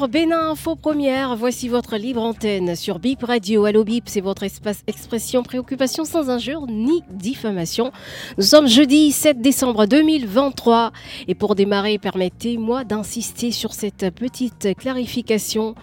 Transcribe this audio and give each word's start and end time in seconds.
Sur 0.00 0.08
Bénin 0.08 0.52
Info 0.52 0.76
Première. 0.76 1.36
Voici 1.36 1.68
votre 1.68 1.98
libre 1.98 2.22
antenne 2.22 2.74
sur 2.74 3.00
Bip 3.00 3.22
Radio. 3.22 3.66
Allo 3.66 3.84
Bip, 3.84 4.04
c'est 4.06 4.22
votre 4.22 4.44
espace 4.44 4.82
expression, 4.86 5.42
préoccupation 5.42 6.06
sans 6.06 6.30
injure 6.30 6.66
ni 6.68 7.02
diffamation. 7.10 7.92
Nous 8.38 8.44
sommes 8.44 8.66
jeudi 8.66 9.12
7 9.12 9.42
décembre 9.42 9.84
2023 9.84 10.92
et 11.28 11.34
pour 11.34 11.54
démarrer, 11.54 11.98
permettez-moi 11.98 12.84
d'insister 12.84 13.50
sur 13.50 13.74
cette 13.74 14.08
petite 14.14 14.74
clarification. 14.78 15.74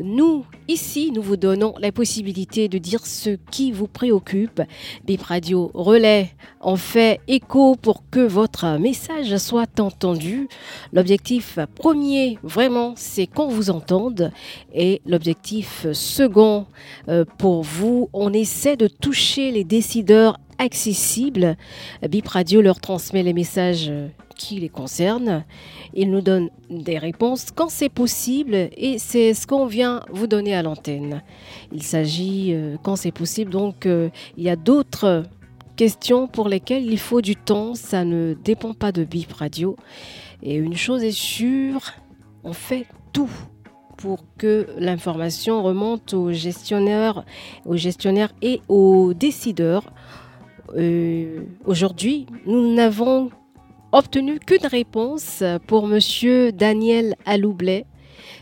Nous, 0.00 0.44
ici, 0.68 1.10
nous 1.14 1.22
vous 1.22 1.36
donnons 1.36 1.74
la 1.78 1.92
possibilité 1.92 2.68
de 2.68 2.78
dire 2.78 3.04
ce 3.04 3.36
qui 3.50 3.72
vous 3.72 3.88
préoccupe. 3.88 4.62
Bip 5.06 5.22
Radio 5.22 5.70
Relais 5.74 6.34
en 6.60 6.76
fait 6.76 7.20
écho 7.28 7.76
pour 7.76 8.02
que 8.10 8.20
votre 8.20 8.78
message 8.78 9.36
soit 9.36 9.80
entendu. 9.80 10.48
L'objectif 10.92 11.58
premier, 11.74 12.38
vraiment, 12.42 12.94
c'est 12.96 13.26
qu'on 13.26 13.48
vous 13.48 13.65
entende. 13.70 14.32
Et 14.74 15.00
l'objectif 15.06 15.86
second, 15.92 16.66
euh, 17.08 17.24
pour 17.38 17.62
vous, 17.62 18.08
on 18.12 18.32
essaie 18.32 18.76
de 18.76 18.88
toucher 18.88 19.50
les 19.50 19.64
décideurs 19.64 20.38
accessibles. 20.58 21.56
Bip 22.08 22.28
Radio 22.28 22.62
leur 22.62 22.80
transmet 22.80 23.22
les 23.22 23.34
messages 23.34 23.92
qui 24.36 24.60
les 24.60 24.68
concernent. 24.68 25.44
Ils 25.94 26.10
nous 26.10 26.20
donnent 26.20 26.50
des 26.70 26.98
réponses 26.98 27.46
quand 27.54 27.68
c'est 27.68 27.88
possible 27.88 28.54
et 28.54 28.98
c'est 28.98 29.34
ce 29.34 29.46
qu'on 29.46 29.66
vient 29.66 30.02
vous 30.10 30.26
donner 30.26 30.54
à 30.54 30.62
l'antenne. 30.62 31.22
Il 31.72 31.82
s'agit, 31.82 32.52
euh, 32.52 32.76
quand 32.82 32.96
c'est 32.96 33.12
possible, 33.12 33.50
donc 33.50 33.86
euh, 33.86 34.10
il 34.36 34.44
y 34.44 34.50
a 34.50 34.56
d'autres 34.56 35.24
questions 35.76 36.26
pour 36.26 36.48
lesquelles 36.48 36.86
il 36.86 36.98
faut 36.98 37.20
du 37.20 37.36
temps. 37.36 37.74
Ça 37.74 38.04
ne 38.04 38.34
dépend 38.44 38.74
pas 38.74 38.92
de 38.92 39.04
Bip 39.04 39.32
Radio. 39.32 39.76
Et 40.42 40.54
une 40.54 40.76
chose 40.76 41.02
est 41.02 41.10
sûre, 41.16 41.94
on 42.44 42.52
fait 42.52 42.86
tout 43.12 43.30
pour 43.96 44.24
que 44.38 44.66
l'information 44.78 45.62
remonte 45.62 46.14
aux 46.14 46.32
gestionnaires, 46.32 47.24
aux 47.64 47.76
gestionnaires 47.76 48.32
et 48.42 48.60
aux 48.68 49.14
décideurs. 49.14 49.92
Euh, 50.76 51.40
Aujourd'hui, 51.64 52.26
nous 52.46 52.74
n'avons 52.74 53.30
obtenu 53.92 54.38
qu'une 54.38 54.66
réponse 54.66 55.42
pour 55.66 55.86
Monsieur 55.86 56.52
Daniel 56.52 57.14
Aloublet. 57.24 57.86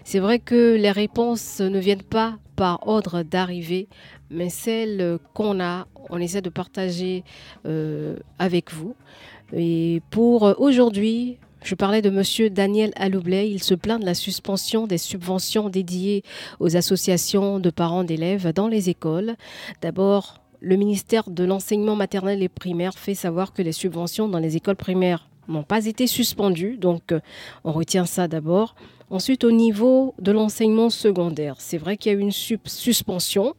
C'est 0.04 0.18
vrai 0.18 0.38
que 0.38 0.76
les 0.76 0.90
réponses 0.90 1.60
ne 1.60 1.78
viennent 1.78 2.02
pas 2.02 2.38
par 2.56 2.86
ordre 2.86 3.22
d'arrivée, 3.22 3.88
mais 4.30 4.48
celles 4.48 5.18
qu'on 5.34 5.60
a, 5.60 5.86
on 6.10 6.18
essaie 6.18 6.42
de 6.42 6.50
partager 6.50 7.24
euh, 7.66 8.16
avec 8.38 8.72
vous. 8.72 8.94
Et 9.52 10.02
pour 10.10 10.54
aujourd'hui, 10.58 11.38
je 11.64 11.74
parlais 11.74 12.02
de 12.02 12.10
Monsieur 12.10 12.50
Daniel 12.50 12.92
Aloublet. 12.94 13.50
Il 13.50 13.62
se 13.62 13.74
plaint 13.74 13.98
de 13.98 14.04
la 14.04 14.14
suspension 14.14 14.86
des 14.86 14.98
subventions 14.98 15.70
dédiées 15.70 16.22
aux 16.60 16.76
associations 16.76 17.58
de 17.58 17.70
parents 17.70 18.04
d'élèves 18.04 18.52
dans 18.52 18.68
les 18.68 18.90
écoles. 18.90 19.34
D'abord, 19.80 20.42
le 20.60 20.76
ministère 20.76 21.30
de 21.30 21.42
l'enseignement 21.42 21.96
maternel 21.96 22.42
et 22.42 22.50
primaire 22.50 22.98
fait 22.98 23.14
savoir 23.14 23.54
que 23.54 23.62
les 23.62 23.72
subventions 23.72 24.28
dans 24.28 24.38
les 24.38 24.56
écoles 24.56 24.76
primaires 24.76 25.26
n'ont 25.48 25.62
pas 25.62 25.86
été 25.86 26.06
suspendues, 26.06 26.76
donc 26.76 27.12
euh, 27.12 27.20
on 27.64 27.72
retient 27.72 28.06
ça 28.06 28.28
d'abord. 28.28 28.74
Ensuite, 29.08 29.44
au 29.44 29.50
niveau 29.50 30.14
de 30.18 30.32
l'enseignement 30.32 30.90
secondaire, 30.90 31.56
c'est 31.58 31.78
vrai 31.78 31.96
qu'il 31.96 32.12
y 32.12 32.14
a 32.14 32.18
eu 32.18 32.22
une 32.22 32.30
suspension, 32.32 33.54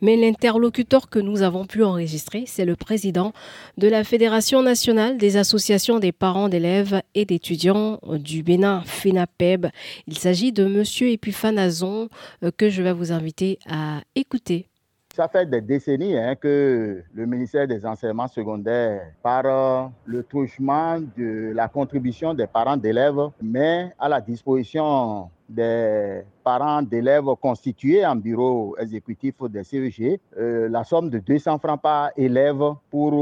mais 0.00 0.16
l'interlocuteur 0.16 1.08
que 1.08 1.18
nous 1.18 1.42
avons 1.42 1.66
pu 1.66 1.82
enregistrer, 1.84 2.44
c'est 2.46 2.64
le 2.64 2.76
président 2.76 3.32
de 3.78 3.88
la 3.88 4.04
Fédération 4.04 4.62
nationale 4.62 5.18
des 5.18 5.36
associations 5.36 5.98
des 5.98 6.12
parents 6.12 6.48
d'élèves 6.48 7.02
et 7.14 7.24
d'étudiants 7.24 8.00
du 8.18 8.42
Bénin, 8.42 8.82
FENAPEB. 8.84 9.66
Il 10.06 10.18
s'agit 10.18 10.52
de 10.52 10.64
Monsieur 10.64 11.10
Epiphanazon 11.10 12.08
euh, 12.42 12.50
que 12.56 12.68
je 12.68 12.82
vais 12.82 12.92
vous 12.92 13.12
inviter 13.12 13.58
à 13.68 14.00
écouter. 14.14 14.66
Ça 15.14 15.26
fait 15.26 15.44
des 15.44 15.60
décennies 15.60 16.16
hein, 16.16 16.36
que 16.36 17.02
le 17.12 17.26
ministère 17.26 17.66
des 17.66 17.84
enseignements 17.84 18.28
secondaires, 18.28 19.02
par 19.22 19.42
euh, 19.44 19.88
le 20.04 20.22
truchement 20.22 21.00
de 21.00 21.52
la 21.52 21.66
contribution 21.66 22.32
des 22.32 22.46
parents 22.46 22.76
d'élèves, 22.76 23.20
met 23.42 23.92
à 23.98 24.08
la 24.08 24.20
disposition 24.20 25.28
des 25.50 26.22
parents 26.44 26.80
d'élèves 26.82 27.24
constitués 27.40 28.06
en 28.06 28.14
bureau 28.14 28.76
exécutif 28.78 29.34
des 29.48 29.64
CEG 29.64 30.20
euh, 30.38 30.68
la 30.68 30.84
somme 30.84 31.10
de 31.10 31.18
200 31.18 31.58
francs 31.58 31.82
par 31.82 32.10
élève 32.16 32.62
pour 32.90 33.12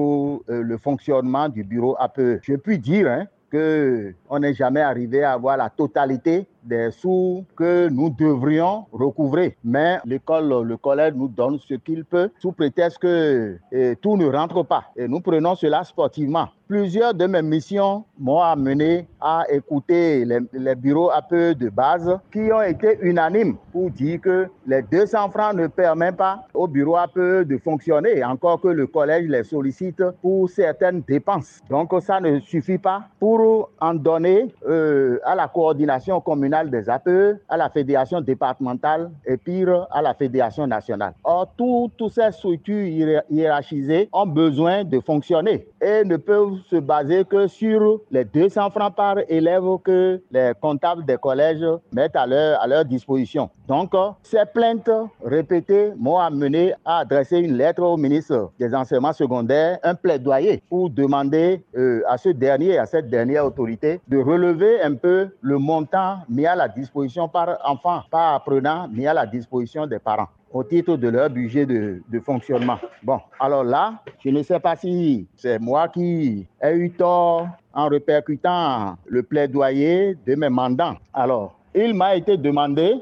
euh, 0.49 0.63
le 0.63 0.77
fonctionnement 0.77 1.49
du 1.49 1.65
bureau 1.65 1.97
APE. 1.99 2.41
Je 2.43 2.55
puis 2.55 2.79
dire 2.79 3.09
hein, 3.09 3.25
qu'on 3.51 4.39
n'est 4.39 4.55
jamais 4.55 4.83
arrivé 4.83 5.25
à 5.25 5.33
avoir 5.33 5.57
la 5.57 5.71
totalité 5.71 6.47
des 6.63 6.91
sous 6.91 7.45
que 7.57 7.89
nous 7.89 8.11
devrions 8.11 8.87
recouvrer. 8.93 9.57
Mais 9.65 9.99
l'école, 10.05 10.63
le 10.63 10.77
collège 10.77 11.15
nous 11.15 11.29
donne 11.29 11.59
ce 11.59 11.75
qu'il 11.75 12.05
peut 12.05 12.31
sous 12.39 12.53
prétexte 12.53 12.99
que 12.99 13.59
tout 14.01 14.17
ne 14.17 14.27
rentre 14.27 14.63
pas. 14.63 14.85
Et 14.97 15.09
nous 15.09 15.21
prenons 15.21 15.55
cela 15.55 15.85
sportivement. 15.85 16.49
Plusieurs 16.69 17.15
de 17.15 17.25
mes 17.27 17.41
missions 17.41 18.05
m'ont 18.19 18.41
amené 18.43 19.09
à 19.23 19.45
écouter 19.51 20.27
les, 20.27 20.75
bureaux 20.75 21.11
APE 21.11 21.57
de 21.57 21.71
base 21.71 22.19
qui 22.31 22.53
ont 22.53 22.61
été 22.61 22.99
unanimes 23.01 23.57
pour 23.73 23.91
dire 23.91 24.21
que 24.21 24.49
les 24.67 24.83
200 24.83 25.31
francs 25.31 25.55
ne 25.55 25.67
permettent 25.67 26.19
pas 26.19 26.45
au 26.53 26.69
bureau 26.69 26.97
APE 26.97 27.47
de 27.47 27.57
fonctionner, 27.57 28.23
encore 28.23 28.61
que 28.61 28.69
le 28.69 28.87
collège 28.87 29.29
les 29.29 29.45
sollicite 29.45 30.03
pour 30.21 30.51
certaines 30.51 31.01
dépenses. 31.01 31.61
Donc 31.71 31.91
ça 32.03 32.21
ne 32.21 32.39
suffit 32.41 32.77
pas 32.77 33.05
pour 33.19 33.71
en 33.81 33.95
donner 33.95 34.55
euh, 34.69 35.19
à 35.25 35.35
la 35.35 35.49
coordination 35.49 36.21
communale 36.21 36.58
des 36.67 36.89
APE, 36.89 37.41
à 37.49 37.57
la 37.57 37.71
fédération 37.71 38.21
départementale 38.21 39.11
et 39.27 39.37
pire 39.37 39.87
à 39.91 40.03
la 40.03 40.15
fédération 40.15 40.67
nationale. 40.67 41.15
Or, 41.25 41.49
toutes 41.57 42.13
ces 42.13 42.33
structures 42.33 43.23
hiérarchisées 43.31 44.09
ont 44.13 44.27
besoin 44.27 44.85
de 44.85 45.01
fonctionner 45.01 45.67
et 45.81 46.05
ne 46.05 46.17
peuvent 46.17 46.59
se 46.69 46.77
baser 46.77 47.25
que 47.25 47.47
sur 47.47 48.01
les 48.11 48.25
200 48.25 48.71
francs 48.71 48.95
par 48.95 49.17
élève 49.29 49.65
que 49.85 50.21
les 50.31 50.53
comptables 50.61 51.05
des 51.05 51.17
collèges 51.17 51.65
mettent 51.93 52.17
à 52.17 52.27
leur, 52.27 52.61
à 52.61 52.67
leur 52.67 52.85
disposition. 52.85 53.51
Donc, 53.67 53.93
ces 54.23 54.45
plaintes 54.53 54.91
répétées 55.23 55.93
m'ont 55.99 56.19
amené 56.19 56.73
à 56.85 56.99
adresser 56.99 57.39
une 57.39 57.57
lettre 57.57 57.83
au 57.83 57.97
ministre 57.97 58.51
des 58.59 58.75
enseignements 58.75 59.13
secondaires, 59.13 59.79
un 59.83 59.95
plaidoyer 59.95 60.63
pour 60.69 60.89
demander 60.91 61.63
euh, 61.77 62.03
à 62.09 62.17
ce 62.17 62.31
dernier, 62.31 62.79
à 62.79 62.87
cette 62.87 63.11
dernière 63.11 63.45
autorité, 63.45 64.01
de 64.09 64.19
relever 64.19 64.81
un 64.83 64.95
peu 64.95 65.29
le 65.43 65.59
montant 65.59 66.19
mis 66.39 66.47
à 66.47 66.55
la 66.55 66.69
disposition 66.69 67.29
par 67.29 67.59
enfant, 67.65 68.03
par 68.13 68.35
apprenant, 68.35 68.87
mis 68.89 69.09
à 69.09 69.13
la 69.13 69.27
disposition 69.27 69.89
des 69.89 69.99
parents 69.99 70.29
au 70.53 70.63
titre 70.63 70.97
de 70.97 71.09
leur 71.09 71.29
budget 71.29 71.67
de, 71.67 72.21
fonctionnement. 72.25 72.79
Bon, 73.03 73.19
alors 73.41 73.65
là, 73.65 73.95
je 74.25 74.31
ne 74.31 74.43
sais 74.43 74.61
pas 74.61 74.77
si 74.77 75.27
c'est 75.35 75.59
moi 75.59 75.89
qui 75.89 76.47
ai 76.63 76.73
eu 76.75 76.91
tort 76.93 77.49
en 77.75 77.89
répercutant 77.89 78.97
le 79.07 79.23
plaidoyer 79.25 80.17
de 80.27 80.35
mes 80.37 80.49
mandants. 80.49 80.95
Alors, 81.13 81.55
il 81.75 81.93
m'a 81.93 82.15
été 82.15 82.37
demandé 82.37 82.95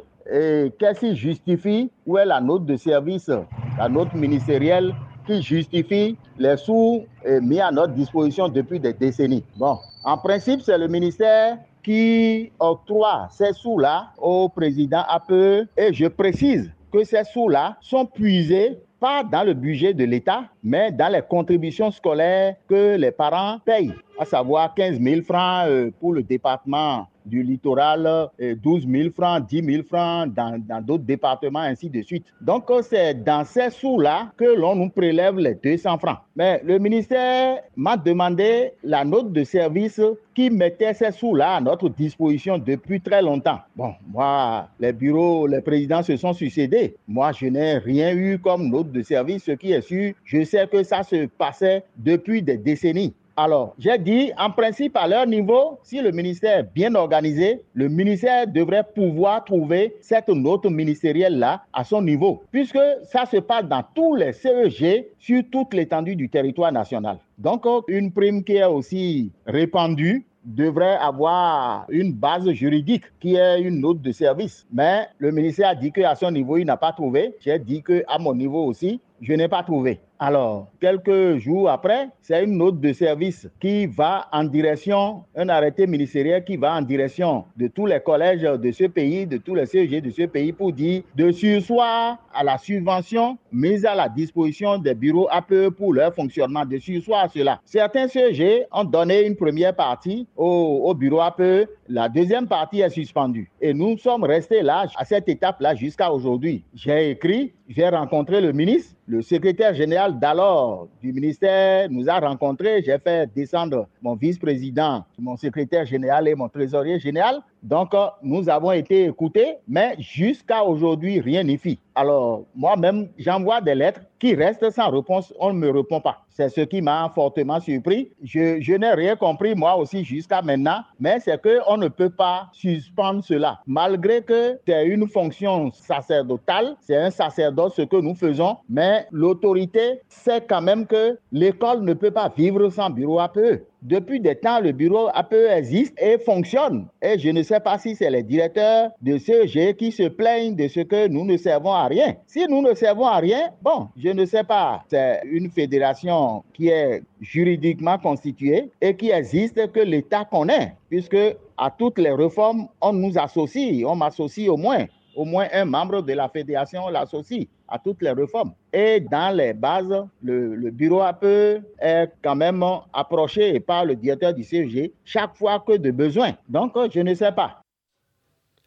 qu'est-ce 0.78 1.00
qui 1.00 1.14
justifie, 1.14 1.90
où 2.06 2.16
est 2.16 2.24
la 2.24 2.40
note 2.40 2.64
de 2.64 2.76
service, 2.76 3.30
la 3.78 3.88
note 3.88 4.12
ministérielle 4.14 4.94
qui 5.26 5.42
justifie 5.42 6.16
les 6.38 6.56
sous 6.56 7.04
mis 7.42 7.60
à 7.60 7.70
notre 7.70 7.92
disposition 7.92 8.48
depuis 8.48 8.80
des 8.80 8.94
décennies? 8.94 9.44
Bon, 9.56 9.78
en 10.04 10.16
principe, 10.16 10.62
c'est 10.62 10.78
le 10.78 10.88
ministère 10.88 11.58
qui 11.86 12.50
octroie 12.58 13.28
ces 13.30 13.52
sous-là 13.52 14.08
au 14.18 14.48
président 14.48 15.04
APE 15.08 15.68
et 15.76 15.92
je 15.92 16.06
précise 16.08 16.68
que 16.92 17.04
ces 17.04 17.22
sous-là 17.22 17.76
sont 17.80 18.04
puisés 18.04 18.80
pas 18.98 19.22
dans 19.22 19.44
le 19.44 19.54
budget 19.54 19.94
de 19.94 20.02
l'État, 20.02 20.46
mais 20.64 20.90
dans 20.90 21.12
les 21.12 21.22
contributions 21.22 21.92
scolaires 21.92 22.56
que 22.68 22.96
les 22.96 23.12
parents 23.12 23.60
payent, 23.64 23.94
à 24.18 24.24
savoir 24.24 24.74
15 24.74 25.00
000 25.00 25.22
francs 25.22 25.68
euh, 25.68 25.92
pour 26.00 26.12
le 26.12 26.24
département 26.24 27.06
du 27.26 27.42
littoral, 27.42 28.28
12 28.38 28.86
000 28.88 29.10
francs, 29.14 29.46
10 29.46 29.64
000 29.64 29.82
francs 29.82 30.32
dans, 30.32 30.82
d'autres 30.82 31.04
départements, 31.04 31.60
ainsi 31.60 31.90
de 31.90 32.02
suite. 32.02 32.24
Donc, 32.40 32.70
c'est 32.82 33.22
dans 33.22 33.44
ces 33.44 33.70
sous-là 33.70 34.32
que 34.36 34.44
l'on 34.44 34.74
nous 34.74 34.90
prélève 34.90 35.38
les 35.38 35.54
200 35.54 35.98
francs. 35.98 36.18
Mais 36.34 36.60
le 36.64 36.78
ministère 36.78 37.58
m'a 37.76 37.96
demandé 37.96 38.72
la 38.84 39.04
note 39.04 39.32
de 39.32 39.44
service 39.44 40.00
qui 40.34 40.50
mettait 40.50 40.94
ces 40.94 41.12
sous-là 41.12 41.56
à 41.56 41.60
notre 41.60 41.88
disposition 41.88 42.58
depuis 42.58 43.00
très 43.00 43.22
longtemps. 43.22 43.58
Bon, 43.74 43.94
moi, 44.12 44.68
les 44.78 44.92
bureaux, 44.92 45.46
les 45.46 45.62
présidents 45.62 46.02
se 46.02 46.16
sont 46.16 46.34
succédés. 46.34 46.94
Moi, 47.08 47.32
je 47.32 47.46
n'ai 47.46 47.78
rien 47.78 48.14
eu 48.14 48.38
comme 48.38 48.68
note 48.68 48.92
de 48.92 49.02
service. 49.02 49.44
Ce 49.44 49.52
qui 49.52 49.72
est 49.72 49.80
sûr, 49.80 50.12
je 50.24 50.44
sais 50.44 50.66
que 50.66 50.82
ça 50.82 51.02
se 51.02 51.26
passait 51.26 51.84
depuis 51.96 52.42
des 52.42 52.58
décennies. 52.58 53.14
Alors, 53.38 53.74
j'ai 53.78 53.98
dit, 53.98 54.32
en 54.38 54.50
principe, 54.50 54.96
à 54.96 55.06
leur 55.06 55.26
niveau, 55.26 55.78
si 55.82 56.00
le 56.00 56.10
ministère 56.10 56.60
est 56.60 56.74
bien 56.74 56.94
organisé, 56.94 57.60
le 57.74 57.90
ministère 57.90 58.46
devrait 58.46 58.84
pouvoir 58.94 59.44
trouver 59.44 59.94
cette 60.00 60.28
note 60.28 60.64
ministérielle-là 60.64 61.62
à 61.74 61.84
son 61.84 62.00
niveau, 62.00 62.42
puisque 62.50 62.78
ça 63.04 63.26
se 63.26 63.36
passe 63.36 63.66
dans 63.66 63.84
tous 63.94 64.14
les 64.14 64.32
CEG 64.32 65.08
sur 65.18 65.42
toute 65.52 65.74
l'étendue 65.74 66.16
du 66.16 66.30
territoire 66.30 66.72
national. 66.72 67.18
Donc, 67.36 67.66
une 67.88 68.10
prime 68.10 68.42
qui 68.42 68.56
est 68.56 68.64
aussi 68.64 69.30
répandue 69.46 70.24
devrait 70.46 70.96
avoir 70.96 71.84
une 71.90 72.14
base 72.14 72.48
juridique 72.52 73.04
qui 73.20 73.34
est 73.34 73.60
une 73.60 73.80
note 73.80 74.00
de 74.00 74.12
service. 74.12 74.66
Mais 74.72 75.08
le 75.18 75.30
ministère 75.30 75.70
a 75.70 75.74
dit 75.74 75.92
qu'à 75.92 76.14
son 76.14 76.30
niveau, 76.30 76.56
il 76.56 76.64
n'a 76.64 76.78
pas 76.78 76.92
trouvé. 76.92 77.34
J'ai 77.40 77.58
dit 77.58 77.82
qu'à 77.82 78.16
mon 78.18 78.34
niveau 78.34 78.64
aussi, 78.64 78.98
je 79.20 79.34
n'ai 79.34 79.48
pas 79.48 79.62
trouvé. 79.62 80.00
Alors, 80.18 80.68
quelques 80.80 81.36
jours 81.36 81.68
après, 81.68 82.08
c'est 82.22 82.42
une 82.42 82.56
note 82.56 82.80
de 82.80 82.92
service 82.94 83.46
qui 83.60 83.84
va 83.86 84.26
en 84.32 84.44
direction, 84.44 85.24
un 85.36 85.50
arrêté 85.50 85.86
ministériel 85.86 86.42
qui 86.42 86.56
va 86.56 86.74
en 86.74 86.80
direction 86.80 87.44
de 87.56 87.66
tous 87.68 87.84
les 87.84 88.00
collèges 88.00 88.40
de 88.40 88.72
ce 88.72 88.84
pays, 88.84 89.26
de 89.26 89.36
tous 89.36 89.54
les 89.54 89.66
CEG 89.66 90.02
de 90.02 90.10
ce 90.10 90.22
pays 90.22 90.52
pour 90.52 90.72
dire 90.72 91.02
de 91.14 91.30
sursoir 91.32 92.16
à 92.32 92.42
la 92.42 92.56
subvention 92.56 93.36
mise 93.52 93.84
à 93.84 93.94
la 93.94 94.08
disposition 94.08 94.78
des 94.78 94.94
bureaux 94.94 95.28
APE 95.30 95.70
pour 95.76 95.92
leur 95.92 96.14
fonctionnement, 96.14 96.64
de 96.64 96.78
sursoir 96.78 97.24
à 97.24 97.28
cela. 97.28 97.60
Certains 97.64 98.08
CEG 98.08 98.66
ont 98.72 98.84
donné 98.84 99.26
une 99.26 99.36
première 99.36 99.74
partie 99.74 100.26
au, 100.34 100.82
au 100.84 100.94
bureau 100.94 101.20
APE, 101.20 101.68
la 101.88 102.08
deuxième 102.08 102.46
partie 102.46 102.80
est 102.80 102.90
suspendue. 102.90 103.50
Et 103.60 103.74
nous 103.74 103.98
sommes 103.98 104.24
restés 104.24 104.62
là, 104.62 104.86
à 104.96 105.04
cette 105.04 105.28
étape-là, 105.28 105.74
jusqu'à 105.74 106.10
aujourd'hui. 106.10 106.64
J'ai 106.74 107.10
écrit, 107.10 107.52
j'ai 107.68 107.88
rencontré 107.88 108.40
le 108.40 108.52
ministre 108.52 108.96
le 109.06 109.22
secrétaire 109.22 109.74
général 109.74 110.05
d'alors 110.14 110.88
du 111.02 111.12
ministère 111.12 111.88
nous 111.90 112.08
a 112.08 112.18
rencontrés. 112.18 112.82
J'ai 112.82 112.98
fait 112.98 113.30
descendre 113.34 113.88
mon 114.02 114.14
vice-président, 114.14 115.04
mon 115.18 115.36
secrétaire 115.36 115.86
général 115.86 116.28
et 116.28 116.34
mon 116.34 116.48
trésorier 116.48 116.98
général. 116.98 117.40
Donc, 117.66 117.94
euh, 117.94 118.06
nous 118.22 118.48
avons 118.48 118.70
été 118.70 119.06
écoutés, 119.06 119.56
mais 119.66 119.96
jusqu'à 119.98 120.62
aujourd'hui, 120.62 121.18
rien 121.20 121.42
n'y 121.42 121.58
fit. 121.58 121.80
Alors, 121.96 122.44
moi-même, 122.54 123.08
j'envoie 123.18 123.60
des 123.60 123.74
lettres 123.74 124.02
qui 124.20 124.36
restent 124.36 124.70
sans 124.70 124.88
réponse. 124.90 125.34
On 125.40 125.52
ne 125.52 125.58
me 125.58 125.70
répond 125.70 126.00
pas. 126.00 126.18
C'est 126.28 126.48
ce 126.48 126.60
qui 126.60 126.80
m'a 126.80 127.10
fortement 127.12 127.58
surpris. 127.58 128.12
Je, 128.22 128.76
n'ai 128.76 128.92
rien 128.92 129.16
compris, 129.16 129.56
moi 129.56 129.76
aussi, 129.76 130.04
jusqu'à 130.04 130.42
maintenant, 130.42 130.82
mais 131.00 131.18
c'est 131.18 131.42
qu'on 131.42 131.76
ne 131.76 131.88
peut 131.88 132.10
pas 132.10 132.48
suspendre 132.52 133.24
cela. 133.24 133.58
Malgré 133.66 134.22
que 134.22 134.60
c'est 134.64 134.86
une 134.86 135.08
fonction 135.08 135.72
sacerdotale, 135.72 136.76
c'est 136.82 136.96
un 136.96 137.10
sacerdoce 137.10 137.74
ce 137.74 137.82
que 137.82 137.96
nous 137.96 138.14
faisons, 138.14 138.58
mais 138.68 139.06
l'autorité 139.10 140.02
sait 140.08 140.44
quand 140.46 140.62
même 140.62 140.86
que 140.86 141.18
l'école 141.32 141.82
ne 141.82 141.94
peut 141.94 142.12
pas 142.12 142.28
vivre 142.28 142.68
sans 142.68 142.90
bureau 142.90 143.18
APE. 143.18 143.64
Depuis 143.82 144.20
des 144.20 144.34
temps, 144.34 144.60
le 144.60 144.72
bureau 144.72 145.08
APE 145.12 145.34
existe 145.50 145.94
et 146.00 146.18
fonctionne. 146.18 146.88
Et 147.02 147.18
je 147.18 147.28
ne 147.28 147.42
sais 147.42 147.60
pas 147.60 147.78
si 147.78 147.94
c'est 147.94 148.10
les 148.10 148.22
directeurs 148.22 148.90
de 149.02 149.18
CEG 149.18 149.76
qui 149.76 149.92
se 149.92 150.08
plaignent 150.08 150.56
de 150.56 150.66
ce 150.68 150.80
que 150.80 151.08
nous 151.08 151.24
ne 151.24 151.36
servons 151.36 151.72
à 151.72 151.86
rien. 151.86 152.16
Si 152.26 152.46
nous 152.48 152.62
ne 152.62 152.74
servons 152.74 153.06
à 153.06 153.18
rien, 153.18 153.50
bon, 153.62 153.88
je 153.96 154.08
ne 154.08 154.24
sais 154.24 154.44
pas. 154.44 154.82
C'est 154.88 155.20
une 155.24 155.50
fédération 155.50 156.42
qui 156.54 156.68
est 156.68 157.02
juridiquement 157.20 157.98
constituée 157.98 158.70
et 158.80 158.96
qui 158.96 159.10
existe 159.10 159.70
que 159.72 159.80
l'État 159.80 160.24
connaît, 160.24 160.74
puisque 160.88 161.36
à 161.58 161.70
toutes 161.70 161.98
les 161.98 162.12
réformes, 162.12 162.68
on 162.80 162.92
nous 162.92 163.18
associe, 163.18 163.84
on 163.86 163.94
m'associe 163.94 164.48
au 164.48 164.56
moins 164.56 164.86
au 165.16 165.24
moins 165.24 165.48
un 165.52 165.64
membre 165.64 166.02
de 166.02 166.12
la 166.12 166.28
fédération 166.28 166.88
l'associe 166.88 167.46
à 167.66 167.78
toutes 167.78 168.02
les 168.02 168.12
réformes. 168.12 168.52
Et 168.78 169.00
dans 169.00 169.34
les 169.34 169.54
bases, 169.54 170.04
le, 170.22 170.70
bureau 170.70 171.00
APE 171.00 171.62
est 171.80 172.12
quand 172.22 172.36
même 172.36 172.62
approché 172.92 173.58
par 173.58 173.86
le 173.86 173.96
directeur 173.96 174.34
du 174.34 174.44
CEG 174.44 174.92
chaque 175.02 175.34
fois 175.34 175.64
que 175.66 175.78
de 175.78 175.90
besoin. 175.90 176.32
Donc, 176.46 176.74
je 176.92 177.00
ne 177.00 177.14
sais 177.14 177.32
pas. 177.32 177.62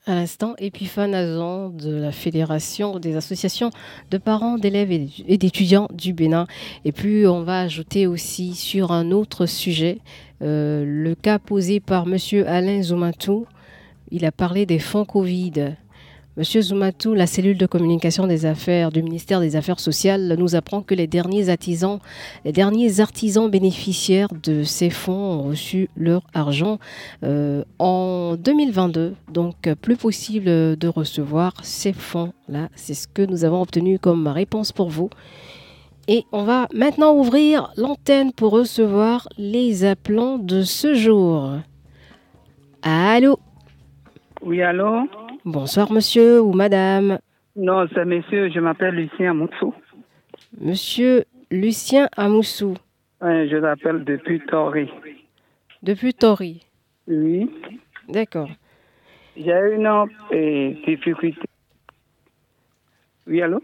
À 0.07 0.15
l'instant, 0.15 0.55
Epiphane 0.57 1.13
Azon 1.13 1.69
de 1.69 1.93
la 1.93 2.11
Fédération 2.11 2.97
des 2.97 3.15
associations 3.17 3.69
de 4.09 4.17
parents, 4.17 4.57
d'élèves 4.57 4.91
et 5.27 5.37
d'étudiants 5.37 5.87
du 5.93 6.13
Bénin. 6.13 6.47
Et 6.85 6.91
puis, 6.91 7.27
on 7.27 7.43
va 7.43 7.59
ajouter 7.59 8.07
aussi 8.07 8.55
sur 8.55 8.91
un 8.91 9.11
autre 9.11 9.45
sujet 9.45 9.99
euh, 10.41 10.83
le 10.87 11.13
cas 11.13 11.37
posé 11.37 11.79
par 11.79 12.07
M. 12.07 12.17
Alain 12.47 12.81
Zoumatou. 12.81 13.45
Il 14.09 14.25
a 14.25 14.31
parlé 14.31 14.65
des 14.65 14.79
fonds 14.79 15.05
Covid. 15.05 15.75
Monsieur 16.39 16.61
Zoumatou, 16.61 17.15
la 17.15 17.27
cellule 17.27 17.57
de 17.57 17.65
communication 17.65 18.25
des 18.25 18.45
affaires 18.45 18.93
du 18.93 19.03
ministère 19.03 19.41
des 19.41 19.57
Affaires 19.57 19.81
sociales 19.81 20.37
nous 20.39 20.55
apprend 20.55 20.81
que 20.81 20.95
les 20.95 21.05
derniers 21.05 21.49
artisans, 21.49 21.99
les 22.45 22.53
derniers 22.53 23.01
artisans 23.01 23.51
bénéficiaires 23.51 24.29
de 24.41 24.63
ces 24.63 24.89
fonds 24.89 25.11
ont 25.11 25.43
reçu 25.43 25.89
leur 25.97 26.21
argent 26.33 26.79
euh, 27.25 27.65
en 27.77 28.37
2022. 28.37 29.15
Donc, 29.29 29.69
plus 29.81 29.97
possible 29.97 30.45
de 30.77 30.87
recevoir 30.87 31.55
ces 31.61 31.91
fonds-là. 31.91 32.69
C'est 32.73 32.93
ce 32.93 33.09
que 33.09 33.21
nous 33.21 33.43
avons 33.43 33.61
obtenu 33.61 33.99
comme 33.99 34.25
réponse 34.25 34.71
pour 34.71 34.87
vous. 34.87 35.09
Et 36.07 36.23
on 36.31 36.45
va 36.45 36.69
maintenant 36.73 37.15
ouvrir 37.15 37.73
l'antenne 37.75 38.31
pour 38.31 38.53
recevoir 38.53 39.27
les 39.37 39.83
appelants 39.83 40.37
de 40.37 40.61
ce 40.61 40.93
jour. 40.93 41.55
Allô? 42.81 43.37
Oui, 44.41 44.61
allô? 44.61 45.05
Bonsoir 45.45 45.91
monsieur 45.91 46.41
ou 46.41 46.53
madame. 46.53 47.19
Non, 47.55 47.87
c'est 47.93 48.05
monsieur, 48.05 48.49
je 48.49 48.59
m'appelle 48.59 48.95
Lucien 48.95 49.31
Amoussou. 49.31 49.73
Monsieur 50.59 51.23
Lucien 51.49 52.09
Amoussou. 52.17 52.75
Oui, 53.21 53.49
je 53.49 53.55
l'appelle 53.55 54.03
depuis 54.03 54.41
Tori. 54.41 54.89
Depuis 55.81 56.13
Tori 56.13 56.65
Oui. 57.07 57.49
D'accord. 58.09 58.49
J'ai 59.37 59.75
une 59.75 59.87
euh, 59.87 60.73
difficulté. 60.85 61.41
Oui, 63.25 63.41
allô? 63.41 63.61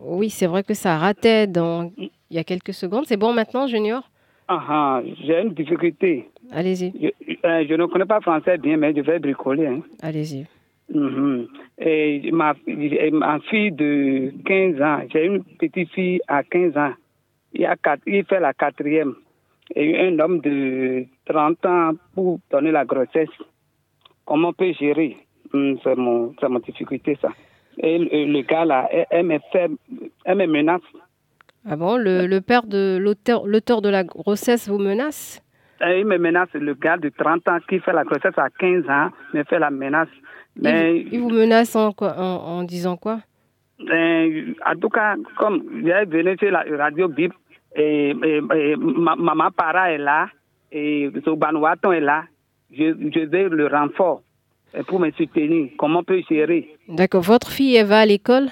Oui, 0.00 0.30
c'est 0.30 0.46
vrai 0.46 0.62
que 0.62 0.74
ça 0.74 0.96
ratait 0.98 1.46
dans... 1.46 1.90
il 1.96 2.10
y 2.30 2.38
a 2.38 2.44
quelques 2.44 2.74
secondes. 2.74 3.06
C'est 3.06 3.16
bon 3.16 3.32
maintenant, 3.32 3.66
Junior? 3.66 4.08
Ah, 4.46 4.62
ah 4.68 5.02
j'ai 5.24 5.42
une 5.42 5.54
difficulté. 5.54 6.28
Allez-y. 6.52 6.92
Je, 7.00 7.32
euh, 7.44 7.64
je, 7.68 7.74
ne 7.74 7.86
connais 7.86 8.04
pas 8.04 8.20
français 8.20 8.58
bien, 8.58 8.76
mais 8.76 8.94
je 8.94 9.00
vais 9.00 9.18
bricoler. 9.18 9.66
Hein. 9.66 9.80
Allez-y. 10.02 10.46
Mhm. 10.92 11.48
Et 11.78 12.30
ma, 12.32 12.54
ma 13.12 13.40
fille 13.40 13.72
de 13.72 14.32
15 14.44 14.80
ans, 14.80 15.00
j'ai 15.12 15.26
une 15.26 15.42
petite 15.58 15.90
fille 15.90 16.20
à 16.28 16.42
15 16.44 16.76
ans. 16.76 16.92
Il, 17.52 17.64
a 17.66 17.76
quatre, 17.76 18.02
il 18.06 18.24
fait 18.24 18.40
la 18.40 18.54
quatrième. 18.54 19.14
Et 19.74 19.98
un 20.06 20.18
homme 20.20 20.40
de 20.40 21.04
30 21.26 21.66
ans 21.66 21.90
pour 22.14 22.38
donner 22.50 22.70
la 22.70 22.84
grossesse. 22.84 23.28
Comment 24.24 24.48
on 24.48 24.52
peut 24.52 24.72
gérer? 24.72 25.16
Hum, 25.52 25.76
C'est 25.82 25.96
mon, 25.96 26.34
mon 26.40 26.58
difficulté, 26.60 27.18
ça. 27.20 27.28
Et 27.78 27.98
le, 27.98 28.32
le 28.32 28.42
gars 28.42 28.64
là, 28.64 28.88
elle, 28.90 29.06
elle 29.10 29.26
me 29.26 29.38
fait, 29.52 29.70
elle 30.24 30.38
me 30.38 30.46
menace. 30.46 30.82
Ah 31.68 31.76
bon, 31.76 31.96
le, 31.96 32.26
le 32.26 32.40
père 32.40 32.64
de 32.66 32.96
l'auteur 33.00 33.44
l'auteur 33.46 33.82
de 33.82 33.88
la 33.88 34.04
grossesse 34.04 34.68
vous 34.68 34.78
menace? 34.78 35.42
Et 35.84 36.00
il 36.00 36.06
me 36.06 36.16
menace, 36.16 36.48
le 36.54 36.74
gars 36.74 36.96
de 36.96 37.10
30 37.10 37.48
ans 37.48 37.58
qui 37.68 37.80
fait 37.80 37.92
la 37.92 38.04
grossesse 38.04 38.38
à 38.38 38.48
15 38.50 38.88
ans, 38.88 39.10
me 39.34 39.42
fait 39.44 39.58
la 39.58 39.70
menace. 39.70 40.08
Mais, 40.60 40.96
il, 40.98 41.04
vous- 41.04 41.08
il 41.12 41.20
vous 41.20 41.30
menace 41.30 41.76
en, 41.76 41.92
quoi, 41.92 42.14
en, 42.18 42.58
en 42.58 42.62
disant 42.62 42.96
quoi? 42.96 43.20
Euh, 43.80 44.54
en 44.66 44.74
tout 44.80 44.88
cas, 44.88 45.16
comme 45.38 45.62
j'ai 45.84 46.04
venu 46.06 46.36
sur 46.38 46.50
la 46.50 46.64
radio 46.78 47.08
Bip, 47.08 47.32
et, 47.74 48.10
et- 48.10 48.40
et 48.54 48.76
ma, 48.76 49.14
maman 49.16 49.50
Para 49.54 49.92
est 49.92 49.98
là, 49.98 50.28
et 50.72 51.10
Zobanouaton 51.24 51.92
est 51.92 52.00
là, 52.00 52.24
je, 52.72 52.94
je 53.14 53.20
vais 53.26 53.48
le 53.48 53.66
renfort 53.66 54.22
pour 54.86 54.98
me 54.98 55.10
soutenir. 55.12 55.68
Comment 55.78 56.00
on 56.00 56.04
peut 56.04 56.22
gérer? 56.28 56.68
D'accord, 56.88 57.22
votre 57.22 57.50
fille, 57.50 57.76
elle 57.76 57.86
va 57.86 58.00
à 58.00 58.06
l'école? 58.06 58.48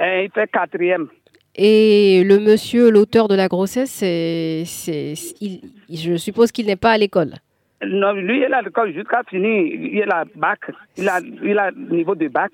Et 0.00 0.24
Il 0.24 0.30
fait 0.32 0.50
quatrième. 0.50 1.08
et 1.54 2.24
le 2.24 2.38
monsieur, 2.40 2.90
l'auteur 2.90 3.28
de 3.28 3.34
la 3.34 3.48
grossesse, 3.48 3.90
c'est, 3.90 4.62
c'est, 4.64 5.12
il- 5.42 5.60
je 5.90 6.16
suppose 6.16 6.50
qu'il 6.50 6.64
n'est 6.66 6.76
pas 6.76 6.92
à 6.92 6.98
l'école? 6.98 7.34
Non, 7.84 8.12
lui, 8.12 8.42
il 8.46 8.52
a 8.54 8.62
l'école 8.62 8.92
jusqu'à 8.92 9.22
finir. 9.28 9.64
Il 10.02 10.10
a 10.10 10.24
bac. 10.34 10.60
Il 10.96 11.08
a, 11.08 11.20
il 11.42 11.58
a 11.58 11.70
niveau 11.72 12.14
de 12.14 12.28
bac. 12.28 12.52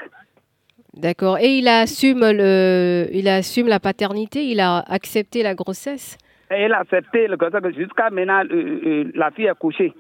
D'accord. 0.94 1.38
Et 1.38 1.58
il 1.58 1.68
assume 1.68 2.20
le, 2.32 3.06
il 3.12 3.28
assume 3.28 3.68
la 3.68 3.78
paternité, 3.80 4.44
il 4.44 4.58
a 4.61 4.78
accepté 4.88 5.42
la 5.42 5.54
grossesse. 5.54 6.16
Et 6.50 6.64
il 6.64 6.73
a 6.73 6.78
accepté 6.80 7.28
le 7.28 7.37
grossesse. 7.37 7.75
Jusqu'à 7.76 8.11
maintenant, 8.11 8.42
euh, 8.50 8.80
euh, 8.87 9.12
la 9.14 9.30
fille 9.30 9.47
est 9.47 9.58
couchée. 9.58 9.92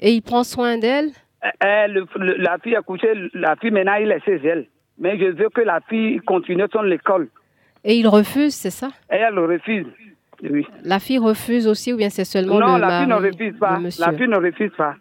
Et 0.00 0.12
il 0.12 0.22
prend 0.22 0.42
soin 0.42 0.78
d'elle? 0.78 1.10
Euh, 1.62 1.86
le- 1.86 2.06
le- 2.16 2.36
la 2.38 2.58
fille 2.58 2.74
est 2.74 2.82
couchée. 2.84 3.12
La 3.34 3.54
fille, 3.56 3.70
maintenant, 3.70 3.94
il 3.94 4.10
est 4.10 4.24
chez 4.24 4.40
elle. 4.44 4.66
Mais 4.98 5.16
je 5.18 5.26
veux 5.26 5.48
que 5.50 5.60
la 5.60 5.80
fille 5.88 6.18
continue 6.26 6.64
son 6.72 6.90
école. 6.90 7.28
Et 7.84 7.94
il 7.96 8.08
refuse, 8.08 8.54
c'est 8.54 8.70
ça? 8.70 8.88
Et 9.12 9.16
elle 9.16 9.34
le 9.34 9.44
refuse. 9.46 9.86
Oui. 10.42 10.66
La 10.82 10.98
fille 10.98 11.18
refuse 11.18 11.66
aussi 11.66 11.92
ou 11.92 11.96
bien 11.96 12.10
c'est 12.10 12.24
seulement 12.24 12.58
non, 12.58 12.74
le 12.74 12.80
la 12.80 13.00
fille 13.00 13.08
ne 13.08 13.14
refuse 13.14 13.58
pas. 13.58 13.78
La 13.98 14.12
fille 14.12 14.28
ne 14.28 14.36
refuse 14.36 14.72
pas. 14.76 14.94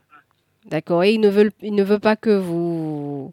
D'accord. 0.70 1.04
Et 1.04 1.12
il 1.14 1.20
ne 1.20 1.30
veut, 1.30 1.52
il 1.62 1.76
ne 1.76 1.84
veut 1.84 2.00
pas 2.00 2.16
que 2.16 2.38
vous, 2.38 3.32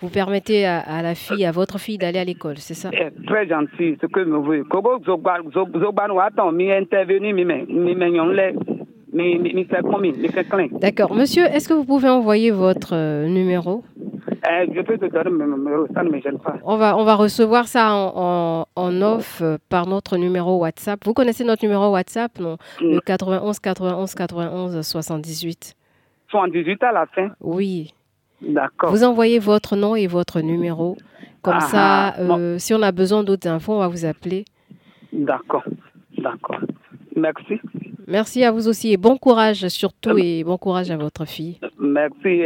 vous 0.00 0.08
permettez 0.08 0.64
à, 0.66 0.78
à 0.78 1.02
la 1.02 1.14
fille, 1.14 1.44
à 1.44 1.50
votre 1.50 1.78
fille 1.78 1.98
d'aller 1.98 2.20
à 2.20 2.24
l'école, 2.24 2.58
c'est 2.58 2.74
ça? 2.74 2.90
Eh, 2.92 3.10
Très 3.26 3.48
gentil, 3.48 3.96
ce 4.00 4.06
que. 4.06 4.62
Kogo 4.68 5.00
Zobano 5.04 6.52
mi 6.52 6.70
intervenir, 6.72 7.34
mi 7.34 7.44
mi 7.44 7.64
mi 7.66 7.94
mi 9.12 9.38
mi 9.38 9.64
fait 9.64 10.44
clin. 10.48 10.68
D'accord. 10.80 11.14
Monsieur, 11.14 11.44
est-ce 11.44 11.68
que 11.68 11.74
vous 11.74 11.84
pouvez 11.84 12.08
envoyer 12.08 12.50
votre 12.50 12.94
euh, 12.94 13.26
numéro? 13.26 13.82
Eh, 14.50 14.66
je 14.74 14.80
peux 14.80 14.96
te 14.96 15.04
donner 15.06 15.30
mon 15.30 15.56
numéro, 15.58 15.86
ça 15.92 16.02
ne 16.02 16.10
me 16.10 16.20
gêne 16.20 16.38
pas. 16.38 16.54
on 16.64 16.76
va, 16.78 16.96
on 16.96 17.04
va 17.04 17.16
recevoir 17.16 17.66
ça 17.68 17.92
en, 17.92 18.12
en, 18.16 18.66
en 18.76 19.02
off 19.02 19.40
euh, 19.42 19.58
par 19.68 19.86
notre 19.86 20.16
numéro 20.16 20.58
WhatsApp. 20.58 21.04
Vous 21.04 21.12
connaissez 21.12 21.44
notre 21.44 21.62
numéro 21.64 21.90
WhatsApp, 21.90 22.38
non? 22.40 22.56
Le 22.80 23.00
91 23.00 23.58
91 23.60 24.14
91 24.14 24.80
78. 24.80 25.74
78 26.30 26.82
à 26.82 26.92
la 26.92 27.06
fin? 27.06 27.30
Oui. 27.40 27.92
D'accord. 28.40 28.90
Vous 28.90 29.04
envoyez 29.04 29.38
votre 29.38 29.76
nom 29.76 29.96
et 29.96 30.06
votre 30.06 30.40
numéro. 30.40 30.96
Comme 31.42 31.56
Ah, 31.56 31.60
ça, 31.60 32.06
ah, 32.08 32.24
bon. 32.24 32.38
euh, 32.38 32.58
si 32.58 32.72
on 32.72 32.80
a 32.82 32.92
besoin 32.92 33.24
d'autres 33.24 33.48
infos, 33.48 33.74
on 33.74 33.78
va 33.80 33.88
vous 33.88 34.06
appeler. 34.06 34.44
D'accord. 35.12 35.64
D'accord. 36.16 36.58
Merci. 37.18 37.60
Merci 38.06 38.44
à 38.44 38.52
vous 38.52 38.68
aussi 38.68 38.92
et 38.92 38.96
bon 38.96 39.18
courage 39.18 39.68
surtout 39.68 40.16
et 40.16 40.42
bon 40.44 40.56
courage 40.56 40.90
à 40.90 40.96
votre 40.96 41.26
fille. 41.26 41.58
Merci. 41.78 42.42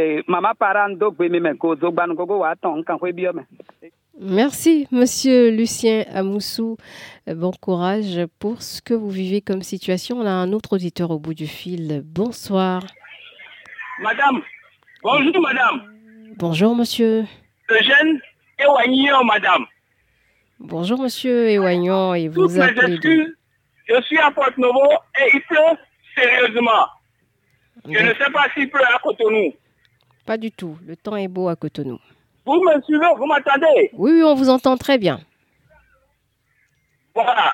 Merci, 4.19 4.87
monsieur 4.91 5.49
Lucien 5.49 6.03
Amoussou. 6.13 6.77
Euh, 7.27 7.33
Bon 7.33 7.51
courage 7.51 8.21
pour 8.39 8.61
ce 8.61 8.81
que 8.81 8.93
vous 8.93 9.09
vivez 9.09 9.41
comme 9.41 9.63
situation. 9.63 10.17
On 10.19 10.25
a 10.25 10.29
un 10.31 10.53
autre 10.53 10.73
auditeur 10.73 11.09
au 11.11 11.17
bout 11.19 11.33
du 11.33 11.47
fil. 11.47 12.03
Bonsoir. 12.05 12.83
Madame, 14.01 14.41
bonjour 15.01 15.41
madame. 15.41 15.81
Bonjour, 16.37 16.75
monsieur. 16.75 17.25
Eugène 17.69 18.19
Ewagnon, 18.59 19.23
madame. 19.23 19.65
Bonjour, 20.59 21.01
monsieur 21.01 21.49
Ewaignon. 21.49 22.13
Et 22.13 22.27
vous 22.27 22.59
appelez. 22.59 22.99
Je 23.85 24.01
suis 24.03 24.17
à 24.17 24.31
Porte 24.31 24.57
Novo 24.57 24.83
et 25.19 25.29
il 25.33 25.41
pleut 25.41 25.77
sérieusement. 26.15 26.87
Je 27.85 27.99
ne 27.99 28.13
sais 28.13 28.31
pas 28.31 28.45
s'il 28.53 28.69
pleut 28.69 28.83
à 28.83 28.99
Cotonou. 28.99 29.53
Pas 30.25 30.37
du 30.37 30.51
tout. 30.51 30.77
Le 30.85 30.95
temps 30.95 31.17
est 31.17 31.27
beau 31.27 31.49
à 31.49 31.55
Cotonou. 31.55 31.99
Vous 32.45 32.61
me 32.61 32.81
suivez, 32.81 33.07
vous 33.17 33.25
m'entendez? 33.25 33.89
Oui, 33.93 34.11
oui, 34.13 34.23
on 34.23 34.35
vous 34.35 34.49
entend 34.49 34.77
très 34.77 34.97
bien. 34.97 35.19
Voilà. 37.13 37.53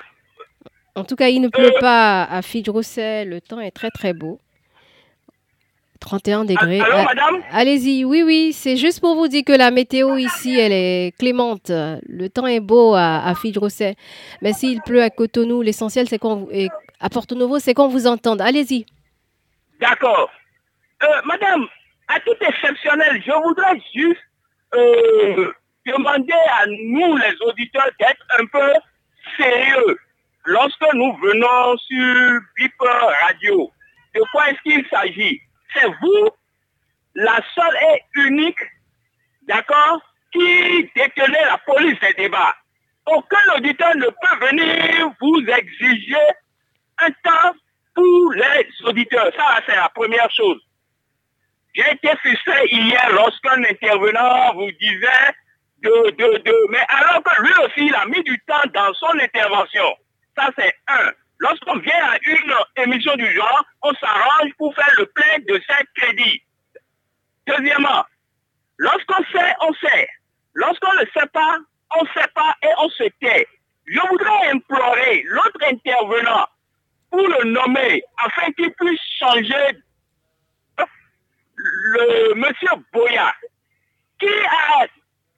En 0.94 1.04
tout 1.04 1.16
cas, 1.16 1.28
il 1.28 1.40
ne 1.40 1.48
pleut 1.48 1.74
pas 1.80 2.24
à 2.24 2.42
Fidj-Rousset. 2.42 3.24
Le 3.24 3.40
temps 3.40 3.60
est 3.60 3.70
très, 3.70 3.90
très 3.90 4.12
beau. 4.12 4.40
31 6.00 6.44
degrés. 6.44 6.80
Allô, 6.80 6.92
Ah, 6.96 7.04
madame 7.04 7.42
Allez-y, 7.52 8.04
oui, 8.04 8.22
oui, 8.24 8.52
c'est 8.52 8.76
juste 8.76 9.00
pour 9.00 9.14
vous 9.14 9.28
dire 9.28 9.42
que 9.46 9.52
la 9.52 9.70
météo 9.70 10.16
ici, 10.16 10.58
elle 10.58 10.72
est 10.72 11.16
clémente. 11.18 11.70
Le 11.70 12.28
temps 12.28 12.46
est 12.46 12.60
beau 12.60 12.94
à, 12.94 13.22
à 13.24 13.34
Fidj-Rousset. 13.34 13.96
Mais 14.42 14.52
s'il 14.52 14.80
pleut 14.82 15.02
à 15.02 15.10
Cotonou, 15.10 15.62
l'essentiel, 15.62 16.08
c'est 16.08 16.18
qu'on 16.18 16.48
à 17.00 17.08
Porto 17.08 17.34
Novo, 17.34 17.58
c'est 17.58 17.74
qu'on 17.74 17.88
vous 17.88 18.06
entende. 18.06 18.40
Allez-y. 18.42 18.84
D'accord. 19.80 20.30
Euh, 21.02 21.06
madame, 21.24 21.66
à 22.08 22.20
tout 22.20 22.34
exceptionnel, 22.40 23.22
je 23.24 23.32
voudrais 23.32 23.80
juste 23.94 24.20
euh, 24.74 25.50
demander 25.86 26.32
à 26.60 26.66
nous, 26.66 27.16
les 27.16 27.34
auditeurs, 27.46 27.88
d'être 27.98 28.24
un 28.38 28.44
peu 28.46 28.72
sérieux 29.38 29.98
lorsque 30.44 30.92
nous 30.94 31.16
venons 31.16 31.76
sur 31.78 32.40
BIP 32.56 32.72
Radio. 32.80 33.70
De 34.14 34.20
quoi 34.32 34.50
est-ce 34.50 34.60
qu'il 34.62 34.84
s'agit? 34.90 35.40
C'est 35.74 35.86
vous, 35.86 36.28
la 37.14 37.40
seule 37.54 37.76
et 37.92 38.02
unique, 38.26 38.60
d'accord, 39.42 40.00
qui 40.32 40.90
détenez 40.94 41.44
la 41.44 41.58
police 41.58 41.98
des 42.00 42.14
débats. 42.14 42.54
Aucun 43.06 43.56
auditeur 43.56 43.94
ne 43.96 44.06
peut 44.06 44.46
venir 44.46 45.10
vous 45.20 45.40
exiger 45.48 46.26
un 46.98 47.10
temps 47.10 47.54
pour 47.94 48.32
les 48.32 48.68
auditeurs. 48.84 49.32
Ça, 49.36 49.60
c'est 49.66 49.76
la 49.76 49.88
première 49.88 50.30
chose. 50.30 50.60
J'ai 51.74 51.90
été 51.92 52.08
frustré 52.16 52.66
hier 52.70 53.10
lorsqu'un 53.12 53.62
intervenant 53.64 54.54
vous 54.54 54.70
disait 54.72 55.34
de, 55.82 56.10
de, 56.10 56.38
de, 56.38 56.66
mais 56.70 56.84
alors 56.88 57.22
que 57.22 57.42
lui 57.42 57.52
aussi, 57.64 57.86
il 57.86 57.94
a 57.94 58.04
mis 58.06 58.22
du 58.22 58.38
temps 58.40 58.68
dans 58.74 58.92
son 58.94 59.18
intervention. 59.18 59.96
Ça, 60.36 60.50
c'est 60.58 60.74
un. 60.88 61.10
Lorsqu'on 61.40 61.78
vient 61.78 62.04
à 62.04 62.18
une 62.26 62.84
émission 62.84 63.16
du 63.16 63.34
genre, 63.34 63.64
on 63.82 63.94
s'arrange 63.94 64.52
pour 64.58 64.74
faire 64.74 64.92
le 64.98 65.06
plein 65.06 65.38
de 65.38 65.60
ses 65.68 65.84
crédits. 65.96 66.42
Deuxièmement, 67.46 68.04
lorsqu'on 68.78 69.24
sait, 69.32 69.54
on 69.62 69.72
sait. 69.74 70.08
Lorsqu'on 70.54 70.92
ne 70.92 71.06
sait 71.14 71.28
pas, 71.32 71.56
on 71.98 72.04
ne 72.04 72.08
sait 72.08 72.28
pas 72.34 72.54
et 72.62 72.68
on 72.78 72.88
se 72.90 73.04
tait. 73.20 73.46
Je 73.86 74.00
voudrais 74.08 74.50
implorer 74.50 75.22
l'autre 75.26 75.60
intervenant 75.66 76.46
pour 77.10 77.26
le 77.26 77.50
nommer 77.50 78.02
afin 78.18 78.52
qu'il 78.52 78.72
puisse 78.74 79.00
changer 79.18 79.78
le 81.56 82.34
monsieur 82.34 82.68
Boya 82.92 83.34
qui 84.18 84.28
a 84.28 84.86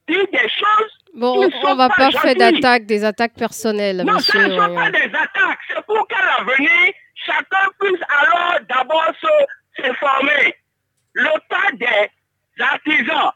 dit 0.07 0.27
des 0.31 0.49
choses 0.49 0.91
Bon, 1.15 1.47
qui 1.47 1.55
on, 1.63 1.71
ne 1.73 1.75
va 1.77 1.89
pas 1.89 2.09
faire 2.11 2.11
gentilles. 2.11 2.35
d'attaque, 2.35 2.85
des 2.87 3.03
attaques 3.05 3.35
personnelles, 3.35 3.97
Non, 3.97 4.13
monsieur. 4.13 4.33
ce 4.41 4.47
ne 4.47 4.55
sont 4.55 4.61
Oignon. 4.63 4.75
pas 4.75 4.91
des 4.91 5.05
attaques. 5.05 5.59
C'est 5.67 5.85
pour 5.85 6.07
qu'à 6.07 6.17
l'avenir, 6.25 6.93
chacun 7.13 7.67
puisse 7.79 8.01
alors 8.21 8.59
d'abord 8.67 9.11
se 9.21 9.81
s'informer. 9.81 10.55
Le 11.13 11.29
pas 11.49 11.71
des 11.73 12.09
artisans, 12.63 13.31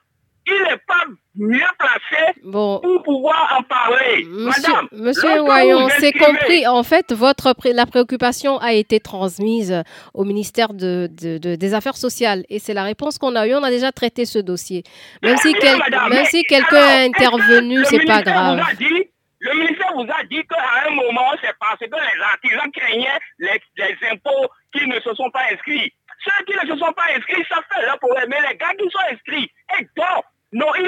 il 0.50 0.63
n'est 0.63 0.77
pas 0.88 1.04
mieux 1.36 1.60
placé 1.77 2.39
Bon, 2.44 2.80
pour 2.80 3.04
pouvoir 3.04 3.58
en 3.60 3.63
parler. 3.63 4.24
Monsieur, 4.25 4.72
Madame, 4.72 4.88
monsieur 4.94 5.42
Wayon, 5.42 5.89
c'est 6.00 6.13
compris. 6.13 6.66
En 6.68 6.84
fait, 6.84 7.12
votre 7.13 7.54
pré- 7.54 7.74
la 7.74 7.86
préoccupation 7.86 8.58
a 8.60 8.74
été 8.74 9.00
transmise 9.00 9.84
au 10.13 10.24
ministère 10.24 10.74
de, 10.74 11.10
de- 11.12 11.38
de- 11.38 11.56
des 11.56 11.74
Affaires 11.74 11.98
sociales 11.98 12.44
et 12.50 12.60
c'est 12.60 12.74
la 12.74 12.84
réponse 12.84 13.18
qu'on 13.18 13.36
a 13.36 13.46
eue. 13.48 13.56
On 13.56 13.63
a 13.63 13.70
déjà 13.70 13.92
traité 13.92 14.25
ce 14.25 14.39
dossier. 14.39 14.84
Même 15.22 15.38
si, 15.38 15.54
quel- 15.54 15.77
même 16.10 16.25
quelqu'un 16.48 16.66
que 16.70 17.08
intervenu, 17.10 17.84
c'est 17.86 18.06
pas 18.06 18.22
grave. 18.22 18.62
dit- 18.80 19.10
le 19.39 19.54
ministère 19.54 19.92
vous 19.94 20.01
a 20.10 20.24
dit 20.32 20.44
qu'à 20.48 20.88
un 20.89 20.96
moment, 20.96 21.30
c'est 21.42 21.54
parce 21.60 21.77
que 21.80 21.86
les 21.86 22.22
artisans 22.24 22.72
craignaient 22.75 23.20
les, 23.38 23.62
les 23.77 23.96
impôts 24.12 24.48
qui 24.74 24.88
ne 24.88 25.00
se 25.00 25.13
sont 25.13 25.30
pas 25.30 25.42
inscrits. 25.54 25.94
Ceux 26.25 26.46
qui 26.46 26.54
ne 26.54 26.72
se 26.74 26.77
sont 26.80 26.92
pas 26.94 27.04
inscrits, 27.16 27.46
ça 27.48 27.58
fait 27.72 27.86
leur 27.86 28.00
problème. 28.00 28.25
Mais 28.30 28.42
les 28.50 28.58
gars 28.58 28.74
qui 28.80 28.89
sont 28.89 29.13
inscrits, 29.13 29.50
et 29.80 29.84
donc, 29.96 30.24
non, 30.54 30.66
ils 30.80 30.88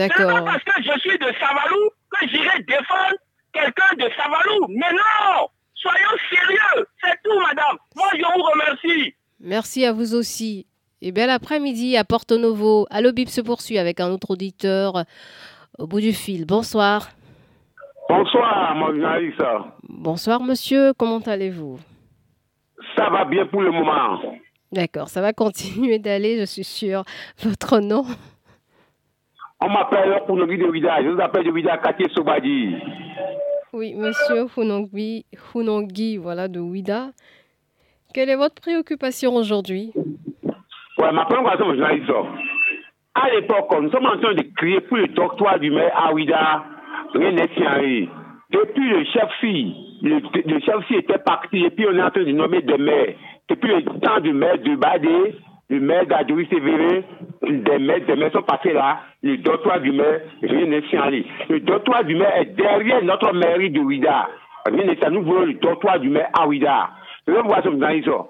D'accord. 0.00 0.30
C'est 0.30 0.44
pas 0.44 0.52
parce 0.52 0.64
que 0.64 0.82
je 0.82 0.98
suis 1.00 1.18
de 1.18 1.26
Savalou 1.38 1.90
que 2.10 2.28
j'irai 2.28 2.62
défendre 2.62 3.16
quelqu'un 3.52 3.94
de 3.98 4.10
Savalou. 4.16 4.66
Mais 4.70 4.90
non 4.92 5.48
Soyons 5.74 6.18
sérieux. 6.30 6.86
C'est 7.02 7.18
tout, 7.22 7.38
madame. 7.40 7.76
Moi, 7.94 8.06
je 8.14 8.22
vous 8.22 8.42
remercie. 8.42 9.14
Merci 9.40 9.84
à 9.84 9.92
vous 9.92 10.14
aussi. 10.14 10.66
Et 11.02 11.12
bel 11.12 11.28
après-midi 11.28 11.98
à 11.98 12.04
Porto 12.04 12.38
Novo. 12.38 12.86
Allo 12.90 13.12
Bip 13.12 13.28
se 13.28 13.42
poursuit 13.42 13.78
avec 13.78 14.00
un 14.00 14.08
autre 14.08 14.30
auditeur 14.30 15.04
au 15.78 15.86
bout 15.86 16.00
du 16.00 16.14
fil. 16.14 16.46
Bonsoir. 16.46 17.10
Bonsoir, 18.08 18.74
mon 18.76 18.86
journaliste. 18.86 19.42
Bonsoir, 19.82 20.40
monsieur. 20.40 20.94
Comment 20.94 21.20
allez-vous? 21.20 21.78
Ça 22.96 23.10
va 23.10 23.26
bien 23.26 23.44
pour 23.46 23.60
le 23.60 23.70
moment. 23.70 24.18
D'accord, 24.72 25.08
ça 25.08 25.20
va 25.20 25.32
continuer 25.34 25.98
d'aller, 25.98 26.38
je 26.38 26.44
suis 26.44 26.64
sûre. 26.64 27.04
Votre 27.42 27.80
nom? 27.80 28.06
On 29.62 29.68
m'appelle 29.68 30.22
Hunongui 30.28 30.58
de 30.58 30.64
Ouida. 30.64 31.02
Je 31.02 31.08
vous 31.08 31.20
appelle 31.20 31.44
de 31.44 31.50
Ouida 31.50 31.76
Katié 31.78 32.06
Sobadi. 32.14 32.76
Oui, 33.72 33.94
monsieur 33.94 34.46
Hunongui, 34.56 36.16
voilà, 36.16 36.48
de 36.48 36.60
Ouida. 36.60 37.10
Quelle 38.14 38.30
est 38.30 38.36
votre 38.36 38.60
préoccupation 38.60 39.34
aujourd'hui? 39.34 39.92
Ouais, 40.98 41.12
ma 41.12 41.24
préoccupation, 41.26 41.66
mon 41.66 41.74
journaliste. 41.74 42.10
À 43.14 43.30
l'époque, 43.30 43.70
nous 43.80 43.90
sommes 43.90 44.06
en 44.06 44.18
train 44.18 44.34
de 44.34 44.44
crier 44.56 44.80
pour 44.80 44.96
le 44.96 45.08
doctoire 45.08 45.58
du 45.58 45.70
maire 45.70 45.92
à 45.94 46.12
Ouida. 46.12 46.64
Rien 47.12 47.32
n'est 47.32 47.48
signé. 47.54 48.08
Depuis 48.50 48.88
le 48.88 49.04
chef-fille, 49.04 49.74
le, 50.02 50.20
le 50.44 50.60
chef-fille 50.60 50.98
était 50.98 51.18
parti 51.18 51.64
et 51.64 51.70
puis 51.70 51.86
on 51.88 51.96
est 51.96 52.02
en 52.02 52.10
train 52.10 52.24
de 52.24 52.32
nommer 52.32 52.62
des 52.62 52.78
maires. 52.78 53.14
Depuis 53.48 53.74
le 53.74 53.82
temps 54.00 54.20
du 54.20 54.32
maire 54.32 54.58
de 54.58 54.74
Badé, 54.74 55.34
le 55.70 55.80
maire 55.80 56.04
d'Adoui 56.06 56.46
Sévérin, 56.50 57.00
des 57.42 57.78
maires, 57.78 58.04
des 58.06 58.16
maires 58.16 58.32
sont 58.32 58.42
passés 58.42 58.72
là. 58.72 59.00
Le 59.22 59.36
dortoir 59.38 59.80
du 59.80 59.92
maire, 59.92 60.20
rien 60.42 60.66
n'est 60.66 60.82
signalé. 60.88 61.24
Le 61.48 61.60
dortoir 61.60 62.04
du 62.04 62.14
maire 62.16 62.36
est 62.38 62.54
derrière 62.56 63.02
notre 63.04 63.32
mairie 63.32 63.70
de 63.70 63.78
Ouida. 63.80 64.28
Rien 64.66 64.84
n'est 64.84 64.94
signalé. 64.96 65.16
Nous 65.16 65.24
voulons 65.24 65.44
le 65.46 65.54
dortoir 65.54 65.98
du 66.00 66.08
maire 66.10 66.28
à 66.38 66.46
Ouida. 66.46 66.90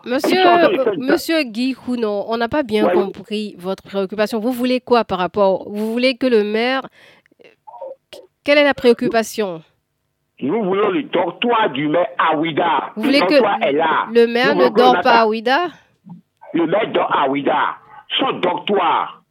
Monsieur, 0.04 0.42
monsieur 0.99 1.42
Guy 1.44 1.75
Hounon, 1.88 2.25
on 2.28 2.37
n'a 2.37 2.49
pas 2.49 2.62
bien 2.62 2.85
Ouais. 2.87 2.92
compris 2.92 3.54
votre 3.59 3.82
préoccupation. 3.82 4.38
Vous 4.40 4.52
voulez 4.52 4.80
quoi 4.80 5.04
par 5.04 5.18
rapport 5.18 5.66
Vous 5.70 5.92
voulez 5.92 6.16
que 6.16 6.26
le 6.26 6.44
maire. 6.44 6.82
Quelle 8.44 8.59
est 8.59 8.64
la 8.64 8.75
préoccupation? 8.75 9.62
Nous 10.42 10.62
voulons 10.64 10.88
le 10.90 11.04
dortoir 11.04 11.70
du 11.70 11.88
maire 11.88 12.09
à 12.18 12.37
Ouida. 12.37 12.90
Vous 12.97 13.02
le 13.02 13.06
voulez 13.09 13.20
que 13.20 13.35
est 13.66 13.73
là. 13.73 14.06
le 14.12 14.26
maire 14.26 14.54
Nous 14.54 14.64
ne 14.64 14.68
dort 14.70 15.00
pas 15.02 15.20
à 15.20 15.26
Ouida? 15.26 15.68
Le 16.52 16.66
à 17.11 17.28
Ouida. 17.28 17.76
Son 18.19 18.33
dortoir, 18.40 19.23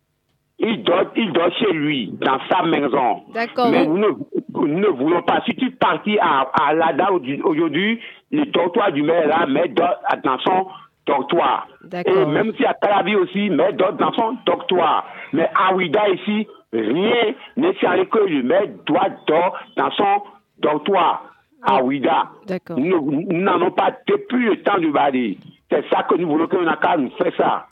il 0.58 0.84
dort, 0.84 1.06
il 1.16 1.32
dort 1.34 1.52
chez 1.58 1.72
lui, 1.72 2.12
dans 2.22 2.40
sa 2.50 2.64
maison. 2.64 3.24
D'accord. 3.34 3.70
Mais 3.72 3.86
nous 3.86 3.98
ne, 3.98 4.08
nous 4.54 4.80
ne 4.80 4.88
voulons 4.88 5.22
pas. 5.24 5.42
Si 5.46 5.56
tu 5.56 5.72
partis 5.72 6.18
à, 6.20 6.50
à 6.62 6.74
Lada 6.74 7.12
aujourd'hui- 7.12 8.00
le 8.32 8.46
dortoir 8.46 8.92
du 8.92 9.02
maire 9.02 9.28
là, 9.28 9.46
mais 9.48 9.68
dort 9.70 9.96
dans 10.24 10.38
son 10.40 10.68
dortoir. 11.06 11.68
Et 12.06 12.26
même 12.26 12.54
si 12.56 12.66
à 12.66 12.74
Calabi 12.76 13.16
aussi, 13.16 13.50
mais 13.50 13.74
dort 13.74 13.94
dans 13.94 14.14
son 14.14 14.38
dortoir. 14.46 15.06
Mais 15.34 15.50
à 15.56 15.74
Ouida 15.74 16.08
ici, 16.10 16.48
rien 16.72 17.34
n'est 17.58 17.74
sérieux 17.76 18.06
que 18.06 18.20
le 18.20 18.44
maire 18.44 18.68
doit 18.86 19.10
dormir 19.28 19.52
dans 19.78 19.92
son 19.92 20.24
dortoir. 20.60 21.24
À 21.62 21.84
Ouida. 21.84 22.30
D'accord. 22.48 22.80
Nous 22.80 23.28
n'en 23.34 23.56
avons 23.56 23.72
pas 23.72 23.92
depuis 24.08 24.46
le 24.46 24.62
temps 24.64 24.78
du 24.78 24.92
Badi. 24.92 25.38
C'est 25.70 25.88
ça 25.90 26.04
que 26.04 26.16
nous 26.16 26.28
voulons 26.28 26.48
qu'on 26.48 26.68
a 26.68 26.78
qu'à 26.78 26.98
nous 26.98 27.12
faire 27.12 27.34
ça. 27.38 27.68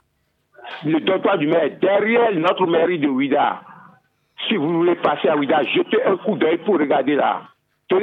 Le 0.86 1.00
dortoir 1.00 1.38
du 1.38 1.48
maire, 1.48 1.72
derrière 1.82 2.34
notre 2.36 2.68
mairie 2.68 3.00
de 3.00 3.08
Ouida. 3.08 3.62
Si 4.48 4.56
vous 4.56 4.72
voulez 4.72 4.96
passer 4.96 5.30
à 5.30 5.36
Ouida, 5.36 5.64
jetez 5.64 6.04
un 6.04 6.18
coup 6.18 6.38
d'œil 6.38 6.58
pour 6.60 6.78
regarder 6.78 7.16
là. 7.16 7.42
Je 7.90 7.98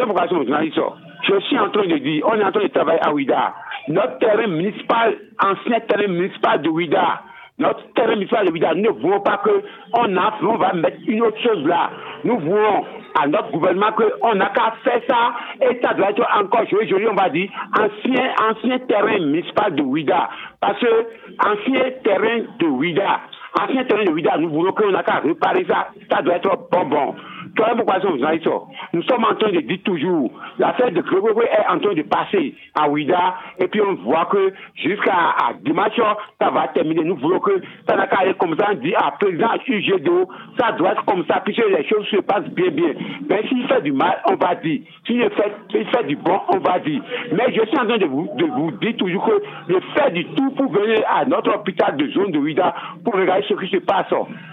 suis 1.40 1.58
en 1.58 1.70
train 1.70 1.86
de 1.86 1.98
dire, 1.98 2.26
on 2.26 2.34
est 2.34 2.44
en 2.44 2.52
train 2.52 2.62
de 2.62 2.68
travailler 2.68 3.00
à 3.02 3.12
Ouida. 3.12 3.54
Notre 3.88 4.18
terrain 4.18 4.46
municipal, 4.46 5.16
ancien 5.42 5.80
terrain 5.80 6.08
municipal 6.08 6.62
de 6.62 6.68
Ouida, 6.68 7.22
notre 7.58 7.92
terrain 7.94 8.14
municipal 8.14 8.46
de 8.46 8.50
Ouida, 8.50 8.74
nous 8.74 8.82
ne 8.82 9.00
voulons 9.00 9.20
pas 9.20 9.38
que 9.38 9.62
on, 9.92 10.16
a, 10.16 10.34
on 10.42 10.56
va 10.56 10.72
mettre 10.72 10.98
une 11.06 11.22
autre 11.22 11.40
chose 11.40 11.64
là. 11.66 11.90
Nous 12.24 12.38
voulons 12.38 12.84
à 13.14 13.28
notre 13.28 13.52
gouvernement 13.52 13.92
qu'on 13.92 14.34
n'a 14.34 14.48
qu'à 14.48 14.74
faire 14.82 15.00
ça 15.08 15.34
et 15.60 15.80
ça 15.80 15.94
doit 15.94 16.10
être 16.10 16.26
encore 16.36 16.66
joué, 16.68 16.88
joli, 16.88 17.06
on 17.06 17.14
va 17.14 17.28
dire, 17.28 17.48
ancien, 17.78 18.32
ancien 18.50 18.78
terrain 18.80 19.18
municipal 19.20 19.74
de 19.74 19.82
Ouida. 19.82 20.28
Parce 20.60 20.80
que 20.80 21.06
ancien 21.46 21.90
terrain 22.02 22.40
de 22.58 22.66
Ouida, 22.66 23.20
ancien 23.60 23.84
terrain 23.84 24.04
de 24.04 24.10
Ouida, 24.10 24.36
nous 24.38 24.50
voulons 24.50 24.72
qu'on 24.72 24.90
n'a 24.90 25.04
qu'à 25.04 25.20
réparer 25.20 25.64
ça, 25.68 25.88
ça 26.10 26.22
doit 26.22 26.36
être 26.36 26.68
bonbon. 26.72 27.14
Vous 27.56 28.24
avez 28.24 28.40
ça. 28.42 28.50
Nous 28.92 29.02
sommes 29.02 29.24
en 29.24 29.34
train 29.34 29.50
de 29.50 29.60
dire 29.60 29.78
toujours, 29.84 30.30
l'affaire 30.58 30.90
de 30.92 31.00
Grégory 31.00 31.46
est 31.46 31.72
en 31.72 31.78
train 31.78 31.94
de 31.94 32.02
passer 32.02 32.54
à 32.74 32.88
Ouida, 32.88 33.34
et 33.58 33.68
puis 33.68 33.80
on 33.80 33.94
voit 33.94 34.26
que 34.26 34.52
jusqu'à 34.74 35.34
dimanche, 35.64 35.92
ça 36.40 36.50
va 36.50 36.68
terminer. 36.68 37.04
Nous 37.04 37.16
voulons 37.16 37.40
que 37.40 37.60
ça 37.88 37.96
n'a 37.96 38.06
qu'à 38.06 38.18
aller 38.18 38.34
comme 38.34 38.56
ça, 38.56 38.68
on 38.72 38.74
dit 38.74 38.94
à 38.94 39.12
président 39.12 39.48
UGDO, 39.66 40.28
ça 40.58 40.72
doit 40.72 40.92
être 40.92 41.04
comme 41.04 41.24
ça, 41.26 41.40
puisque 41.44 41.64
les 41.66 41.84
choses 41.88 42.06
se 42.06 42.16
passent 42.18 42.48
bien, 42.50 42.70
bien. 42.70 42.94
Mais 43.28 43.46
s'il 43.48 43.66
fait 43.66 43.82
du 43.82 43.92
mal, 43.92 44.20
on 44.26 44.36
va 44.36 44.54
dire. 44.56 44.82
S'il 45.06 45.20
fait, 45.30 45.52
fait 45.70 46.06
du 46.06 46.16
bon, 46.16 46.40
on 46.48 46.58
va 46.58 46.78
dire. 46.78 47.02
Mais 47.32 47.52
je 47.54 47.66
suis 47.66 47.78
en 47.78 47.86
train 47.86 47.98
de 47.98 48.06
vous, 48.06 48.28
de 48.36 48.44
vous 48.46 48.70
dire 48.72 48.96
toujours 48.96 49.26
que 49.26 49.42
je 49.68 49.76
fais 49.94 50.10
du 50.12 50.24
tout 50.26 50.50
pour 50.50 50.70
venir 50.72 51.02
à 51.08 51.24
notre 51.24 51.54
hôpital 51.54 51.96
de 51.96 52.08
zone 52.10 52.32
de 52.32 52.38
Ouida 52.38 52.74
pour 53.04 53.14
regarder 53.14 53.44
ce 53.48 53.54
qui 53.54 53.68
se 53.68 53.78
passe. 53.78 54.06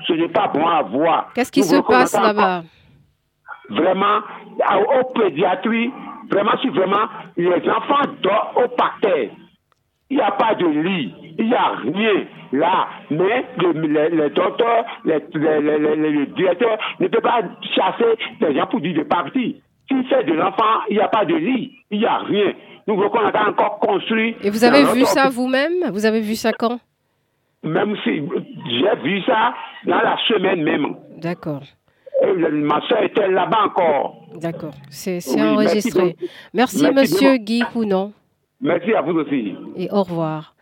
Ce 0.08 0.14
n'est 0.14 0.30
pas 0.30 0.48
bon 0.48 0.66
à 0.68 0.82
voir. 0.82 1.30
Qu'est-ce 1.34 1.52
qui 1.52 1.62
Nous 1.62 1.66
se 1.66 1.82
passe 1.82 2.14
là-bas? 2.20 2.64
Vraiment 3.72 4.20
aux 5.00 5.06
pédiatries, 5.20 5.92
vraiment 6.30 6.58
si 6.62 6.70
vraiment 6.70 7.08
les 7.38 7.70
enfants 7.70 8.10
dorment 8.22 8.66
au 8.66 8.68
parterre. 8.70 9.30
Il 10.10 10.18
n'y 10.18 10.24
a 10.24 10.32
pas 10.32 10.56
de 10.56 10.68
lit, 10.68 11.14
il 11.40 11.48
n'y 11.48 11.56
a 11.56 11.70
rien 11.84 12.26
là. 12.52 12.88
Mais 13.10 13.46
le, 13.58 13.72
les, 13.88 14.10
les 14.10 14.30
docteurs, 14.32 14.86
les, 15.06 15.20
les, 15.36 15.96
les 15.96 16.26
directeurs 16.28 16.78
ne 17.00 17.08
peuvent 17.08 17.22
pas 17.22 17.42
chasser 17.76 18.18
les 18.42 18.54
gens 18.56 18.68
pour 18.68 18.82
dire 18.82 18.98
de 18.98 19.04
partir. 19.04 19.54
S'il 19.88 20.06
fait 20.08 20.24
de 20.26 20.34
l'enfant, 20.34 20.84
il 20.90 20.98
n'y 20.98 21.02
a 21.02 21.08
pas 21.08 21.24
de 21.24 21.36
lit, 21.36 21.72
il 21.92 22.00
n'y 22.00 22.06
a 22.06 22.18
rien. 22.18 22.54
Nous 22.88 22.96
voulons 22.96 23.10
qu'on 23.10 23.20
a 23.26 23.50
encore 23.50 23.80
construit. 23.80 24.36
Et 24.44 24.50
vous 24.50 24.64
avez 24.66 24.84
vu 24.84 25.06
ça 25.06 25.30
vous-même? 25.30 25.92
Vous 25.94 26.06
avez 26.06 26.20
vu 26.20 26.36
ça 26.36 26.52
quand? 26.52 26.80
Même 27.64 27.96
si 28.04 28.22
j'ai 28.70 28.96
vu 29.04 29.22
ça 29.22 29.54
dans 29.86 30.02
la 30.02 30.18
semaine 30.28 30.64
même. 30.64 30.96
D'accord. 31.18 31.62
Et 32.22 32.34
le- 32.34 32.52
ma 32.52 32.80
soeur 32.88 33.04
était 33.04 33.28
là-bas 33.28 33.66
encore. 33.66 34.16
D'accord. 34.36 34.74
C'est 34.90 35.20
Oui, 35.28 35.42
enregistré. 35.42 36.16
merci 36.18 36.30
Merci, 36.54 36.82
Merci 36.94 37.14
monsieur. 37.16 37.38
Guy 37.38 37.64
Hounon. 37.76 38.14
Merci 38.60 38.94
à 38.94 39.02
vous 39.02 39.14
aussi. 39.20 39.56
Et 39.76 39.90
au 39.92 40.04
revoir. 40.04 40.56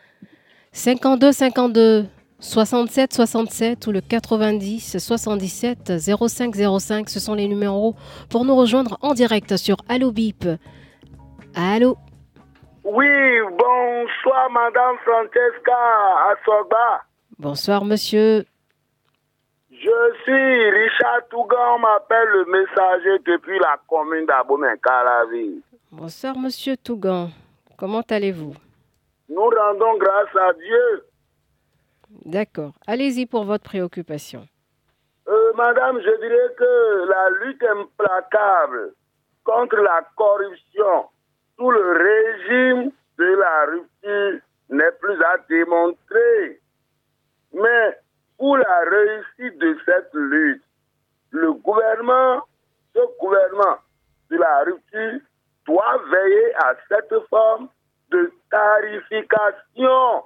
52 0.72 1.32
52 1.32 2.06
67 2.40 3.14
67 3.14 3.88
ou 3.88 3.92
le 3.92 4.00
90 4.00 4.98
77 5.00 5.92
05 6.00 6.56
05, 6.80 7.10
ce 7.10 7.20
sont 7.20 7.34
les 7.34 7.48
numéros 7.50 7.96
pour 8.30 8.46
nous 8.46 8.56
rejoindre 8.56 8.98
en 9.02 9.14
direct 9.14 9.58
sur 9.58 9.76
Allo 9.90 10.12
Bip. 10.12 10.46
Allô 11.56 11.98
Oui, 12.86 13.08
bonsoir 13.52 14.50
Madame 14.52 14.96
Francesca 15.04 15.78
Asogba. 16.32 17.02
Bonsoir 17.38 17.84
monsieur. 17.84 18.46
Je 19.82 20.14
suis 20.24 20.70
Richard 20.72 21.26
Tougan, 21.30 21.76
on 21.76 21.80
m'appelle 21.80 22.28
le 22.28 22.46
messager 22.46 23.18
depuis 23.26 23.58
la 23.60 23.80
commune 23.88 24.26
d'Abomey-Calavi. 24.26 25.64
Bonsoir 25.90 26.38
monsieur 26.38 26.76
Tougan. 26.76 27.30
Comment 27.78 28.04
allez-vous? 28.10 28.54
Nous 29.30 29.42
rendons 29.42 29.98
grâce 29.98 30.36
à 30.36 30.52
Dieu. 30.54 31.06
D'accord. 32.26 32.74
Allez-y 32.88 33.26
pour 33.26 33.46
votre 33.46 33.64
préoccupation. 33.64 34.46
Euh, 35.30 35.54
madame, 35.56 36.02
je 36.02 36.20
dirais 36.20 36.54
que 36.58 37.08
la 37.08 37.30
lutte 37.46 37.64
implacable 37.64 38.94
contre 39.46 39.78
la 39.78 40.02
corruption 40.18 41.06
sous 41.58 41.72
le 41.72 41.92
régime 41.92 42.92
de 43.18 43.36
la 43.36 43.66
rupture 43.66 44.42
n'est 44.72 44.92
plus 45.00 45.24
à 45.24 45.38
démontrer. 45.48 46.60
Mais 47.54 47.98
pour 48.40 48.58
la 48.58 48.80
réussite 48.90 49.60
de 49.60 49.78
cette 49.86 50.14
lutte, 50.14 50.64
le 51.32 51.52
gouvernement, 51.54 52.42
ce 52.96 53.02
gouvernement 53.20 53.78
de 54.32 54.38
la 54.38 54.64
rupture 54.64 55.20
doit 55.66 56.02
veiller 56.10 56.56
à 56.56 56.74
cette 56.88 57.14
forme 57.30 57.68
de 58.12 58.32
tarification 58.50 60.24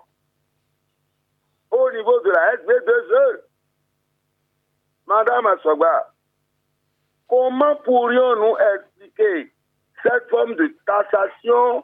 au 1.71 1.91
niveau 1.91 2.19
de 2.21 2.29
la 2.29 2.55
SB2E. 2.57 3.41
Madame 5.07 5.47
Asogba, 5.47 6.13
comment 7.27 7.75
pourrions-nous 7.77 8.55
expliquer 8.75 9.51
cette 10.03 10.29
forme 10.29 10.53
de 10.55 10.67
taxation 10.85 11.83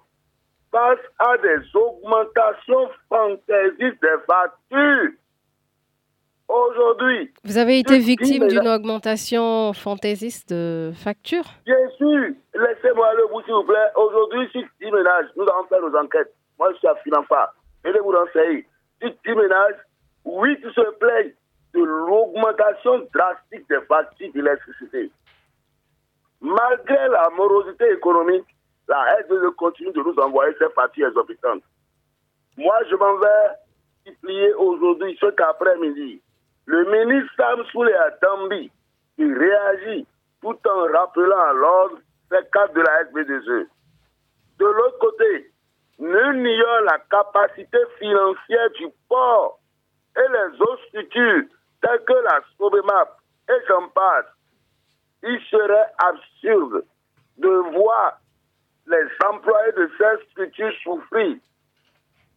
face 0.71 0.99
à 1.17 1.37
des 1.39 1.75
augmentations 1.75 2.89
fantaisistes 3.09 4.01
des 4.01 4.17
factures? 4.27 5.11
Aujourd'hui. 6.49 7.31
Vous 7.43 7.59
avez 7.59 7.77
été 7.77 7.99
victime 7.99 8.47
d'une 8.47 8.67
augmentation 8.67 9.71
fantaisiste 9.71 10.49
de 10.49 10.91
facture 10.95 11.43
Bien 11.63 11.87
sûr. 11.95 12.33
Laissez-moi 12.55 13.07
aller 13.07 13.21
au 13.21 13.29
bout, 13.29 13.43
s'il 13.43 13.53
vous 13.53 13.63
plaît. 13.63 13.91
Aujourd'hui, 13.95 14.49
sur 14.51 14.63
10 14.81 14.91
ménages, 14.91 15.27
nous 15.37 15.43
allons 15.43 15.67
faire 15.69 15.81
nos 15.81 15.95
enquêtes. 15.95 16.33
Moi, 16.57 16.71
je 16.73 16.77
suis 16.79 16.87
à 16.87 16.95
Finanfa. 17.03 17.53
vais 17.83 17.99
vous 17.99 18.11
renseigner. 18.11 18.65
Sur 18.99 19.11
10 19.23 19.35
ménages, 19.35 19.75
8 20.25 20.59
se 20.73 20.89
plaignent 20.97 21.33
de 21.75 21.83
l'augmentation 21.83 23.07
drastique 23.13 23.69
des 23.69 23.81
factures 23.87 24.33
d'électricité. 24.33 25.11
Malgré 26.41 27.09
la 27.09 27.29
morosité 27.37 27.91
économique, 27.91 28.47
la 28.87 29.21
de 29.21 29.49
continue 29.49 29.91
de 29.91 30.01
nous 30.01 30.15
envoyer 30.17 30.55
ces 30.57 30.69
factures 30.73 31.09
exorbitantes. 31.09 31.61
Moi, 32.57 32.75
je 32.89 32.95
m'en 32.95 33.17
vais 33.17 34.07
supplier 34.07 34.51
aujourd'hui, 34.55 35.15
cet 35.19 35.39
après-midi, 35.39 36.21
le 36.69 36.85
ministre 36.85 37.33
Sam 37.35 37.63
Souley 37.71 37.95
Dambi 38.21 38.71
qui 39.15 39.33
réagit 39.33 40.05
tout 40.39 40.55
en 40.67 40.81
rappelant 40.93 41.41
à 41.41 41.53
l'ordre 41.53 41.97
ces 42.29 42.47
cadres 42.53 42.73
de 42.75 42.81
la 42.81 43.03
SB2E. 43.05 43.67
De 44.59 44.65
l'autre 44.65 44.99
côté, 44.99 45.51
nul 45.97 46.43
n'ignore 46.43 46.81
la 46.81 46.99
capacité 47.09 47.79
financière 47.97 48.69
du 48.77 48.87
port 49.07 49.59
et 50.15 50.31
les 50.31 50.61
autres 50.61 50.85
structures 50.89 51.45
telles 51.81 52.03
que 52.05 52.13
la 52.13 52.39
SOBEMAP 52.59 53.17
et 53.49 53.65
j'en 53.67 53.87
passe. 53.87 54.27
Il 55.23 55.41
serait 55.49 55.91
absurde 55.97 56.85
de 57.39 57.49
voir 57.73 58.19
les 58.85 59.07
employés 59.27 59.71
de 59.71 59.89
ces 59.97 60.25
structures 60.29 60.73
souffrir. 60.83 61.35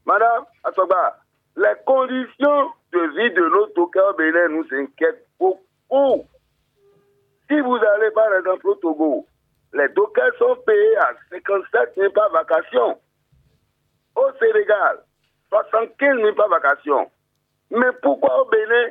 Madame 0.06 0.46
Assoba, 0.64 1.18
les 1.56 1.74
conditions 1.86 2.72
de 2.92 3.00
vie 3.16 3.30
de 3.34 3.48
nos 3.48 3.66
Togo 3.68 4.00
au 4.10 4.14
Bénin 4.14 4.48
nous 4.48 4.66
inquiètent 4.72 5.26
beaucoup. 5.38 6.26
Si 7.48 7.60
vous 7.60 7.76
allez 7.76 8.10
par 8.12 8.32
exemple 8.34 8.68
au 8.68 8.74
Togo, 8.76 9.26
les 9.74 9.88
dockers 9.90 10.34
sont 10.38 10.56
payés 10.66 10.96
à 10.98 11.12
57 11.30 11.94
000 11.96 12.12
par 12.12 12.30
vacation. 12.30 12.98
Au 14.14 14.30
Sénégal, 14.38 14.98
75 15.50 16.16
000 16.16 16.34
par 16.34 16.48
vacation. 16.48 17.10
Mais 17.70 17.92
pourquoi 18.02 18.42
au 18.42 18.44
Bénin, 18.46 18.90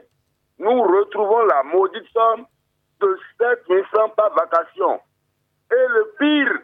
nous 0.59 0.81
retrouvons 0.81 1.45
la 1.45 1.63
maudite 1.63 2.07
somme 2.13 2.45
de 2.99 3.17
7 3.39 3.63
000 3.67 3.83
francs 3.85 4.15
par 4.15 4.33
vacation? 4.33 4.99
Et 5.71 5.87
le 5.89 6.13
pire, 6.19 6.59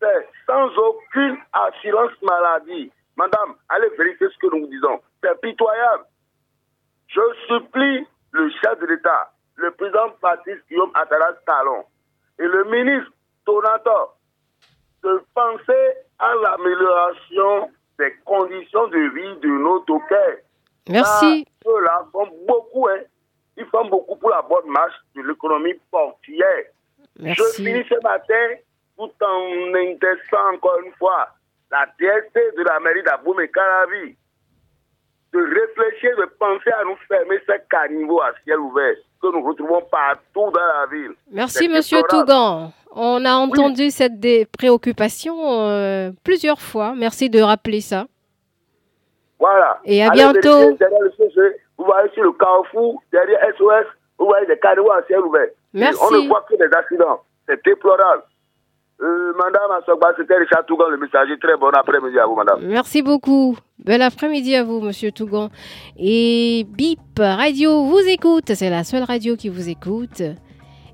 c'est 0.00 0.28
sans 0.46 0.68
aucune 0.76 1.38
assurance 1.52 2.12
maladie. 2.22 2.92
Madame, 3.16 3.54
allez 3.68 3.88
vérifier 3.98 4.28
ce 4.30 4.38
que 4.38 4.54
nous 4.54 4.66
disons. 4.66 5.00
C'est 5.22 5.40
pitoyable. 5.40 6.04
Je 7.08 7.20
supplie 7.48 8.06
le 8.32 8.50
chef 8.50 8.78
de 8.78 8.86
l'État, 8.86 9.32
le 9.56 9.70
président 9.72 10.10
Patrice 10.20 10.60
Guillaume 10.68 10.92
Attalas 10.94 11.34
Talon 11.46 11.84
et 12.38 12.46
le 12.46 12.64
ministre 12.64 13.12
Donato 13.44 14.12
de 15.02 15.22
penser 15.34 15.92
à 16.18 16.34
l'amélioration 16.34 17.70
des 17.98 18.14
conditions 18.24 18.86
de 18.88 18.98
vie 18.98 19.40
de 19.40 19.48
nos 19.48 19.80
toquets. 19.80 20.44
Merci. 20.88 21.46
Ceux-là 21.64 22.06
font 22.12 22.28
beaucoup, 22.46 22.88
hein. 22.88 23.00
Ils 23.56 23.66
font 23.66 23.86
beaucoup 23.86 24.16
pour 24.16 24.30
la 24.30 24.42
bonne 24.42 24.68
marche 24.68 24.94
de 25.14 25.22
l'économie 25.22 25.74
portuaire. 25.90 26.64
Merci. 27.18 27.42
Je 27.58 27.62
finis 27.62 27.84
ce 27.88 28.02
matin 28.02 28.56
tout 28.96 29.10
en 29.22 29.74
intestant 29.74 30.54
encore 30.54 30.78
une 30.84 30.92
fois 30.94 31.28
la 31.70 31.86
DST 31.98 32.56
de 32.56 32.62
la 32.64 32.80
mairie 32.80 33.02
d'Aboum 33.02 33.40
et 33.40 33.48
Caravi 33.48 34.16
de 35.32 35.38
réfléchir, 35.38 36.16
de 36.16 36.24
penser 36.38 36.70
à 36.70 36.84
nous 36.84 36.96
fermer 37.06 37.38
ces 37.46 37.60
caniveaux 37.70 38.20
à 38.20 38.32
ciel 38.44 38.58
ouvert 38.58 38.96
que 39.22 39.26
nous 39.32 39.42
retrouvons 39.42 39.82
partout 39.90 40.50
dans 40.50 40.60
la 40.60 40.86
ville. 40.90 41.12
Merci, 41.30 41.68
Monsieur 41.68 42.00
Tougan. 42.08 42.72
On 42.92 43.24
a 43.24 43.34
entendu 43.34 43.90
cette 43.90 44.20
préoccupation 44.50 45.36
euh, 45.68 46.10
plusieurs 46.24 46.60
fois. 46.60 46.94
Merci 46.96 47.30
de 47.30 47.40
rappeler 47.40 47.80
ça. 47.80 48.06
Voilà. 49.38 49.80
Et 49.84 50.02
à 50.02 50.10
bientôt. 50.10 50.72
Derrière 50.72 51.00
le 51.00 51.12
CG, 51.16 51.40
vous 51.78 51.84
voyez 51.84 52.10
sur 52.12 52.24
le 52.24 52.32
carrefour, 52.32 53.02
derrière 53.12 53.38
SOS, 53.56 53.86
vous 54.18 54.26
voyez 54.26 54.46
des 54.46 54.58
caniveaux 54.58 54.92
à 54.92 55.02
ciel 55.06 55.20
ouvert. 55.20 55.48
Merci. 55.72 56.00
on 56.02 56.10
ne 56.10 56.28
voit 56.28 56.44
que 56.48 56.56
des 56.56 56.76
accidents. 56.76 57.22
C'est 57.48 57.64
déplorable. 57.64 58.22
Euh, 59.02 59.32
madame 59.32 59.70
Assogba, 59.80 60.12
c'était 60.16 60.36
Richard 60.36 60.66
Tougan, 60.66 60.88
le 60.90 60.98
messager. 60.98 61.38
Très 61.38 61.56
bon 61.56 61.70
après-midi 61.70 62.18
à 62.18 62.26
vous, 62.26 62.34
madame. 62.34 62.60
Merci 62.62 63.00
beaucoup. 63.02 63.56
Bel 63.82 64.02
après-midi 64.02 64.54
à 64.54 64.62
vous, 64.62 64.80
monsieur 64.80 65.10
Tougan. 65.10 65.48
Et 65.98 66.66
Bip 66.68 67.00
Radio 67.18 67.84
vous 67.84 68.06
écoute. 68.08 68.52
C'est 68.54 68.68
la 68.68 68.84
seule 68.84 69.04
radio 69.04 69.36
qui 69.36 69.48
vous 69.48 69.70
écoute. 69.70 70.22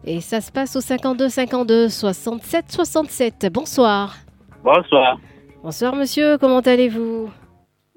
Et 0.05 0.21
ça 0.21 0.40
se 0.40 0.53
passe 0.53 0.77
au 0.77 0.81
52 0.81 1.29
52 1.29 1.88
67 1.88 2.66
67. 2.71 3.47
Bonsoir. 3.53 4.14
Bonsoir. 4.62 5.19
Bonsoir, 5.64 5.97
monsieur. 5.97 6.38
Comment 6.38 6.61
allez-vous? 6.61 7.29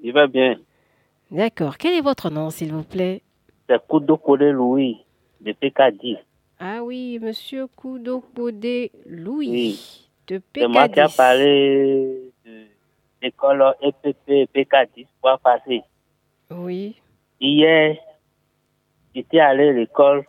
Il 0.00 0.12
va 0.12 0.26
bien. 0.26 0.56
D'accord. 1.30 1.78
Quel 1.78 1.94
est 1.94 2.00
votre 2.00 2.30
nom, 2.30 2.50
s'il 2.50 2.72
vous 2.72 2.82
plaît? 2.82 3.22
C'est 3.68 3.80
Koudokode 3.86 4.42
Louis, 4.42 4.98
de 5.40 5.52
PK10. 5.52 6.18
Ah 6.62 6.82
oui, 6.82 7.18
monsieur 7.18 7.68
Koudokode 7.68 8.90
Louis, 9.06 10.10
de 10.26 10.36
PK10. 10.36 10.42
C'est 10.60 10.68
moi 10.68 10.88
qui 10.90 11.00
ai 11.00 11.06
parlé 11.16 12.32
de 12.44 12.66
l'école 13.22 13.74
EPP 13.80 14.50
PK10 14.54 15.06
pour 15.22 15.38
passer. 15.38 15.82
Oui. 16.50 17.00
Hier, 17.40 17.96
j'étais 19.14 19.40
allé 19.40 19.70
à 19.70 19.72
l'école 19.72 20.26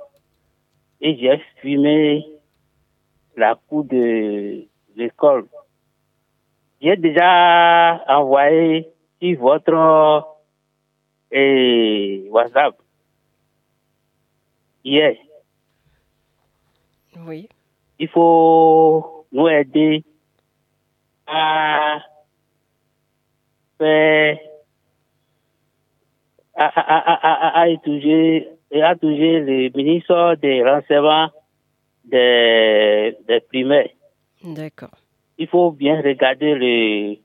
et 1.02 1.18
j'ai 1.18 1.38
fumé 1.58 2.26
la 3.36 3.56
cour 3.68 3.84
de 3.84 4.64
l'école. 4.96 5.50
J'ai 6.82 6.96
déjà 6.96 8.06
envoyé 8.08 8.88
sur 9.22 9.38
votre 9.38 10.28
et 11.30 12.26
WhatsApp 12.30 12.78
hier. 14.82 15.18
Oui. 17.20 17.50
Il 18.00 18.08
faut 18.08 19.26
nous 19.32 19.48
aider 19.48 20.04
à 21.28 22.00
faire 23.78 24.38
à, 26.56 26.66
à, 26.66 27.14
à, 27.14 27.62
à, 27.62 27.68
étudier 27.70 28.48
à 28.74 28.96
toucher 28.96 29.40
le 29.40 29.70
ministre 29.76 30.36
des 30.42 30.64
renseignements 30.64 31.30
des, 32.06 33.16
des 33.28 33.40
primaires. 33.42 33.90
D'accord. 34.44 34.98
Il 35.38 35.48
faut 35.48 35.72
bien 35.72 36.02
regarder 36.02 36.54
le, 36.56 37.16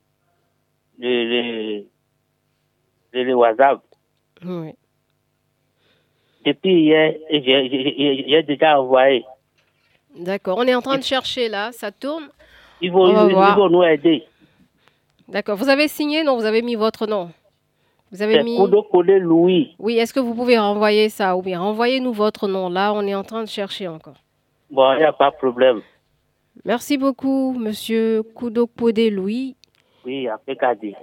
le, 0.98 1.86
le, 3.12 3.24
le 3.24 3.34
WhatsApp. 3.34 3.80
Oui. 4.44 4.72
Depuis 6.44 6.82
hier, 6.82 7.14
j'ai 7.30 8.42
déjà 8.44 8.80
envoyé. 8.80 9.24
D'accord. 10.18 10.58
On 10.58 10.64
est 10.64 10.74
en 10.74 10.82
train 10.82 10.98
de 10.98 11.04
chercher 11.04 11.48
là. 11.48 11.72
Ça 11.72 11.90
tourne. 11.90 12.28
Il 12.80 12.90
faut, 12.90 13.08
il 13.08 13.54
faut 13.54 13.68
nous 13.68 13.82
aider. 13.82 14.24
D'accord. 15.28 15.56
Vous 15.56 15.68
avez 15.68 15.88
signé? 15.88 16.22
Non, 16.24 16.36
vous 16.36 16.44
avez 16.44 16.62
mis 16.62 16.74
votre 16.74 17.06
nom. 17.06 17.30
Vous 18.12 18.22
avez 18.22 18.42
mis. 18.42 18.58
Louis. 18.58 19.74
Oui, 19.78 19.98
est-ce 19.98 20.14
que 20.14 20.20
vous 20.20 20.34
pouvez 20.34 20.58
renvoyer 20.58 21.08
ça 21.08 21.36
ou 21.36 21.42
bien 21.42 21.60
renvoyez-nous 21.60 22.12
votre 22.12 22.48
nom? 22.48 22.68
Là, 22.68 22.92
on 22.92 23.02
est 23.02 23.14
en 23.14 23.24
train 23.24 23.42
de 23.42 23.48
chercher 23.48 23.88
encore. 23.88 24.16
Bon, 24.70 24.92
il 24.94 24.98
n'y 24.98 25.04
a 25.04 25.12
pas 25.12 25.30
de 25.30 25.36
problème. 25.36 25.80
Merci 26.64 26.96
beaucoup, 26.96 27.52
monsieur 27.52 28.22
Koudokode 28.34 28.98
Louis. 29.10 29.56
Oui, 30.04 30.28
à 30.28 30.36
PK10. 30.36 30.94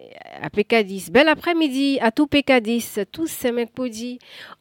À 0.42 0.48
PK10. 0.48 1.12
Bel 1.12 1.28
après-midi 1.28 2.00
à 2.02 2.12
tout 2.12 2.26
PK10, 2.26 3.06
tous 3.12 3.28
ces 3.28 3.52
mecs 3.52 3.72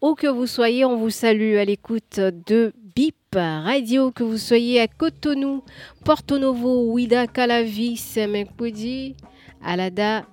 Où 0.00 0.14
que 0.14 0.26
vous 0.26 0.46
soyez, 0.46 0.84
on 0.84 0.96
vous 0.96 1.10
salue 1.10 1.56
à 1.56 1.64
l'écoute 1.64 2.18
de 2.18 2.72
BIP 2.94 3.16
Radio, 3.34 4.10
que 4.10 4.22
vous 4.22 4.36
soyez 4.36 4.80
à 4.80 4.88
Cotonou, 4.88 5.62
Porto 6.04 6.38
Novo, 6.38 6.92
Ouida, 6.92 7.26
Calavi, 7.26 7.96
Semekpodi, 7.96 9.16
Alada, 9.62 10.26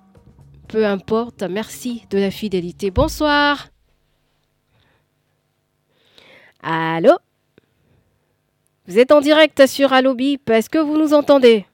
peu 0.68 0.86
importe. 0.86 1.42
Merci 1.42 2.02
de 2.10 2.18
la 2.18 2.30
fidélité. 2.30 2.90
Bonsoir. 2.90 3.68
Allô? 6.62 7.12
Vous 8.86 8.98
êtes 8.98 9.12
en 9.12 9.20
direct 9.20 9.66
sur 9.66 9.92
Allo 9.92 10.14
BIP. 10.14 10.50
Est-ce 10.50 10.68
que 10.68 10.78
vous 10.78 10.98
nous 10.98 11.14
entendez? 11.14 11.64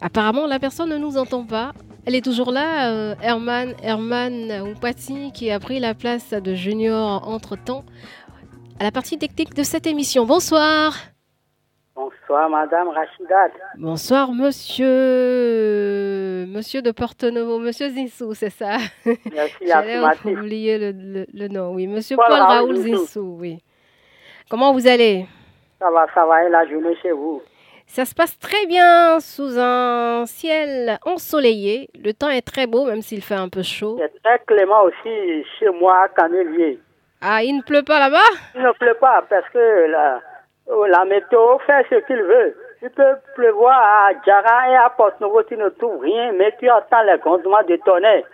Apparemment, 0.00 0.46
la 0.46 0.58
personne 0.58 0.90
ne 0.90 0.98
nous 0.98 1.16
entend 1.16 1.44
pas. 1.44 1.72
Elle 2.06 2.14
est 2.14 2.24
toujours 2.24 2.50
là, 2.50 2.90
euh, 2.92 3.14
Herman, 3.22 3.74
Herman 3.82 4.62
Oupati, 4.62 5.32
qui 5.32 5.50
a 5.50 5.60
pris 5.60 5.80
la 5.80 5.92
place 5.94 6.30
de 6.32 6.54
Junior 6.54 7.28
entre-temps 7.28 7.84
à 8.78 8.84
la 8.84 8.90
partie 8.90 9.18
technique 9.18 9.54
de 9.54 9.62
cette 9.62 9.86
émission. 9.86 10.24
Bonsoir. 10.24 10.94
Bonsoir, 11.94 12.48
Madame 12.48 12.88
Rachidat. 12.88 13.50
Bonsoir, 13.76 14.32
Monsieur 14.32 14.86
monsieur 16.46 16.80
de 16.80 16.90
Porto 16.90 17.30
Novo, 17.30 17.58
monsieur 17.58 17.90
Zinsou, 17.90 18.32
c'est 18.34 18.50
ça? 18.50 18.76
Merci, 19.32 19.66
J'allais 19.66 20.00
oublier 20.24 20.78
le, 20.92 21.26
le, 21.32 21.48
nom, 21.48 21.74
oui. 21.74 21.86
Monsieur 21.86 22.16
Paul, 22.16 22.32
Raoul, 22.32 22.76
Zinsou, 22.76 23.36
oui. 23.38 23.58
Comment 24.48 24.72
vous 24.72 24.86
allez? 24.86 25.26
Ça 25.78 25.90
va, 25.90 26.06
ça 26.14 26.24
va, 26.24 26.44
et 26.44 26.48
la 26.48 26.66
journée 26.66 26.96
chez 27.02 27.12
vous 27.12 27.42
ça 27.90 28.04
se 28.04 28.14
passe 28.14 28.38
très 28.38 28.66
bien 28.66 29.18
sous 29.18 29.58
un 29.58 30.24
ciel 30.24 30.98
ensoleillé. 31.04 31.88
Le 31.98 32.12
temps 32.12 32.28
est 32.28 32.46
très 32.46 32.68
beau, 32.68 32.84
même 32.84 33.02
s'il 33.02 33.20
fait 33.20 33.34
un 33.34 33.48
peu 33.48 33.62
chaud. 33.62 33.98
C'est 33.98 34.22
très 34.22 34.38
clément 34.46 34.82
aussi 34.84 35.44
chez 35.58 35.68
moi 35.70 36.04
à 36.04 36.08
Canélier. 36.08 36.78
Ah, 37.20 37.42
il 37.42 37.56
ne 37.56 37.62
pleut 37.62 37.82
pas 37.82 37.98
là-bas? 37.98 38.30
Il 38.54 38.62
ne 38.62 38.70
pleut 38.72 38.96
pas 39.00 39.24
parce 39.28 39.48
que 39.52 39.90
la, 39.90 40.20
la 40.88 41.04
météo 41.04 41.58
fait 41.66 41.84
ce 41.90 41.96
qu'il 42.06 42.22
veut. 42.22 42.56
Il 42.80 42.90
peut 42.90 43.16
pleuvoir 43.34 43.76
à 43.78 44.12
Djara 44.24 44.70
et 44.70 44.76
à 44.76 44.90
Porto-Novo, 44.90 45.42
tu 45.42 45.56
ne 45.56 45.68
trouves 45.70 46.00
rien, 46.00 46.32
mais 46.32 46.54
tu 46.60 46.70
entends 46.70 47.02
les 47.02 47.18
grondements 47.18 47.62
de 47.68 47.76
tonnerre. 47.84 48.24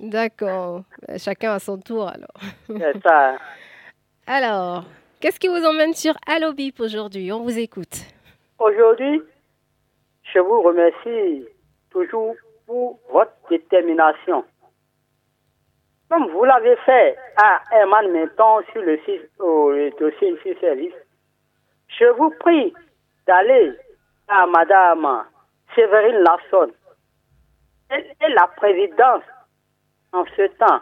D'accord. 0.00 0.80
Ben, 1.06 1.18
chacun 1.18 1.52
à 1.52 1.58
son 1.58 1.78
tour 1.78 2.08
alors. 2.08 2.52
C'est 2.66 3.02
ça. 3.06 3.36
Alors, 4.26 4.84
qu'est-ce 5.20 5.38
qui 5.38 5.48
vous 5.48 5.62
emmène 5.62 5.92
sur 5.92 6.14
Allobip 6.26 6.80
aujourd'hui? 6.80 7.30
On 7.30 7.42
vous 7.42 7.58
écoute. 7.58 8.13
Aujourd'hui, 8.64 9.22
je 10.32 10.38
vous 10.38 10.62
remercie 10.62 11.46
toujours 11.90 12.34
pour 12.64 12.98
votre 13.10 13.34
détermination. 13.50 14.42
Comme 16.08 16.30
vous 16.30 16.44
l'avez 16.44 16.74
fait 16.76 17.14
à 17.36 17.60
Herman 17.72 18.10
Menton 18.10 18.62
sur 18.72 18.80
le, 18.80 19.90
dossier 20.00 20.56
service, 20.62 20.94
je 21.88 22.06
vous 22.16 22.30
prie 22.40 22.72
d'aller 23.26 23.74
à 24.28 24.46
Madame 24.46 25.26
Séverine 25.74 26.22
Lasson. 26.22 26.72
Elle 27.90 28.06
est 28.18 28.30
la 28.30 28.46
présidence 28.46 29.24
en 30.14 30.24
ce 30.38 30.46
temps 30.56 30.80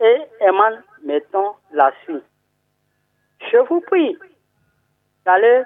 et 0.00 0.18
Herman 0.40 0.82
Menton 1.02 1.54
la 1.72 1.92
suit. 2.04 2.22
Je 3.50 3.56
vous 3.56 3.80
prie 3.80 4.18
d'aller 5.24 5.62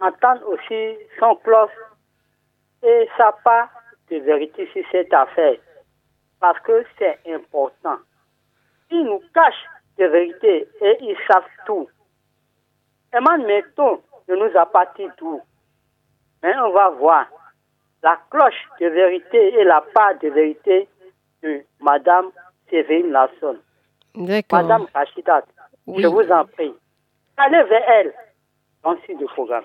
entendre 0.00 0.48
aussi 0.48 0.96
son 1.18 1.36
cloche 1.36 1.70
et 2.82 3.08
sa 3.16 3.32
part 3.44 3.70
de 4.10 4.16
vérité 4.18 4.68
sur 4.72 4.84
cette 4.90 5.12
affaire. 5.12 5.56
Parce 6.40 6.60
que 6.60 6.84
c'est 6.98 7.18
important. 7.32 7.98
Ils 8.90 9.04
nous 9.04 9.22
cachent 9.34 9.66
des 9.96 10.08
vérités 10.08 10.68
et 10.80 10.96
ils 11.00 11.16
savent 11.26 11.44
tout. 11.66 11.88
Eman 13.12 13.44
Meton 13.46 14.02
ne 14.28 14.36
nous 14.36 14.56
a 14.56 14.66
pas 14.66 14.86
dit 14.96 15.08
tout. 15.16 15.40
Mais 16.42 16.52
on 16.58 16.72
va 16.72 16.90
voir 16.90 17.26
la 18.02 18.18
cloche 18.30 18.68
de 18.80 18.86
vérité 18.88 19.54
et 19.54 19.64
la 19.64 19.82
part 19.94 20.18
de 20.18 20.28
vérité 20.28 20.88
de 21.42 21.62
Madame 21.80 22.30
Séverine 22.68 23.10
Lasson. 23.10 23.56
Madame 24.52 24.86
Rachidat, 24.94 25.44
je 25.86 26.06
vous 26.06 26.30
en 26.30 26.44
prie, 26.44 26.74
allez 27.36 27.62
vers 27.64 27.88
elle 27.88 28.14
dans 28.82 28.96
ce 29.06 29.24
programme. 29.24 29.64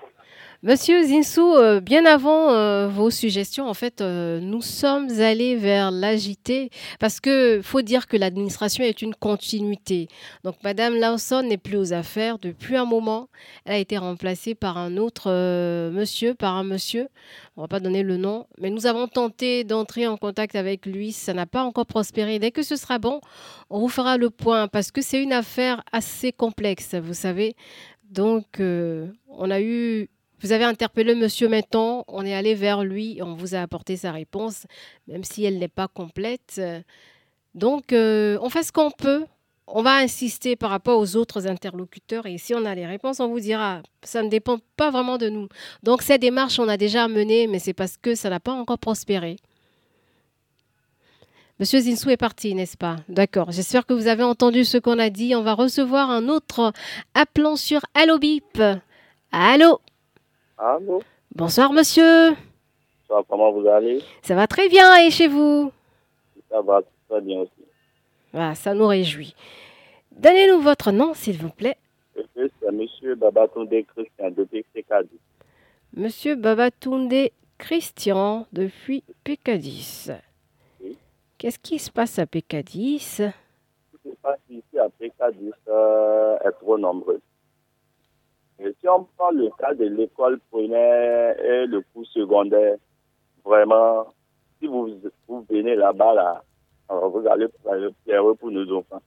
Monsieur 0.62 1.02
Zinsou, 1.04 1.54
euh, 1.56 1.80
bien 1.80 2.06
avant 2.06 2.52
euh, 2.52 2.89
vos 2.89 3.10
suggestions, 3.12 3.69
en 3.69 3.74
fait, 3.74 4.02
euh, 4.02 4.41
nous 4.41 4.62
sommes 4.62 5.10
allés 5.22 5.56
vers 5.56 5.89
l'agité 5.89 6.69
parce 7.00 7.22
que 7.22 7.62
faut 7.63 7.82
dire 7.82 8.08
que 8.08 8.17
l'administration 8.17 8.84
est 8.84 9.02
une 9.02 9.15
continuité. 9.15 10.10
Donc, 10.43 10.56
Madame 10.62 10.95
Lawson 10.95 11.43
n'est 11.43 11.58
plus 11.58 11.78
aux 11.78 11.93
affaires 11.93 12.39
depuis 12.39 12.76
un 12.76 12.84
moment. 12.84 13.30
Elle 13.63 13.76
a 13.76 13.78
été 13.78 13.98
remplacée 13.98 14.54
par 14.54 14.78
un 14.78 14.98
autre 14.98 15.32
monsieur, 15.91 16.34
par 16.34 16.58
un 16.58 16.65
monsieur. 16.65 17.08
On 17.56 17.62
va 17.62 17.69
pas 17.69 17.80
donner 17.80 18.04
le 18.04 18.17
nom, 18.17 18.45
mais 18.58 18.69
nous 18.69 18.86
avons 18.86 19.08
tenté 19.08 19.63
d'entrer 19.63 20.08
en 20.08 20.17
contact 20.17 20.58
avec 20.58 20.86
lui. 20.86 21.13
Ça 21.13 21.34
n'a 21.34 21.45
pas 21.45 21.63
encore 21.63 21.86
prospéré. 21.86 22.38
Dès 22.38 22.52
que 22.52 22.63
ce 22.63 22.76
sera 22.76 23.00
bon, 23.00 23.22
on 23.69 23.80
vous 23.80 23.88
fera 23.88 24.17
le 24.17 24.30
point 24.30 24.67
parce 24.67 24.91
que 24.91 25.02
c'est 25.02 25.24
une 25.24 25.32
affaire 25.32 25.86
assez 25.93 26.34
complexe, 26.34 26.95
vous 26.95 27.13
savez. 27.13 27.56
Donc, 28.12 28.60
on 28.60 29.52
a 29.52 29.62
eu 29.62 30.10
vous 30.41 30.52
avez 30.52 30.63
interpellé 30.63 31.15
Monsieur 31.15 31.49
Metton, 31.49 32.04
on 32.08 32.25
est 32.25 32.34
allé 32.34 32.56
vers 32.56 32.84
lui, 32.84 33.19
on 33.21 33.34
vous 33.34 33.56
a 33.56 33.60
apporté 33.60 33.97
sa 33.97 34.12
réponse, 34.12 34.65
même 35.08 35.23
si 35.23 35.43
elle 35.43 35.60
n'est 35.60 35.67
pas 35.67 35.88
complète. 35.88 36.62
Donc, 37.56 37.93
euh, 37.93 38.38
on 38.41 38.49
fait 38.49 38.63
ce 38.63 38.71
qu'on 38.71 38.91
peut. 38.91 39.25
On 39.71 39.84
va 39.84 39.97
insister 39.97 40.56
par 40.56 40.71
rapport 40.71 40.97
aux 40.97 41.15
autres 41.15 41.47
interlocuteurs 41.47 42.25
et 42.25 42.39
si 42.39 42.56
on 42.56 42.65
a 42.65 42.73
les 42.73 42.88
réponses, 42.88 43.19
on 43.19 43.28
vous 43.28 43.39
dira. 43.39 43.84
Ça 44.02 44.23
ne 44.23 44.30
dépend 44.30 44.58
pas 44.75 44.89
vraiment 44.89 45.19
de 45.19 45.30
nous. 45.30 45.47
Donc, 45.84 46.02
cette 46.02 46.21
démarche, 46.21 46.58
on 46.58 46.67
a 46.67 46.75
déjà 46.75 47.08
menée, 47.08 47.45
mais 47.45 47.60
c'est 47.60 47.73
parce 47.73 47.95
que 47.95 48.15
ça 48.15 48.32
n'a 48.32 48.39
pas 48.39 48.54
encore 48.54 48.80
prospéré. 48.80 49.36
Monsieur 51.60 51.82
Zinsou 51.82 52.10
est 52.10 52.17
parti, 52.17 52.56
n'est-ce 52.56 52.78
pas? 52.78 52.95
D'accord. 53.10 53.52
J'espère 53.52 53.86
que 53.86 53.93
vous 53.93 54.08
avez 54.08 54.23
entendu 54.23 54.63
ce 54.63 54.78
qu'on 54.78 54.97
a 54.97 55.10
dit. 55.10 55.36
On 55.36 55.43
va 55.43 55.54
recevoir 55.54 56.10
un 56.10 56.30
autre 56.30 56.73
appelant 57.13 57.56
sur 57.56 57.82
Allo 57.93 58.17
Bip. 58.17 58.60
Allô? 59.32 59.82
Allô 60.62 61.02
Bonsoir, 61.34 61.72
monsieur. 61.72 62.32
Bonsoir, 63.08 63.24
comment 63.30 63.50
vous 63.54 63.65
allez? 63.65 64.04
Ça 64.22 64.36
va 64.36 64.45
très 64.45 64.67
bien, 64.67 64.98
et 64.98 65.10
chez 65.10 65.30
vous? 65.30 65.72
Ça 66.50 66.62
va 66.62 66.82
très 67.08 67.22
bien 67.22 67.39
aussi. 67.39 67.52
Ah, 68.34 68.54
ça 68.56 68.74
nous 68.74 68.88
réjouit. 68.88 69.36
Donnez-nous 70.12 70.60
votre 70.60 70.91
nom, 70.91 71.13
s'il 71.13 71.38
vous 71.38 71.50
plaît. 71.50 71.78
C'est 72.36 72.72
monsieur 72.74 73.15
Babatunde 73.15 73.69
Christian, 73.69 74.32
depuis 74.32 74.65
PK10. 74.76 75.08
Monsieur 75.93 76.36
Babatunde 76.36 77.30
Christian, 77.58 78.45
depuis 78.52 79.06
PK10. 79.26 80.17
Oui. 80.84 80.98
Qu'est-ce 81.38 81.60
qui 81.60 81.80
se 81.80 81.89
passe 81.89 82.19
à 82.19 82.26
PK10 82.26 83.00
Ce 83.00 83.98
qui 84.04 84.10
se 84.10 84.15
passe 84.22 84.39
ici 84.50 84.78
à 84.78 84.88
PK10 84.88 85.54
euh, 85.69 86.38
est 86.39 86.52
trop 86.52 86.78
nombreux. 86.78 87.22
Et 88.60 88.76
si 88.80 88.89
on 88.89 89.06
prend 89.15 89.32
le 89.32 89.50
cas 89.58 89.74
de 89.74 89.86
l'école 89.86 90.39
primaire 90.52 91.39
et 91.39 91.65
le 91.65 91.82
cours 91.93 92.06
secondaire, 92.08 92.76
vraiment, 93.45 94.08
si 94.60 94.67
vous, 94.67 94.89
vous 95.28 95.45
venez 95.50 95.76
là-bas, 95.76 96.13
là, 96.13 96.43
vous 96.89 97.26
allez 97.30 97.48
pleurer 98.06 98.36
pour 98.36 98.52
nos 98.52 98.78
enfants. 98.78 99.02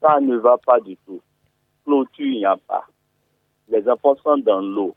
Ça 0.00 0.20
ne 0.20 0.36
va 0.36 0.58
pas 0.58 0.78
du 0.80 0.96
tout. 0.98 1.20
Clôture, 1.84 2.26
il 2.26 2.38
n'y 2.38 2.44
a 2.44 2.56
pas. 2.56 2.84
Les 3.68 3.88
enfants 3.88 4.14
sont 4.22 4.38
dans 4.38 4.60
l'eau. 4.60 4.94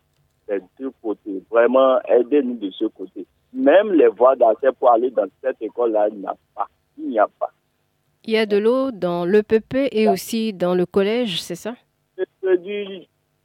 Des 0.47 0.59
deux 0.79 0.91
côtés. 1.01 1.41
Vraiment, 1.49 1.99
aidez-nous 2.03 2.57
de 2.57 2.69
ce 2.69 2.85
côté. 2.85 3.25
Même 3.51 3.93
les 3.93 4.09
voies 4.09 4.35
d'accès 4.35 4.71
pour 4.73 4.91
aller 4.91 5.09
dans 5.09 5.27
cette 5.41 5.59
école-là, 5.61 6.09
il 6.09 6.19
n'y 6.19 6.27
a 6.27 6.35
pas. 6.53 6.67
Il 6.97 7.09
n'y 7.09 7.19
a 7.19 7.27
pas. 7.27 7.51
Il 8.25 8.33
y 8.33 8.37
a 8.37 8.45
de 8.45 8.57
l'eau 8.57 8.91
dans 8.91 9.25
l'EPP 9.25 9.87
et 9.91 10.07
aussi 10.07 10.53
dans 10.53 10.75
le 10.75 10.85
collège, 10.85 11.41
c'est 11.41 11.55
ça? 11.55 11.75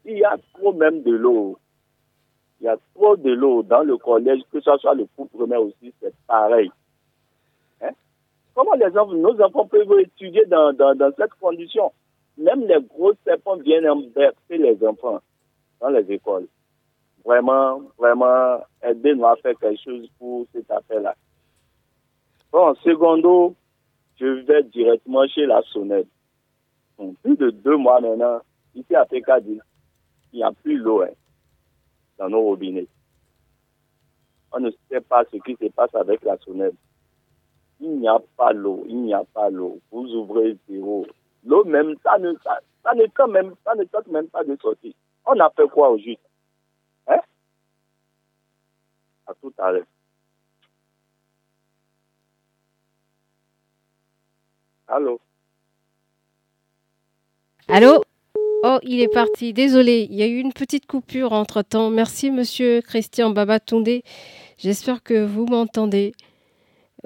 Il 0.04 0.18
y 0.18 0.24
a 0.24 0.36
trop 0.54 0.72
même 0.72 1.02
de 1.02 1.12
l'eau. 1.12 1.58
Il 2.60 2.64
y 2.64 2.68
a 2.68 2.76
trop 2.94 3.16
de 3.16 3.30
l'eau 3.30 3.62
dans 3.62 3.82
le 3.82 3.96
collège, 3.96 4.42
que 4.52 4.60
ce 4.60 4.76
soit 4.76 4.94
le 4.94 5.06
cours 5.16 5.28
primaire 5.30 5.62
aussi, 5.62 5.94
c'est 6.00 6.14
pareil. 6.26 6.70
Hein? 7.80 7.90
Comment 8.54 8.74
les 8.74 8.96
enfants, 8.96 9.14
nos 9.14 9.40
enfants 9.40 9.66
peuvent 9.66 10.00
étudier 10.00 10.44
dans, 10.46 10.72
dans, 10.72 11.10
cette 11.16 11.34
condition? 11.40 11.92
Même 12.36 12.66
les 12.66 12.80
gros 12.82 13.12
serpents 13.24 13.56
viennent 13.56 13.88
embercer 13.88 14.58
les 14.58 14.76
enfants 14.86 15.20
dans 15.80 15.88
les 15.88 16.10
écoles. 16.12 16.48
Vraiment, 17.24 17.82
vraiment, 17.98 18.60
aidez-nous 18.82 19.26
à 19.26 19.36
faire 19.36 19.54
quelque 19.58 19.82
chose 19.82 20.08
pour 20.18 20.46
cet 20.52 20.70
appel-là. 20.70 21.14
Bon, 22.52 22.74
secondo, 22.82 23.54
je 24.18 24.26
vais 24.26 24.62
directement 24.64 25.26
chez 25.28 25.46
la 25.46 25.62
sonnette. 25.62 26.08
plus 27.22 27.36
de 27.36 27.50
deux 27.50 27.76
mois 27.76 28.00
maintenant, 28.00 28.40
ici 28.74 28.94
à 28.94 29.04
PK10, 29.04 29.46
il 29.46 29.60
n'y 30.38 30.42
a 30.42 30.52
plus 30.52 30.78
l'eau 30.78 31.02
hein, 31.02 31.10
dans 32.18 32.28
nos 32.28 32.42
robinets. 32.42 32.86
On 34.52 34.60
ne 34.60 34.70
sait 34.88 35.00
pas 35.00 35.24
ce 35.30 35.36
qui 35.38 35.56
se 35.56 35.70
passe 35.70 35.94
avec 35.94 36.22
la 36.22 36.36
sonnette. 36.38 36.74
Il 37.80 37.98
n'y 37.98 38.08
a 38.08 38.18
pas 38.36 38.52
l'eau, 38.52 38.84
il 38.86 39.02
n'y 39.02 39.14
a 39.14 39.24
pas 39.24 39.48
l'eau. 39.48 39.80
Vous 39.90 40.06
ouvrez 40.14 40.56
zéro. 40.68 41.06
L'eau 41.44 41.64
même, 41.64 41.94
ça 42.02 42.18
ne, 42.18 42.34
ça, 42.44 42.60
ne 42.94 43.26
même, 43.32 43.54
ça 43.64 43.74
ne 43.74 43.84
tente 43.84 44.08
même 44.08 44.28
pas 44.28 44.44
de 44.44 44.56
sortir. 44.60 44.92
On 45.26 45.38
a 45.40 45.50
fait 45.50 45.68
quoi 45.68 45.90
au 45.90 45.98
juste 45.98 46.20
Hein? 47.06 47.20
À 49.26 49.34
tout 49.34 49.52
à 49.58 49.72
l'heure. 49.72 49.86
Allô? 54.88 55.20
Allô? 57.68 58.02
Oh, 58.62 58.78
il 58.82 59.00
est 59.00 59.08
parti. 59.08 59.54
Désolé, 59.54 60.06
il 60.10 60.16
y 60.16 60.22
a 60.22 60.26
eu 60.26 60.36
une 60.36 60.52
petite 60.52 60.84
coupure 60.84 61.32
entre-temps. 61.32 61.88
Merci, 61.88 62.30
monsieur 62.30 62.82
Christian 62.82 63.30
Babatunde. 63.30 64.02
J'espère 64.58 65.02
que 65.02 65.24
vous 65.24 65.46
m'entendez. 65.46 66.12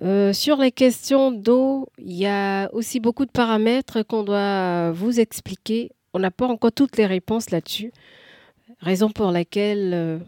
Euh, 0.02 0.32
sur 0.32 0.56
les 0.56 0.72
questions 0.72 1.30
d'eau, 1.30 1.86
il 1.98 2.14
y 2.14 2.26
a 2.26 2.68
aussi 2.72 2.98
beaucoup 2.98 3.24
de 3.24 3.30
paramètres 3.30 4.02
qu'on 4.02 4.24
doit 4.24 4.90
vous 4.90 5.20
expliquer. 5.20 5.92
On 6.12 6.18
n'a 6.18 6.32
pas 6.32 6.48
encore 6.48 6.72
toutes 6.72 6.96
les 6.96 7.06
réponses 7.06 7.50
là-dessus. 7.50 7.92
Raison 8.80 9.10
pour 9.10 9.30
laquelle 9.30 9.92
euh, 9.94 10.18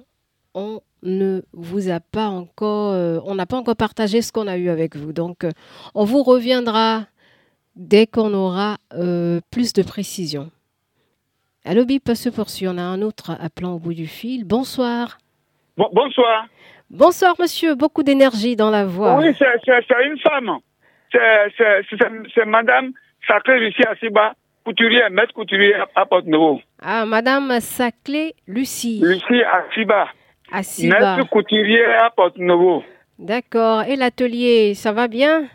on 0.54 0.80
ne 1.02 1.42
vous 1.52 1.90
a 1.90 1.98
pas 1.98 2.28
encore, 2.28 2.92
euh, 2.92 3.18
on 3.24 3.34
n'a 3.34 3.46
pas 3.46 3.56
encore 3.56 3.74
partagé 3.74 4.22
ce 4.22 4.30
qu'on 4.30 4.46
a 4.46 4.56
eu 4.56 4.68
avec 4.68 4.94
vous. 4.94 5.12
Donc, 5.12 5.44
on 5.96 6.04
vous 6.04 6.22
reviendra 6.22 7.08
dès 7.74 8.06
qu'on 8.06 8.32
aura 8.32 8.78
plus 9.50 9.72
de 9.72 9.82
précision. 9.82 10.52
Allô, 11.68 11.85
Bip 11.85 12.09
se 12.14 12.29
poursuit. 12.29 12.68
On 12.68 12.79
a 12.79 12.83
un 12.83 13.02
autre 13.02 13.33
appelant 13.40 13.72
au 13.72 13.79
bout 13.81 13.92
du 13.92 14.07
fil. 14.07 14.44
Bonsoir. 14.44 15.18
bonsoir. 15.76 16.46
Bonsoir, 16.90 17.35
monsieur. 17.40 17.74
Beaucoup 17.74 18.05
d'énergie 18.05 18.55
dans 18.55 18.70
la 18.70 18.85
voix. 18.85 19.18
Oui, 19.18 19.35
c'est 19.37 20.05
une 20.05 20.18
femme. 20.20 20.59
C'est 21.12 22.44
madame 22.46 22.92
Sacré 23.26 23.59
Lucie 23.59 23.83
Asiba, 23.83 24.35
couturière, 24.64 25.11
maître 25.11 25.33
couturière 25.33 25.88
à 25.96 26.07
Porte-Nouveau. 26.07 26.61
Ah, 26.81 27.05
madame 27.05 27.59
Saclé 27.59 28.37
Lucie. 28.46 29.00
Lucie 29.02 29.42
Asiba. 29.42 30.07
Asiba. 30.52 31.16
Maître 31.16 31.29
couturière 31.29 32.05
à 32.05 32.11
Porte-Nouveau. 32.11 32.85
D'accord. 33.18 33.83
Et 33.83 33.96
l'atelier, 33.96 34.74
ça 34.74 34.92
va 34.92 35.09
bien? 35.09 35.48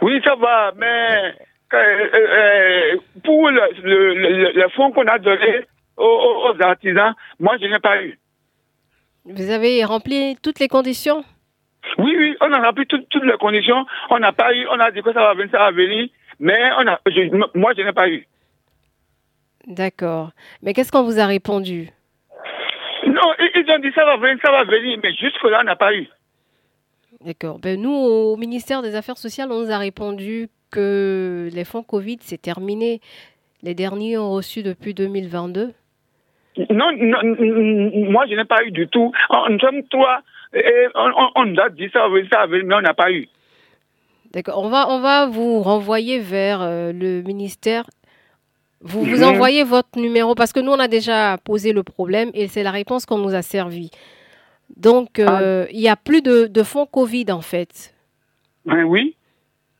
Oui, 0.00 0.18
ça 0.24 0.34
va, 0.34 0.72
mais 0.78 1.34
euh, 1.74 2.08
euh, 2.14 2.96
pour 3.24 3.50
le, 3.50 4.68
fonds 4.70 4.92
qu'on 4.92 5.06
a 5.06 5.18
donné 5.18 5.64
aux, 5.96 6.54
artisans, 6.60 7.14
moi, 7.38 7.56
je 7.60 7.66
n'ai 7.66 7.78
pas 7.78 8.02
eu. 8.02 8.18
Vous 9.24 9.50
avez 9.50 9.84
rempli 9.84 10.36
toutes 10.42 10.58
les 10.58 10.68
conditions? 10.68 11.24
Oui, 11.98 12.14
oui, 12.16 12.36
on 12.40 12.52
a 12.52 12.60
rempli 12.60 12.86
toutes, 12.86 13.24
les 13.24 13.36
conditions. 13.38 13.86
On 14.10 14.18
n'a 14.18 14.32
pas 14.32 14.54
eu, 14.54 14.66
on 14.68 14.80
a 14.80 14.90
dit 14.90 15.02
que 15.02 15.12
ça 15.12 15.20
va 15.20 15.34
venir, 15.34 15.50
ça 15.50 15.58
va 15.58 15.70
venir, 15.70 16.08
mais 16.40 16.70
on 16.78 16.86
a, 16.86 17.00
moi, 17.54 17.72
je 17.76 17.82
n'ai 17.82 17.92
pas 17.92 18.08
eu. 18.08 18.26
D'accord. 19.66 20.30
Mais 20.62 20.74
qu'est-ce 20.74 20.90
qu'on 20.90 21.04
vous 21.04 21.20
a 21.20 21.26
répondu? 21.26 21.90
Non, 23.06 23.34
ils 23.38 23.70
ont 23.70 23.78
dit 23.78 23.92
ça 23.94 24.04
va 24.04 24.16
venir, 24.16 24.38
ça 24.44 24.50
va 24.50 24.64
venir, 24.64 24.98
mais 25.02 25.14
jusque-là, 25.14 25.60
on 25.60 25.64
n'a 25.64 25.76
pas 25.76 25.94
eu. 25.94 26.08
D'accord. 27.24 27.58
Ben, 27.58 27.80
nous, 27.80 27.92
au 27.92 28.36
ministère 28.36 28.82
des 28.82 28.94
Affaires 28.94 29.18
sociales, 29.18 29.50
on 29.52 29.60
nous 29.60 29.70
a 29.70 29.78
répondu 29.78 30.48
que 30.72 31.48
les 31.52 31.64
fonds 31.64 31.84
Covid, 31.84 32.18
c'est 32.20 32.42
terminé. 32.42 33.00
Les 33.62 33.74
derniers 33.74 34.18
ont 34.18 34.32
reçu 34.32 34.64
depuis 34.64 34.94
2022. 34.94 35.72
Non, 36.70 36.90
moi, 36.98 38.26
je 38.28 38.34
n'ai 38.34 38.44
pas 38.44 38.64
eu 38.64 38.72
du 38.72 38.88
tout. 38.88 39.12
Nous 39.48 39.58
sommes 39.60 39.84
trois 39.88 40.22
et 40.54 40.86
on, 40.94 41.56
a 41.56 41.70
dit 41.70 41.88
ça, 41.92 42.06
ça, 42.30 42.46
mais 42.46 42.74
on 42.74 42.80
n'a 42.80 42.94
pas 42.94 43.10
eu. 43.10 43.28
D'accord. 44.34 44.62
On 44.62 44.68
va, 44.68 44.90
on 44.90 45.00
va 45.00 45.26
vous 45.26 45.60
renvoyer 45.60 46.18
vers 46.18 46.60
euh, 46.62 46.92
le 46.92 47.22
ministère. 47.22 47.84
Vous, 48.80 49.04
vous 49.04 49.22
envoyez 49.22 49.62
votre 49.62 49.98
numéro 49.98 50.34
parce 50.34 50.52
que 50.52 50.60
nous, 50.60 50.72
on 50.72 50.78
a 50.78 50.88
déjà 50.88 51.38
posé 51.38 51.72
le 51.72 51.82
problème 51.82 52.30
et 52.34 52.48
c'est 52.48 52.62
la 52.62 52.72
réponse 52.72 53.06
qu'on 53.06 53.18
nous 53.18 53.34
a 53.34 53.42
servi. 53.42 53.90
Donc, 54.76 55.18
euh, 55.18 55.64
ah. 55.66 55.70
il 55.72 55.80
n'y 55.80 55.88
a 55.88 55.96
plus 55.96 56.22
de, 56.22 56.46
de, 56.46 56.62
fonds 56.62 56.86
Covid, 56.86 57.26
en 57.30 57.42
fait. 57.42 57.94
Ben 58.64 58.84
oui. 58.84 59.16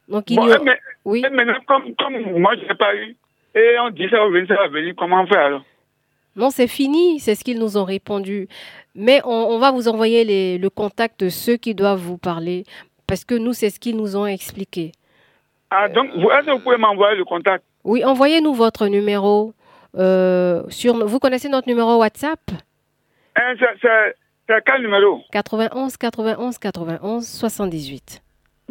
Donc, 0.08 0.30
il 0.30 0.36
y 0.36 0.52
a... 0.52 0.58
mais, 0.58 0.78
oui. 1.04 1.22
maintenant, 1.30 1.54
comme, 1.66 1.94
comme 1.96 2.38
moi, 2.40 2.54
je 2.56 2.66
n'ai 2.66 2.74
pas 2.74 2.94
eu, 2.94 3.16
et 3.54 3.76
on 3.80 3.90
dit 3.90 4.08
ça 4.10 4.18
va 4.18 4.28
venir, 4.28 4.48
ça 4.48 4.54
va 4.54 4.68
venir, 4.68 4.94
comment 4.96 5.26
faire 5.26 5.46
alors? 5.46 5.64
Non, 6.34 6.50
c'est 6.50 6.68
fini, 6.68 7.20
c'est 7.20 7.34
ce 7.34 7.44
qu'ils 7.44 7.58
nous 7.58 7.76
ont 7.76 7.84
répondu. 7.84 8.48
Mais 8.94 9.20
on, 9.24 9.30
on 9.50 9.58
va 9.58 9.70
vous 9.70 9.88
envoyer 9.88 10.24
les, 10.24 10.58
le 10.58 10.70
contact 10.70 11.20
de 11.20 11.28
ceux 11.28 11.56
qui 11.56 11.74
doivent 11.74 12.00
vous 12.00 12.18
parler, 12.18 12.64
parce 13.06 13.24
que 13.24 13.34
nous, 13.34 13.52
c'est 13.52 13.70
ce 13.70 13.78
qu'ils 13.78 13.96
nous 13.96 14.16
ont 14.16 14.26
expliqué. 14.26 14.92
Ah, 15.70 15.88
donc, 15.88 16.10
vous, 16.16 16.30
est-ce 16.30 16.46
que 16.46 16.50
vous 16.52 16.58
pouvez 16.60 16.76
m'envoyer 16.76 17.16
le 17.16 17.24
contact? 17.24 17.64
Oui, 17.84 18.04
envoyez-nous 18.04 18.54
votre 18.54 18.86
numéro. 18.88 19.54
Euh, 19.96 20.62
sur, 20.68 21.06
vous 21.06 21.18
connaissez 21.18 21.48
notre 21.48 21.68
numéro 21.68 21.98
WhatsApp? 21.98 22.40
Hein, 23.36 23.54
C'est 23.58 24.64
quel 24.66 24.82
numéro? 24.82 25.22
91 25.32 25.96
91 25.96 26.58
91 26.58 27.26
78. 27.26 28.22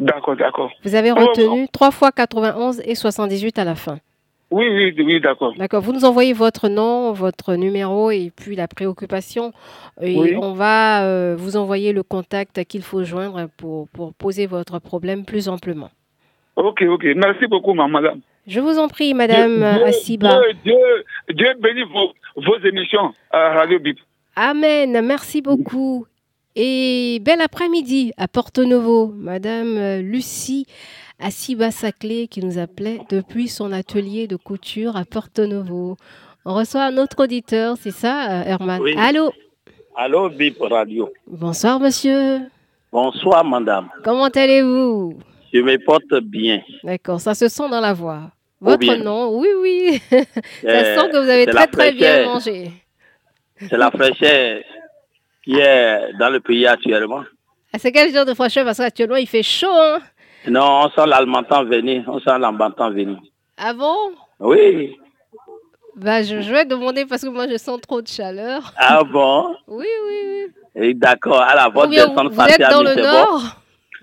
D'accord, 0.04 0.36
d'accord. 0.36 0.70
Vous 0.84 0.94
avez 0.94 1.10
retenu 1.10 1.68
3 1.72 1.90
fois 1.90 2.12
91 2.12 2.82
et 2.84 2.94
78 2.94 3.58
à 3.58 3.64
la 3.64 3.74
fin. 3.74 3.98
Oui, 4.50 4.66
oui, 4.68 4.94
oui, 4.98 5.20
d'accord. 5.20 5.54
D'accord. 5.56 5.80
Vous 5.80 5.94
nous 5.94 6.04
envoyez 6.04 6.34
votre 6.34 6.68
nom, 6.68 7.12
votre 7.12 7.54
numéro 7.54 8.10
et 8.10 8.30
puis 8.36 8.54
la 8.54 8.68
préoccupation. 8.68 9.52
Et 10.02 10.36
on 10.36 10.52
va 10.52 11.04
euh, 11.04 11.34
vous 11.38 11.56
envoyer 11.56 11.94
le 11.94 12.02
contact 12.02 12.62
qu'il 12.64 12.82
faut 12.82 13.02
joindre 13.02 13.48
pour, 13.56 13.88
pour 13.88 14.12
poser 14.12 14.46
votre 14.46 14.78
problème 14.78 15.24
plus 15.24 15.48
amplement. 15.48 15.88
Ok, 16.56 16.82
ok. 16.82 17.04
Merci 17.16 17.46
beaucoup, 17.46 17.72
madame. 17.72 18.20
Je 18.46 18.60
vous 18.60 18.78
en 18.78 18.88
prie, 18.88 19.14
madame 19.14 19.62
Asiba. 19.62 20.38
Dieu, 20.64 20.74
Dieu, 21.30 21.54
bénisse 21.58 21.88
vos, 21.90 22.12
vos 22.36 22.58
émissions 22.66 23.14
à 23.30 23.54
Radio 23.54 23.78
Bip. 23.78 23.98
Amen. 24.36 25.00
Merci 25.02 25.40
beaucoup. 25.40 26.06
Et 26.54 27.18
bel 27.22 27.40
après-midi 27.40 28.12
à 28.18 28.28
Porto 28.28 28.66
Novo, 28.66 29.14
Madame 29.16 30.00
Lucie 30.00 30.66
Assibasaclé 31.18 32.28
qui 32.28 32.44
nous 32.44 32.58
appelait 32.58 33.00
depuis 33.08 33.48
son 33.48 33.72
atelier 33.72 34.26
de 34.26 34.36
couture 34.36 34.96
à 34.96 35.06
Porto 35.06 35.46
Novo. 35.46 35.96
On 36.44 36.54
reçoit 36.54 36.84
un 36.84 36.98
autre 36.98 37.24
auditeur, 37.24 37.76
c'est 37.80 37.90
ça, 37.92 38.44
Herman? 38.44 38.82
Oui. 38.82 38.94
Allô? 38.98 39.32
Allô, 39.96 40.28
Bip 40.28 40.58
Radio. 40.60 41.10
Bonsoir, 41.26 41.80
monsieur. 41.80 42.40
Bonsoir, 42.90 43.44
madame. 43.44 43.88
Comment 44.04 44.28
allez-vous? 44.28 45.18
Je 45.54 45.60
me 45.60 45.82
porte 45.82 46.20
bien. 46.22 46.60
D'accord, 46.84 47.20
ça 47.20 47.34
se 47.34 47.48
sent 47.48 47.68
dans 47.70 47.80
la 47.80 47.94
voix. 47.94 48.30
Votre 48.60 48.94
nom, 48.96 49.38
oui, 49.38 49.48
oui. 49.58 50.02
ça 50.10 50.96
sent 50.96 51.10
que 51.10 51.22
vous 51.22 51.30
avez 51.30 51.46
très, 51.46 51.66
très 51.66 51.92
bien 51.92 52.26
mangé. 52.26 52.72
C'est 53.58 53.78
la 53.78 53.90
fraîcheur 53.90 54.62
qui 55.42 55.58
est 55.58 56.12
dans 56.18 56.30
le 56.30 56.40
pays 56.40 56.66
actuellement. 56.66 57.24
Ah, 57.72 57.78
c'est 57.78 57.92
quel 57.92 58.12
genre 58.12 58.26
de 58.26 58.34
fraîcheur? 58.34 58.64
Parce 58.64 58.78
qu'actuellement, 58.78 59.16
il 59.16 59.26
fait 59.26 59.42
chaud. 59.42 59.66
Hein? 59.70 59.98
Non, 60.48 60.82
on 60.84 60.90
sent 60.90 61.06
l'almantan 61.06 61.64
venir. 61.64 62.04
On 62.06 62.18
sent 62.20 62.38
l'almantan 62.38 62.90
venir. 62.90 63.18
Ah 63.56 63.72
bon? 63.72 64.12
Oui. 64.40 64.96
Bah, 65.96 66.22
je, 66.22 66.36
vais 66.36 66.64
demander 66.64 67.06
parce 67.06 67.22
que 67.22 67.28
moi, 67.28 67.46
je 67.48 67.56
sens 67.56 67.80
trop 67.80 68.00
de 68.00 68.08
chaleur. 68.08 68.72
Ah 68.76 69.02
bon? 69.04 69.54
Oui, 69.68 69.86
oui, 70.06 70.46
oui. 70.76 70.94
D'accord. 70.94 71.40
Alors, 71.40 71.72
dans 71.72 71.86
le 72.82 73.00
nord? 73.00 73.56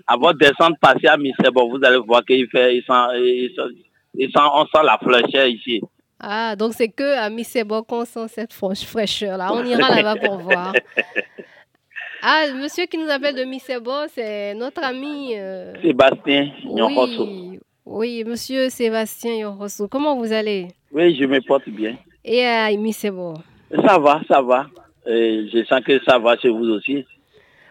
À 0.06 0.16
votre 0.16 0.38
descente 0.38 0.78
passée 0.80 1.06
à 1.06 1.16
bon, 1.50 1.68
vous 1.68 1.78
allez 1.84 1.98
voir 1.98 2.24
qu'il 2.24 2.48
fait, 2.48 2.76
il 2.76 2.82
sent, 2.82 3.72
il 4.14 4.28
sent, 4.28 4.40
on 4.54 4.64
sent 4.64 4.84
la 4.84 4.98
fraîcheur 4.98 5.46
ici. 5.46 5.80
Ah, 6.20 6.54
donc 6.54 6.74
c'est 6.74 6.88
que 6.88 7.16
à 7.18 7.30
Missebo 7.30 7.82
qu'on 7.82 8.04
sent 8.04 8.28
cette 8.28 8.52
fraîcheur-là. 8.52 9.52
On 9.54 9.64
ira 9.64 9.88
là-bas 9.94 10.16
pour 10.16 10.38
voir. 10.40 10.74
Ah, 12.22 12.44
monsieur 12.54 12.84
qui 12.84 12.98
nous 12.98 13.08
appelle 13.08 13.34
de 13.34 13.44
Missebo, 13.44 14.06
c'est 14.08 14.54
notre 14.54 14.84
ami. 14.84 15.32
Euh, 15.36 15.72
Sébastien 15.80 16.50
oui, 16.64 17.58
oui, 17.86 18.24
monsieur 18.26 18.68
Sébastien 18.68 19.34
Yorosso. 19.36 19.88
Comment 19.88 20.14
vous 20.16 20.30
allez? 20.30 20.68
Oui, 20.92 21.16
je 21.16 21.24
me 21.24 21.40
porte 21.40 21.68
bien. 21.70 21.96
Et 22.22 22.44
à 22.44 22.70
Missebo 22.76 23.34
Ça 23.74 23.98
va, 23.98 24.20
ça 24.28 24.42
va. 24.42 24.66
je 25.06 25.64
sens 25.66 25.80
que 25.80 25.98
ça 26.04 26.18
va 26.18 26.36
chez 26.36 26.50
vous 26.50 26.68
aussi. 26.68 27.06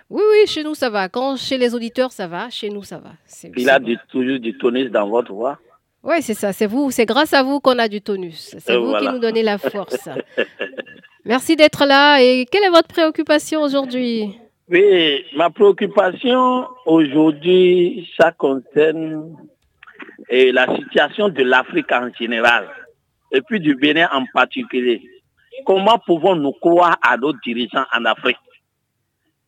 Oui, 0.09 0.23
oui, 0.31 0.47
chez 0.47 0.63
nous 0.63 0.73
ça 0.73 0.89
va. 0.89 1.07
Quand 1.07 1.37
chez 1.37 1.59
les 1.59 1.75
auditeurs 1.75 2.11
ça 2.11 2.25
va, 2.27 2.49
chez 2.49 2.69
nous 2.69 2.81
ça 2.81 2.97
va. 2.97 3.11
Il 3.55 3.69
a 3.69 3.77
du, 3.77 3.95
toujours 4.09 4.39
du 4.39 4.57
tonus 4.57 4.89
dans 4.89 5.07
votre 5.07 5.31
voix. 5.31 5.59
Oui, 6.03 6.21
c'est 6.21 6.33
ça. 6.33 6.53
C'est 6.53 6.65
vous, 6.65 6.91
c'est 6.91 7.05
grâce 7.05 7.33
à 7.33 7.43
vous 7.43 7.59
qu'on 7.59 7.77
a 7.77 7.87
du 7.87 8.01
tonus. 8.01 8.55
C'est 8.59 8.77
vous 8.77 8.95
qui 8.97 9.07
nous 9.07 9.19
donnez 9.19 9.43
la 9.43 9.57
force. 9.57 10.09
Merci 11.25 11.55
d'être 11.55 11.85
là. 11.85 12.21
Et 12.21 12.45
quelle 12.49 12.63
est 12.63 12.69
votre 12.69 12.87
préoccupation 12.87 13.61
aujourd'hui? 13.61 14.37
Oui, 14.69 15.25
ma 15.35 15.49
préoccupation 15.49 16.67
aujourd'hui, 16.85 18.09
ça 18.17 18.31
concerne 18.31 19.35
la 20.29 20.75
situation 20.75 21.29
de 21.29 21.43
l'Afrique 21.43 21.91
en 21.91 22.09
général 22.17 22.69
et 23.31 23.41
puis 23.41 23.59
du 23.59 23.75
Bénin 23.75 24.07
en 24.13 24.25
particulier. 24.33 25.01
Comment 25.65 25.99
pouvons-nous 26.05 26.53
croire 26.53 26.97
à 27.01 27.17
nos 27.17 27.33
dirigeants 27.33 27.85
en 27.95 28.05
Afrique? 28.05 28.37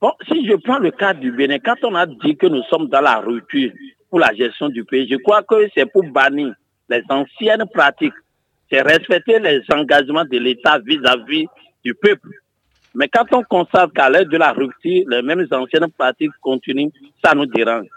Bon, 0.01 0.11
si 0.27 0.45
je 0.47 0.55
prends 0.55 0.79
le 0.79 0.91
cas 0.91 1.13
du 1.13 1.31
Bénin, 1.31 1.59
quand 1.59 1.77
on 1.83 1.95
a 1.95 2.05
dit 2.05 2.35
que 2.35 2.47
nous 2.47 2.63
sommes 2.63 2.87
dans 2.87 3.01
la 3.01 3.19
rupture, 3.19 3.71
pour 4.11 4.19
la 4.19 4.33
gestion 4.35 4.69
du 4.69 4.83
pays. 4.83 5.07
Je 5.09 5.15
crois 5.15 5.41
que 5.41 5.67
c'est 5.73 5.85
pour 5.85 6.03
bannir 6.03 6.53
les 6.89 7.01
anciennes 7.09 7.65
pratiques. 7.73 8.13
C'est 8.69 8.81
respecter 8.81 9.39
les 9.39 9.61
engagements 9.73 10.25
de 10.25 10.37
l'État 10.37 10.79
vis-à-vis 10.79 11.47
du 11.83 11.95
peuple. 11.95 12.29
Mais 12.93 13.07
quand 13.07 13.25
on 13.33 13.43
constate 13.43 13.93
qu'à 13.93 14.09
l'aide 14.09 14.27
de 14.27 14.37
la 14.37 14.51
rupture, 14.51 15.05
les 15.07 15.21
mêmes 15.21 15.47
anciennes 15.51 15.89
pratiques 15.97 16.31
continuent, 16.41 16.91
ça 17.23 17.33
nous 17.33 17.45
dérange. 17.45 17.87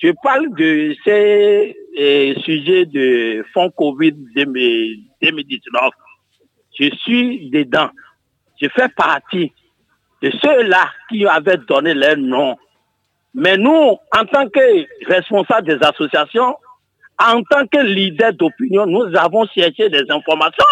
Je 0.00 0.12
parle 0.22 0.54
de 0.54 0.94
ces 1.04 1.74
eh, 1.96 2.34
sujets 2.44 2.84
de 2.84 3.44
fonds 3.52 3.70
Covid 3.70 4.12
2019. 4.12 5.90
Je 6.78 6.90
suis 6.96 7.50
dedans. 7.50 7.88
Je 8.60 8.68
fais 8.68 8.88
partie 8.90 9.52
de 10.22 10.30
ceux-là 10.30 10.90
qui 11.08 11.26
avaient 11.26 11.56
donné 11.56 11.94
leur 11.94 12.18
nom 12.18 12.56
mais 13.34 13.56
nous, 13.56 13.96
en 14.16 14.24
tant 14.24 14.48
que 14.48 15.06
responsables 15.06 15.66
des 15.66 15.86
associations, 15.86 16.56
en 17.18 17.42
tant 17.42 17.66
que 17.66 17.78
leader 17.78 18.32
d'opinion, 18.32 18.86
nous 18.86 19.14
avons 19.16 19.46
cherché 19.46 19.88
des 19.88 20.04
informations. 20.10 20.64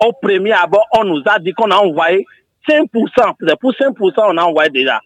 Au 0.00 0.12
premier 0.12 0.52
abord, 0.52 0.86
on 0.98 1.04
nous 1.04 1.22
a 1.26 1.38
dit 1.38 1.52
qu'on 1.52 1.70
a 1.70 1.76
envoyé 1.76 2.26
5%, 2.68 2.88
c'est 3.46 3.58
pour 3.58 3.72
5%, 3.72 4.12
on 4.16 4.36
a 4.36 4.44
envoyé 4.44 4.70
déjà. 4.70 5.00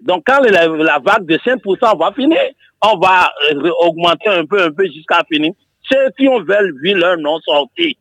Donc, 0.00 0.24
quand 0.26 0.40
la, 0.40 0.98
vague 0.98 1.26
de 1.26 1.36
5% 1.38 1.98
va 1.98 2.12
finir, 2.12 2.40
on 2.82 2.98
va 2.98 3.30
euh, 3.52 3.70
augmenter 3.80 4.28
un 4.28 4.44
peu, 4.44 4.62
un 4.62 4.72
peu 4.72 4.84
jusqu'à 4.86 5.22
finir. 5.30 5.52
Ceux 5.82 6.10
qui 6.18 6.28
ont 6.28 6.40
vu 6.40 6.94
leur 6.94 7.16
nom 7.18 7.38
sorti, 7.40 7.96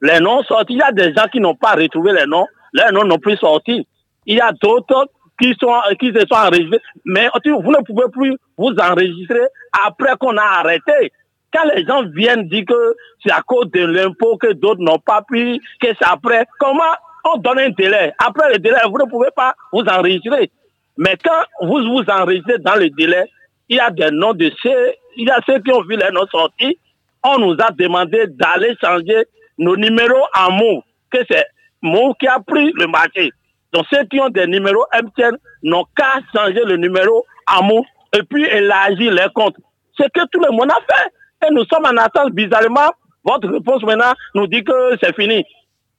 les 0.00 0.20
noms 0.20 0.42
sortis, 0.42 0.74
il 0.74 0.78
y 0.78 0.82
a 0.82 0.92
des 0.92 1.14
gens 1.14 1.26
qui 1.30 1.40
n'ont 1.40 1.54
pas 1.54 1.72
retrouvé 1.72 2.12
les 2.12 2.26
noms, 2.26 2.46
leurs 2.72 2.92
noms 2.92 3.04
n'ont 3.04 3.18
plus 3.18 3.36
sorti. 3.36 3.86
Il 4.26 4.36
y 4.36 4.40
a 4.40 4.52
d'autres 4.52 5.08
qui 5.42 5.54
sont 5.60 5.74
qui 5.98 6.12
se 6.12 6.20
sont 6.20 6.36
enregistrés, 6.36 6.80
mais 7.04 7.28
vous 7.44 7.72
ne 7.72 7.84
pouvez 7.84 8.08
plus 8.12 8.36
vous 8.56 8.74
enregistrer 8.78 9.42
après 9.86 10.12
qu'on 10.20 10.36
a 10.36 10.60
arrêté. 10.60 11.12
Quand 11.52 11.64
les 11.74 11.84
gens 11.84 12.04
viennent 12.14 12.48
dire 12.48 12.64
que 12.66 12.94
c'est 13.22 13.32
à 13.32 13.42
cause 13.42 13.70
de 13.72 13.84
l'impôt 13.84 14.36
que 14.36 14.52
d'autres 14.52 14.80
n'ont 14.80 15.00
pas 15.00 15.22
pu, 15.22 15.58
que 15.80 15.88
c'est 15.88 16.08
après, 16.08 16.46
comment 16.58 16.94
on 17.24 17.38
donne 17.38 17.58
un 17.58 17.70
délai? 17.70 18.12
Après 18.24 18.52
le 18.52 18.58
délai, 18.58 18.78
vous 18.86 18.98
ne 18.98 19.10
pouvez 19.10 19.30
pas 19.34 19.54
vous 19.72 19.82
enregistrer. 19.82 20.50
Mais 20.96 21.16
quand 21.22 21.66
vous 21.66 21.82
vous 21.82 22.04
enregistrez 22.08 22.58
dans 22.58 22.76
le 22.76 22.88
délai, 22.90 23.24
il 23.68 23.76
y 23.76 23.80
a 23.80 23.90
des 23.90 24.10
noms 24.12 24.34
de 24.34 24.50
ceux, 24.62 24.92
il 25.16 25.26
y 25.26 25.30
a 25.30 25.40
ceux 25.44 25.58
qui 25.58 25.72
ont 25.72 25.82
vu 25.82 25.96
les 25.96 26.10
noms 26.12 26.26
sortis. 26.30 26.78
On 27.24 27.38
nous 27.38 27.56
a 27.60 27.70
demandé 27.70 28.26
d'aller 28.28 28.74
changer 28.82 29.24
nos 29.58 29.76
numéros 29.76 30.26
en 30.38 30.52
mots, 30.52 30.84
que 31.10 31.18
c'est 31.30 31.46
mot 31.82 32.14
qui 32.14 32.28
a 32.28 32.38
pris 32.40 32.72
le 32.76 32.86
marché. 32.86 33.32
Donc 33.72 33.86
ceux 33.92 34.04
qui 34.04 34.20
ont 34.20 34.28
des 34.28 34.46
numéros 34.46 34.84
MTN 34.94 35.36
n'ont 35.62 35.84
qu'à 35.96 36.20
changer 36.34 36.62
le 36.64 36.76
numéro 36.76 37.24
mots 37.62 37.84
et 38.12 38.22
puis 38.22 38.44
élargir 38.44 39.12
les 39.12 39.26
comptes. 39.34 39.56
C'est 39.96 40.10
que 40.12 40.20
tout 40.30 40.40
le 40.40 40.50
monde 40.52 40.70
a 40.70 40.76
fait. 40.76 41.46
Et 41.46 41.52
nous 41.52 41.64
sommes 41.64 41.84
en 41.84 41.96
attente 41.96 42.32
bizarrement. 42.32 42.92
Votre 43.24 43.48
réponse 43.48 43.82
maintenant 43.82 44.12
nous 44.34 44.46
dit 44.46 44.64
que 44.64 44.96
c'est 45.02 45.14
fini. 45.14 45.44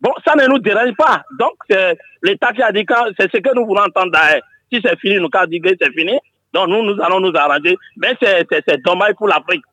Bon, 0.01 0.11
ça 0.26 0.36
ne 0.36 0.47
nous 0.47 0.59
dérange 0.59 0.93
pas. 0.97 1.24
Donc, 1.39 1.53
c'est 1.69 1.97
l'État 2.21 2.51
qui 2.51 2.61
a 2.61 2.71
dit 2.71 2.86
que 2.86 2.93
c'est 3.17 3.32
ce 3.32 3.38
que 3.38 3.55
nous 3.55 3.65
voulons 3.65 3.84
entendre 3.84 4.11
derrière. 4.11 4.41
Si 4.71 4.82
c'est 4.84 4.99
fini, 4.99 5.15
nous 5.15 5.30
avons 5.34 5.47
dit 5.47 5.61
que 5.61 5.69
c'est 5.80 5.93
fini. 5.93 6.17
Donc, 6.53 6.67
nous, 6.67 6.84
nous 6.84 7.01
allons 7.01 7.19
nous 7.19 7.32
arranger. 7.36 7.78
Mais 7.97 8.15
c'est 8.19 8.84
dommage 8.84 9.13
pour 9.13 9.28
l'Afrique. 9.28 9.63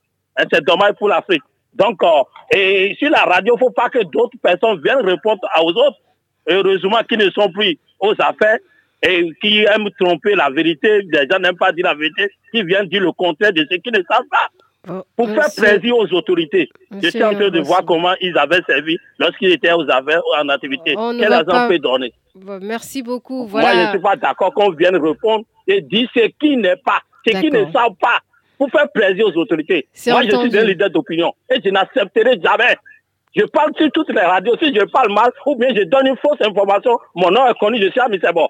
C'est 0.53 0.65
dommage 0.65 0.93
pour 0.99 1.09
l'Afrique. 1.09 1.43
Donc, 1.75 2.03
euh, 2.03 2.23
et 2.57 2.97
sur 2.99 3.11
la 3.11 3.23
radio, 3.23 3.55
il 3.55 3.61
ne 3.61 3.67
faut 3.67 3.73
pas 3.73 3.89
que 3.89 4.03
d'autres 4.05 4.39
personnes 4.43 4.81
viennent 4.83 5.05
répondre 5.05 5.41
aux 5.63 5.71
autres. 5.71 5.99
Heureusement 6.49 6.99
qu'ils 7.09 7.19
ne 7.19 7.31
sont 7.31 7.51
plus 7.51 7.79
aux 8.01 8.15
affaires 8.19 8.59
et 9.03 9.31
qui 9.41 9.61
aiment 9.61 9.89
tromper 9.99 10.35
la 10.35 10.51
vérité. 10.51 11.03
Les 11.03 11.27
gens 11.31 11.39
n'aiment 11.39 11.57
pas 11.57 11.73
dire 11.73 11.87
la 11.87 11.95
vérité, 11.95 12.31
qui 12.53 12.63
viennent 12.63 12.87
dire 12.87 13.03
le 13.03 13.13
contraire 13.13 13.53
de 13.53 13.67
ce 13.71 13.77
qu'ils 13.77 13.93
ne 13.93 14.03
savent 14.11 14.29
pas. 14.31 14.49
Oh, 14.89 15.03
pour 15.15 15.29
faire 15.29 15.49
plaisir 15.55 15.95
aux 15.95 16.07
autorités. 16.15 16.71
J'étais 17.03 17.23
en 17.23 17.35
train 17.35 17.51
de 17.51 17.61
voir 17.61 17.85
comment 17.85 18.15
ils 18.19 18.37
avaient 18.39 18.63
servi 18.67 18.97
lorsqu'ils 19.19 19.53
étaient 19.53 19.73
aux 19.73 19.89
affaires 19.91 20.23
en 20.39 20.49
activité. 20.49 20.95
Quel 21.19 21.33
argent 21.33 21.69
peut 21.69 21.79
donner? 21.79 22.15
Merci 22.63 23.03
beaucoup. 23.03 23.47
Moi, 23.47 23.63
je 23.63 23.79
ne 23.79 23.91
suis 23.91 23.99
pas 23.99 24.17
d'accord 24.17 24.55
qu'on 24.55 24.71
vienne 24.71 24.97
répondre 24.97 25.45
et 25.67 25.83
dire 25.83 26.09
ce 26.15 26.29
qui 26.41 26.57
n'est 26.57 26.77
pas, 26.77 27.01
ce 27.27 27.39
qui 27.39 27.51
ne 27.51 27.71
savent 27.71 27.97
pas, 28.01 28.21
pour 28.57 28.71
faire 28.71 28.91
plaisir 28.91 29.27
aux 29.27 29.37
autorités. 29.37 29.87
Moi, 30.07 30.23
je 30.23 30.35
suis 30.35 30.59
un 30.59 30.65
leader 30.65 30.89
d'opinion 30.89 31.35
et 31.51 31.61
je 31.63 31.69
n'accepterai 31.69 32.41
jamais. 32.43 32.77
Je 33.37 33.45
parle 33.45 33.73
sur 33.77 33.91
toutes 33.93 34.11
les 34.11 34.21
radios. 34.21 34.57
Si 34.61 34.75
je 34.75 34.85
parle 34.87 35.13
mal 35.13 35.31
ou 35.47 35.57
bien 35.57 35.69
je 35.75 35.83
donne 35.85 36.07
une 36.07 36.17
fausse 36.17 36.41
information, 36.41 36.99
mon 37.15 37.31
nom 37.31 37.47
est 37.47 37.59
connu, 37.59 37.81
je 37.81 37.91
suis 37.91 38.01
ami, 38.01 38.19
c'est 38.23 38.33
bon. 38.33 38.49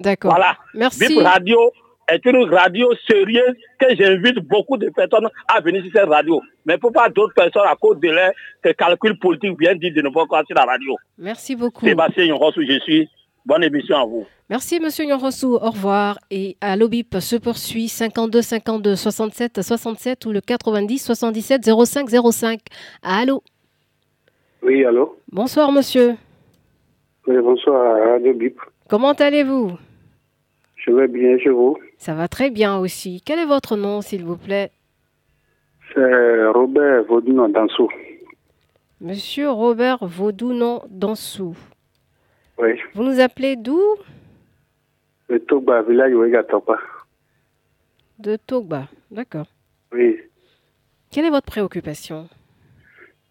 D'accord. 0.00 0.32
Voilà. 0.32 0.56
Merci. 0.74 1.22
Radio, 1.22 1.72
est 2.08 2.24
une 2.26 2.44
radio 2.52 2.88
sérieuse 3.06 3.54
que 3.78 3.94
j'invite 3.94 4.38
beaucoup 4.40 4.76
de 4.76 4.90
personnes 4.90 5.28
à 5.48 5.60
venir 5.60 5.82
sur 5.82 5.92
cette 5.94 6.08
radio. 6.08 6.40
Mais 6.66 6.78
pourquoi 6.78 7.08
d'autres 7.08 7.34
personnes, 7.34 7.66
à 7.66 7.76
cause 7.76 7.98
de 8.00 8.08
leurs 8.08 8.32
calculs 8.76 9.18
politiques, 9.18 9.58
viennent 9.58 9.78
dire 9.78 9.92
de 9.94 10.02
ne 10.02 10.08
pas 10.08 10.26
croire 10.26 10.44
sur 10.46 10.56
la 10.56 10.64
radio 10.64 10.96
Merci 11.18 11.56
beaucoup. 11.56 11.86
Sébastien 11.86 12.24
Yonrossou, 12.24 12.62
je 12.68 12.78
suis. 12.80 13.08
Bonne 13.44 13.64
émission 13.64 13.96
à 13.96 14.04
vous. 14.04 14.24
Merci, 14.48 14.78
Monsieur 14.78 15.04
Yonrossou. 15.04 15.54
Au 15.54 15.70
revoir. 15.70 16.18
Et 16.30 16.56
à 16.60 16.76
l'OBIP 16.76 17.16
se 17.18 17.36
poursuit 17.36 17.88
52 17.88 18.40
52 18.40 18.94
67 18.94 19.62
67 19.62 20.26
ou 20.26 20.32
le 20.32 20.40
90 20.40 20.98
77 20.98 21.64
05 21.64 22.08
05. 22.30 22.60
Allô? 23.02 23.42
Oui, 24.62 24.84
allô 24.84 25.16
Bonsoir, 25.30 25.72
monsieur. 25.72 26.16
Oui, 27.26 27.36
bonsoir, 27.40 27.98
Radio 28.12 28.32
BIP. 28.34 28.58
Comment 28.88 29.12
allez-vous? 29.12 29.72
Je 30.76 30.90
vais 30.90 31.08
bien 31.08 31.38
chez 31.38 31.50
vous? 31.50 31.76
Ça 31.98 32.14
va 32.14 32.28
très 32.28 32.50
bien 32.50 32.78
aussi. 32.78 33.22
Quel 33.24 33.38
est 33.38 33.46
votre 33.46 33.76
nom, 33.76 34.00
s'il 34.00 34.24
vous 34.24 34.36
plaît? 34.36 34.70
C'est 35.94 36.46
Robert 36.46 37.04
Vaudounon 37.04 37.48
Dansou. 37.48 37.88
Monsieur 39.00 39.50
Robert 39.50 40.04
Vaudounon 40.06 40.82
Dansou. 40.88 41.56
Oui. 42.58 42.70
Vous 42.94 43.02
nous 43.02 43.20
appelez 43.20 43.56
d'où? 43.56 43.80
De 45.28 45.38
Togba, 45.38 45.82
village 45.82 46.12
Ouéga-Topa. 46.14 46.78
De 48.18 48.36
Togba, 48.36 48.88
d'accord. 49.10 49.46
Oui. 49.92 50.18
Quelle 51.10 51.26
est 51.26 51.30
votre 51.30 51.46
préoccupation? 51.46 52.28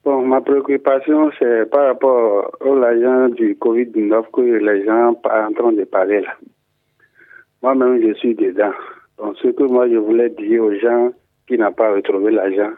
Bon, 0.04 0.26
ma 0.26 0.42
préoccupation, 0.42 1.30
c'est 1.38 1.70
par 1.70 1.86
rapport 1.86 2.52
aux 2.60 2.82
agents 2.82 3.30
du 3.30 3.54
Covid-19 3.54 4.32
que 4.34 4.42
les 4.42 4.84
gens 4.84 5.10
en 5.10 5.54
train 5.54 5.74
de 5.74 5.84
parler 5.84 6.22
là. 6.22 6.36
Moi-même, 7.62 8.02
je 8.02 8.14
suis 8.16 8.34
dedans. 8.34 8.74
Donc, 9.20 9.38
ce 9.38 9.50
que 9.50 9.62
moi, 9.62 9.88
je 9.88 9.98
voulais 9.98 10.32
dire 10.32 10.64
aux 10.64 10.74
gens 10.74 11.12
qui 11.48 11.56
n'ont 11.56 11.72
pas 11.72 11.94
retrouvé 11.94 12.32
l'argent, 12.32 12.72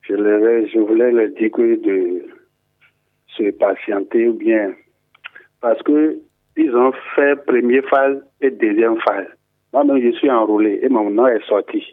je, 0.00 0.14
je 0.14 0.78
voulais 0.78 1.12
leur 1.12 1.28
dire 1.28 1.50
que 1.50 1.76
de 1.76 2.24
se 3.36 3.50
patienter 3.50 4.28
ou 4.28 4.32
bien. 4.32 4.72
Parce 5.60 5.82
que 5.82 6.20
ils 6.56 6.74
ont 6.74 6.92
fait 7.14 7.36
première 7.44 7.84
phase 7.90 8.16
et 8.40 8.50
deuxième 8.50 8.98
phase. 9.02 9.28
Moi-même, 9.74 10.00
je 10.02 10.16
suis 10.16 10.30
enrôlé 10.30 10.80
et 10.82 10.88
mon 10.88 11.10
nom 11.10 11.26
est 11.26 11.44
sorti. 11.46 11.84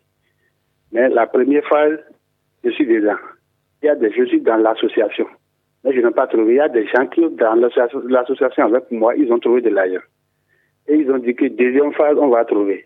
Mais 0.93 1.09
la 1.09 1.27
première 1.27 1.67
phase, 1.67 1.99
je 2.63 2.69
suis 2.69 2.87
dedans. 2.87 3.17
Il 3.81 3.85
y 3.85 3.89
a 3.89 3.95
des, 3.95 4.11
je 4.11 4.23
suis 4.25 4.41
dans 4.41 4.57
l'association. 4.57 5.27
Mais 5.83 5.93
je 5.93 6.01
n'ai 6.01 6.11
pas 6.11 6.27
trouvé. 6.27 6.53
Il 6.53 6.57
y 6.57 6.59
a 6.59 6.69
des 6.69 6.87
gens 6.87 7.05
qui, 7.07 7.21
dans 7.29 7.55
l'association 7.55 8.65
avec 8.65 8.91
moi, 8.91 9.15
ils 9.15 9.31
ont 9.31 9.39
trouvé 9.39 9.61
de 9.61 9.69
l'argent. 9.69 10.01
Et 10.87 10.95
ils 10.95 11.11
ont 11.11 11.17
dit 11.17 11.35
que 11.35 11.45
deuxième 11.45 11.93
phase, 11.93 12.17
on 12.17 12.29
va 12.29 12.45
trouver. 12.45 12.85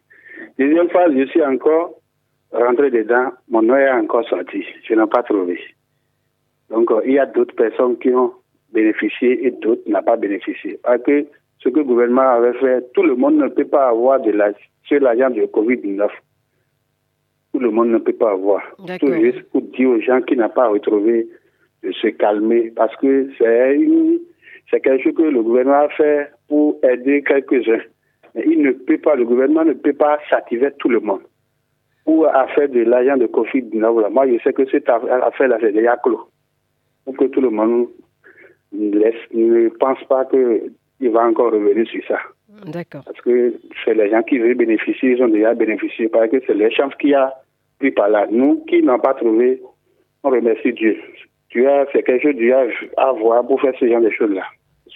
Deuxième 0.58 0.90
phase, 0.90 1.12
je 1.16 1.26
suis 1.26 1.44
encore 1.44 1.96
rentré 2.52 2.92
dedans, 2.92 3.32
mon 3.50 3.62
nom 3.62 3.76
est 3.76 3.92
encore 3.92 4.28
sorti. 4.28 4.66
Je 4.84 4.94
n'ai 4.94 5.08
pas 5.08 5.24
trouvé. 5.24 5.60
Donc, 6.70 6.92
euh, 6.92 7.02
il 7.06 7.14
y 7.14 7.20
a 7.20 7.26
d'autres 7.26 7.56
personnes 7.56 7.98
qui 7.98 8.10
ont 8.14 8.34
bénéficié 8.74 9.46
et 9.46 9.52
d'autres 9.52 9.84
n'ont 9.88 10.04
pas 10.04 10.18
bénéficié. 10.18 10.80
Parce 10.84 11.02
que 11.04 11.26
ce 11.60 11.70
que 11.70 11.80
le 11.80 11.84
gouvernement 11.86 12.30
avait 12.30 12.58
fait, 12.58 12.92
tout 12.94 13.04
le 13.04 13.16
monde 13.16 13.36
ne 13.36 13.48
peut 13.48 13.66
pas 13.66 13.90
avoir 13.90 14.20
de 14.20 14.32
la, 14.32 14.52
sur 14.84 15.00
l'agent 15.00 15.30
de 15.30 15.42
Covid-19. 15.44 16.10
Le 17.62 17.70
monde 17.70 17.90
ne 17.90 18.00
peut 18.00 18.14
pas 18.14 18.32
avoir. 18.32 18.64
Tout 19.00 19.14
juste 19.14 19.44
pour 19.52 19.62
dire 19.62 19.90
aux 19.90 20.02
gens 20.02 20.22
qui 20.22 20.36
n'ont 20.36 20.50
pas 20.50 20.68
retrouvé 20.68 21.28
de 21.84 21.92
se 21.92 22.08
calmer. 22.08 22.72
Parce 22.76 22.96
que 22.96 23.30
c'est 23.38 23.78
c'est 24.72 24.80
quelque 24.80 25.04
chose 25.04 25.16
que 25.16 25.24
le 25.24 25.44
gouvernement 25.44 25.82
a 25.82 25.90
fait 25.90 26.32
pour 26.48 26.80
aider 26.84 27.22
quelques-uns. 27.22 27.84
Mais 28.34 28.44
il 28.48 28.62
ne 28.62 28.72
peut 28.72 28.98
pas, 28.98 29.16
le 29.16 29.26
gouvernement 29.26 29.66
ne 29.66 29.74
peut 29.74 29.94
pas 29.94 30.18
satisfaire 30.30 30.72
tout 30.80 30.90
le 30.90 31.02
monde. 31.02 31.22
Ou 32.08 32.26
à 32.26 32.48
faire 32.48 32.70
de 32.70 32.80
l'argent 32.80 33.18
de 33.18 33.28
covid 33.28 33.64
Moi, 33.74 34.28
je 34.28 34.42
sais 34.44 34.54
que 34.54 34.66
cette 34.70 34.90
affaire-là, 34.90 35.58
c'est 35.62 35.74
déjà 35.74 35.98
clos. 35.98 36.30
Pour 37.06 37.16
que 37.16 37.26
tout 37.26 37.42
le 37.42 37.50
monde 37.50 37.90
laisse, 38.72 39.16
ne 39.34 39.70
pense 39.70 40.04
pas 40.06 40.26
qu'il 40.26 41.12
va 41.12 41.26
encore 41.26 41.52
revenir 41.52 41.86
sur 41.88 42.04
ça. 42.08 42.20
D'accord. 42.66 43.04
Parce 43.06 43.22
que 43.22 43.54
c'est 43.84 43.94
les 43.94 44.10
gens 44.10 44.24
qui 44.24 44.40
veulent 44.40 44.56
bénéficier, 44.56 45.12
ils 45.12 45.24
ont 45.24 45.28
déjà 45.28 45.54
bénéficié. 45.54 46.10
Parce 46.10 46.32
que 46.32 46.42
c'est 46.48 46.54
les 46.54 46.72
chances 46.72 46.96
qu'il 46.96 47.12
y 47.12 47.16
a 47.16 47.34
pris 47.82 47.92
par 47.92 48.10
là. 48.10 48.28
Nous 48.32 48.64
qui 48.68 48.82
n'ont 48.82 49.00
pas 49.00 49.14
trouvé, 49.14 49.62
on 50.24 50.30
remercie 50.30 50.74
Dieu. 50.74 50.98
Dieu 51.52 51.68
a 51.68 51.86
fait 51.88 52.04
quelque 52.04 52.24
chose 52.24 52.36
Dieu 52.36 52.56
a 52.56 52.66
à 52.98 53.12
voir 53.12 53.46
pour 53.46 53.60
faire 53.60 53.74
ce 53.80 53.88
genre 53.88 54.02
de 54.02 54.10
choses-là 54.10 54.44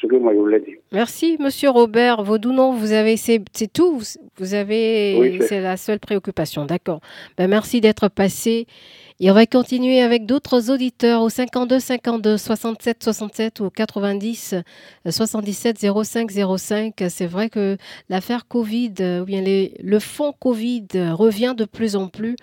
ce 0.01 0.07
que 0.07 0.15
moi 0.15 0.33
je 0.33 0.39
voulais 0.39 0.59
dire. 0.59 0.77
Merci, 0.91 1.38
Monsieur 1.39 1.69
Robert 1.69 2.23
Vaudounon. 2.23 2.73
Vous 2.73 2.91
avez, 2.91 3.17
c'est 3.17 3.41
tout. 3.73 4.01
Vous 4.38 4.53
avez, 4.53 5.39
c'est 5.41 5.61
la 5.61 5.77
seule 5.77 5.99
préoccupation. 5.99 6.65
D'accord. 6.65 6.99
Ben, 7.38 7.47
merci 7.47 7.81
d'être 7.81 8.09
passé. 8.09 8.67
Et 9.21 9.31
on 9.31 9.33
va 9.33 9.45
continuer 9.45 10.01
avec 10.01 10.25
d'autres 10.25 10.69
auditeurs 10.69 11.21
au 11.21 11.29
52 11.29 11.79
52 11.79 12.38
67 12.38 13.01
67 13.01 13.59
ou 13.61 13.69
90 13.69 14.55
77 15.07 15.77
05 16.03 16.31
05. 16.57 16.93
C'est 17.07 17.25
vrai 17.25 17.49
que 17.49 17.77
l'affaire 18.09 18.45
Covid 18.47 18.93
ou 19.21 19.25
bien 19.25 19.41
les, 19.41 19.73
le 19.81 19.99
fonds 19.99 20.33
Covid 20.33 20.88
revient 21.13 21.53
de 21.57 21.63
plus 21.63 21.95
en 21.95 22.09
plus. 22.09 22.36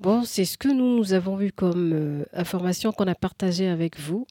Bon, 0.00 0.22
c'est 0.22 0.44
ce 0.44 0.56
que 0.56 0.68
nous, 0.68 0.96
nous 0.96 1.12
avons 1.12 1.34
vu 1.34 1.50
comme 1.50 1.92
euh, 1.92 2.24
information 2.32 2.92
qu'on 2.92 3.08
a 3.08 3.16
partagée 3.16 3.68
avec 3.68 3.98
vous. 3.98 4.26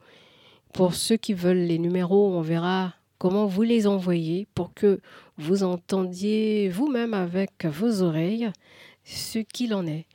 Pour 0.73 0.93
ceux 0.93 1.17
qui 1.17 1.33
veulent 1.33 1.57
les 1.57 1.77
numéros, 1.77 2.29
on 2.33 2.41
verra 2.41 2.93
comment 3.19 3.47
vous 3.47 3.63
les 3.63 3.85
envoyez 3.85 4.47
pour 4.55 4.73
que 4.73 5.01
vous 5.37 5.63
entendiez 5.63 6.69
vous-même 6.69 7.13
avec 7.13 7.65
vos 7.65 8.01
oreilles 8.01 8.49
ce 9.03 9.39
qu'il 9.39 9.73
en 9.73 9.85
est. 9.87 10.05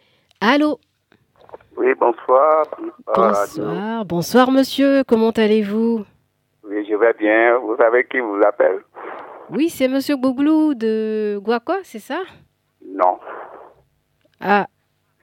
Allô? 0.40 0.80
Oui, 1.76 1.88
bonsoir. 2.00 2.66
Bonsoir. 3.14 4.04
Bonsoir, 4.06 4.50
monsieur. 4.50 5.04
Comment 5.04 5.30
allez-vous? 5.30 6.04
Oui, 6.64 6.86
je 6.88 6.94
vais 6.94 7.12
bien. 7.18 7.58
Vous 7.58 7.76
savez 7.76 8.06
qui 8.10 8.20
vous 8.20 8.40
appelle? 8.46 8.80
Oui, 9.50 9.68
c'est 9.68 9.88
Monsieur 9.88 10.16
Bouglou 10.16 10.72
de 10.74 11.38
Guaco, 11.42 11.74
c'est 11.82 11.98
ça? 11.98 12.22
Non. 12.86 13.18
Ah, 14.40 14.66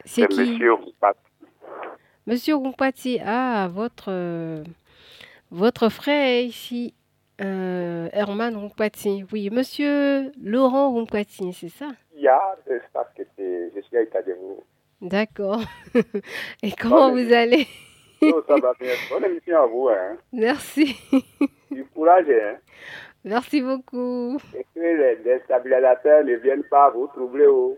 c'est 0.06 0.22
C'est 0.32 0.44
qui 0.44 0.60
Monsieur 2.28 2.56
Rumpati, 2.56 3.20
ah, 3.26 3.68
votre, 3.72 4.64
votre 5.52 5.90
frère 5.90 6.42
ici, 6.44 6.94
euh, 7.42 8.08
Herman 8.14 8.56
Rumpati. 8.56 9.26
Oui, 9.32 9.50
Monsieur 9.50 10.32
Laurent 10.44 10.94
Rumpati, 10.94 11.54
c'est 11.54 11.70
ça? 11.70 11.88
Il 12.16 12.22
y 12.22 12.28
a 12.28 12.56
de 12.68 12.80
ça 12.94 13.08
que 13.18 13.24
c'est- 13.36 13.72
je 13.76 13.82
suis 13.82 13.98
à 13.98 14.04
Itademou. 14.04 14.64
D'accord. 15.02 15.62
Et 16.64 16.72
comment 16.74 17.12
vous 17.12 17.34
allez? 17.34 17.66
Ça 18.22 18.56
va 18.62 18.74
bien. 18.80 18.92
Bonne 19.10 19.24
émission 19.26 19.58
à 19.62 19.66
vous. 19.66 19.88
Hein. 19.88 20.18
Merci. 20.34 20.96
Du 21.72 21.86
courage. 21.86 22.26
Hein. 22.30 22.58
Merci 23.24 23.62
beaucoup. 23.62 24.38
Et 24.54 24.66
que 24.76 24.80
les 24.80 25.16
déstabilisateurs 25.24 26.26
ne 26.26 26.36
viennent 26.36 26.66
pas 26.70 26.90
vous 26.90 27.08
troubler. 27.08 27.48
Oh. 27.48 27.78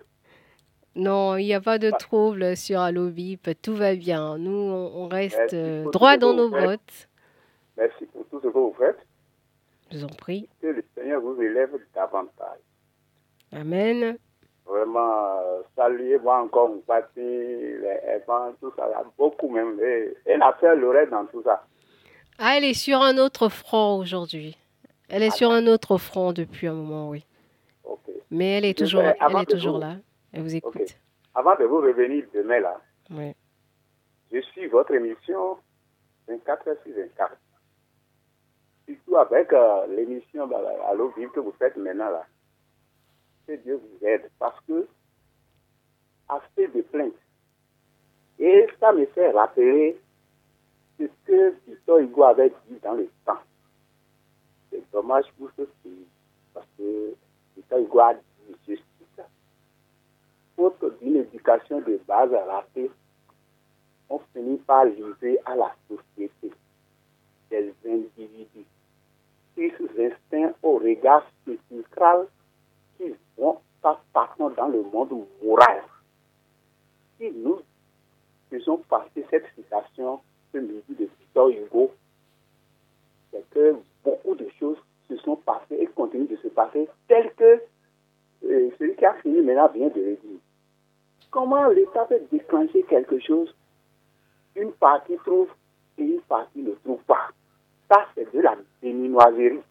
Non, 0.96 1.38
il 1.38 1.46
n'y 1.46 1.54
a 1.54 1.62
pas 1.62 1.78
de 1.78 1.90
trouble 1.92 2.58
sur 2.58 2.80
Allobip, 2.82 3.50
tout 3.62 3.76
va 3.76 3.96
bien. 3.96 4.38
Nous, 4.38 4.52
on, 4.52 5.08
reste 5.08 5.54
euh, 5.54 5.90
droit 5.92 6.18
dans 6.18 6.34
nos 6.34 6.50
vous 6.50 6.56
bottes. 6.56 7.08
Merci 7.78 8.06
pour 8.08 8.26
tout 8.28 8.42
ce 8.44 8.48
que 8.48 8.54
vous 8.54 8.76
faites. 8.78 9.00
Je 9.92 9.98
vous 10.00 10.04
en 10.04 10.08
prie. 10.10 10.50
Que 10.62 10.68
le 10.68 10.84
Seigneur 10.96 11.22
vous 11.22 11.42
élève 11.42 11.70
davantage. 11.96 12.60
Amen. 13.54 14.18
Vraiment, 14.66 15.38
euh, 15.40 15.62
saluez-moi 15.76 16.42
encore 16.44 16.70
mon 16.70 16.80
parti, 16.80 17.20
les 17.20 18.00
évents, 18.24 18.52
tout 18.60 18.72
ça. 18.78 18.88
là. 18.90 19.04
Beaucoup 19.18 19.50
même. 19.50 19.80
Et, 19.82 20.14
et 20.26 20.38
la 20.38 20.56
sœur 20.60 20.76
Lorette 20.76 21.10
dans 21.10 21.26
tout 21.26 21.42
ça. 21.44 21.66
Ah, 22.38 22.58
elle 22.58 22.66
est 22.66 22.74
sur 22.74 23.02
un 23.02 23.18
autre 23.18 23.50
front 23.50 23.98
aujourd'hui. 23.98 24.58
Elle 25.10 25.24
est 25.24 25.32
sur 25.36 25.52
un 25.52 25.68
autre 25.68 25.98
front 25.98 26.32
depuis 26.32 26.68
un 26.68 26.74
moment, 26.74 27.10
oui. 27.10 27.26
Mais 28.30 28.58
elle 28.58 28.66
est 28.66 28.78
toujours, 28.78 29.02
elle 29.02 29.42
est 29.42 29.46
toujours 29.50 29.76
vous- 29.76 29.82
là. 29.82 29.96
Elle 30.34 30.44
vous 30.44 30.56
écoute. 30.56 30.76
Ok. 30.76 30.96
Avant 31.36 31.56
de 31.56 31.64
vous 31.66 31.78
revenir 31.82 32.26
demain, 32.34 32.60
là, 32.60 32.82
Oui. 33.10 33.34
je 34.32 34.40
suis 34.42 34.68
votre 34.68 34.94
émission 34.94 35.58
24 36.28 36.68
heures 36.70 36.78
sur 36.86 36.96
24. 36.96 37.36
Surtout 38.86 39.18
avec 39.18 39.54
euh, 39.54 39.88
l'émission 39.88 40.48
bah, 40.48 40.60
bah, 40.62 40.88
Allo 40.90 41.14
Vive 41.18 41.30
que 41.32 41.40
vous 41.40 41.54
faites 41.54 41.78
maintenant 41.78 42.10
là. 42.10 42.26
Que 43.48 43.54
Dieu 43.58 43.76
vous 43.76 44.06
aide 44.08 44.30
parce 44.40 44.60
que 44.62 44.88
assez 46.30 46.68
de 46.68 46.82
plaintes. 46.82 47.14
Et 48.40 48.68
ça 48.80 48.92
me 48.92 49.06
fait 49.08 49.32
rappeler 49.32 50.00
ce 51.00 51.06
que 51.26 51.56
Victor 51.68 52.00
Hugo 52.00 52.24
avait 52.24 52.50
dit 52.68 52.80
dans 52.82 52.94
le 52.94 53.10
temps. 53.26 53.40
C'est 54.70 54.84
dommage 54.92 55.26
pour 55.38 55.50
ce 55.58 55.64
pays 55.84 56.08
parce 56.54 56.68
que 56.78 57.14
Victor 57.56 57.80
Hugo 57.80 58.00
a 58.00 58.14
dit, 58.14 58.20
d'une 61.02 61.18
éducation 61.18 61.80
de 61.82 62.00
base 62.08 62.32
ratée, 62.32 62.92
on 64.10 64.20
finit 64.34 64.58
par 64.58 64.86
livrer 64.86 65.38
à 65.46 65.56
la 65.56 65.74
société 65.88 66.52
des 67.50 67.74
individus 67.86 68.66
qui 69.56 69.72
instincts 70.00 70.54
au 70.64 70.78
regard 70.78 71.26
spécial 71.42 72.28
qui 72.98 73.14
vont 73.38 73.58
pas 73.82 74.02
partant 74.14 74.50
dans 74.52 74.68
le 74.68 74.84
monde 74.84 75.26
moral. 75.44 75.84
Si 77.18 77.32
nous 77.32 77.60
faisons 78.50 78.78
passer 78.90 79.26
cette 79.30 79.46
citation 79.56 80.20
ce 80.54 80.58
midi 80.58 80.84
de 80.90 81.10
Victor 81.20 81.50
Hugo, 81.50 81.92
c'est 83.32 83.50
que 83.52 83.76
beaucoup 84.04 84.36
de 84.36 84.48
choses 84.60 84.78
se 85.08 85.18
sont 85.18 85.38
passées 85.38 85.78
et 85.80 85.88
continuent 85.88 86.28
de 86.28 86.38
se 86.38 86.48
passer 86.50 86.88
telles 87.08 87.34
que 87.36 87.62
euh, 88.44 88.70
celui 88.78 88.96
qui 88.96 89.06
a 89.06 89.14
fini 89.16 89.42
maintenant 89.42 89.70
vient 89.70 89.88
de 89.90 90.02
le 90.02 90.16
dire. 90.16 90.40
Comment 91.32 91.68
l'État 91.70 92.06
peut 92.06 92.22
déclencher 92.32 92.84
quelque 92.84 93.20
chose? 93.20 93.56
Une 94.56 94.74
partie 94.74 95.16
trouve 95.26 95.48
et 95.98 96.04
une 96.04 96.22
partie 96.22 96.62
ne 96.62 96.74
trouve 96.84 97.02
pas. 97.04 97.30
Ça, 97.90 98.06
c'est 98.16 98.32
de 98.34 98.42
la 98.42 98.56
béninoiserie. 98.82 99.62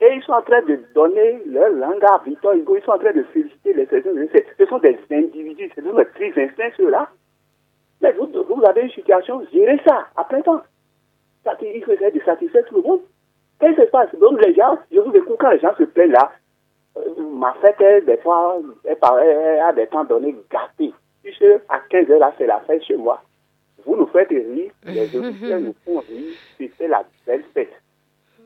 Et 0.00 0.14
ils 0.14 0.22
sont 0.22 0.32
en 0.32 0.42
train 0.42 0.62
de 0.62 0.80
donner 0.94 1.42
leur 1.46 1.70
langue 1.70 2.02
à 2.04 2.20
Victor 2.24 2.54
Hugo. 2.54 2.76
Ils 2.76 2.82
sont 2.82 2.92
en 2.92 2.98
train 2.98 3.12
de 3.12 3.22
féliciter 3.24 3.74
les 3.74 3.86
personnes. 3.86 4.28
Ce 4.58 4.66
sont 4.66 4.78
des 4.78 4.98
individus, 5.10 5.70
ce 5.74 5.82
sont 5.82 5.94
des 5.94 6.04
petits 6.06 6.40
instincts, 6.40 6.72
ceux-là. 6.76 7.10
Mais 8.00 8.12
vous, 8.12 8.64
avez 8.64 8.82
une 8.82 8.90
situation, 8.90 9.44
gérez 9.52 9.80
ça 9.86 10.06
à 10.16 10.24
plein 10.24 10.40
temps. 10.40 10.62
Il 11.62 11.80
de 11.80 12.20
satisfaire 12.24 12.64
tout 12.66 12.76
le 12.76 12.82
monde. 12.82 13.00
Qu'est-ce 13.60 13.74
qui 13.74 13.86
se 13.86 13.90
passe? 13.90 14.14
Donc 14.16 14.40
les 14.42 14.54
gens, 14.54 14.78
je 14.90 15.00
vous 15.00 15.14
écoute 15.14 15.36
quand 15.38 15.50
les 15.50 15.60
gens 15.60 15.74
se 15.76 15.84
plaignent 15.84 16.12
là, 16.12 16.32
ma 17.40 17.52
fête, 17.54 17.80
elle, 17.80 18.04
des 18.04 18.16
fois, 18.18 18.58
elle, 18.84 19.60
a 19.60 19.72
des 19.72 19.86
temps 19.86 20.04
donnés 20.04 20.36
gâtés. 20.50 20.92
Puisque 21.22 21.44
à 21.68 21.80
15 21.90 22.06
h 22.06 22.18
là, 22.18 22.32
c'est 22.38 22.46
la 22.46 22.60
fête 22.60 22.82
chez 22.84 22.96
moi. 22.96 23.22
Vous 23.84 23.96
nous 23.96 24.06
faites 24.08 24.28
rire, 24.28 24.70
les 24.84 25.16
auditeurs 25.16 25.60
nous 25.60 25.74
font 25.84 26.00
rire, 26.00 26.34
c'était 26.58 26.88
la 26.88 27.02
belle 27.26 27.44
fête. 27.54 27.72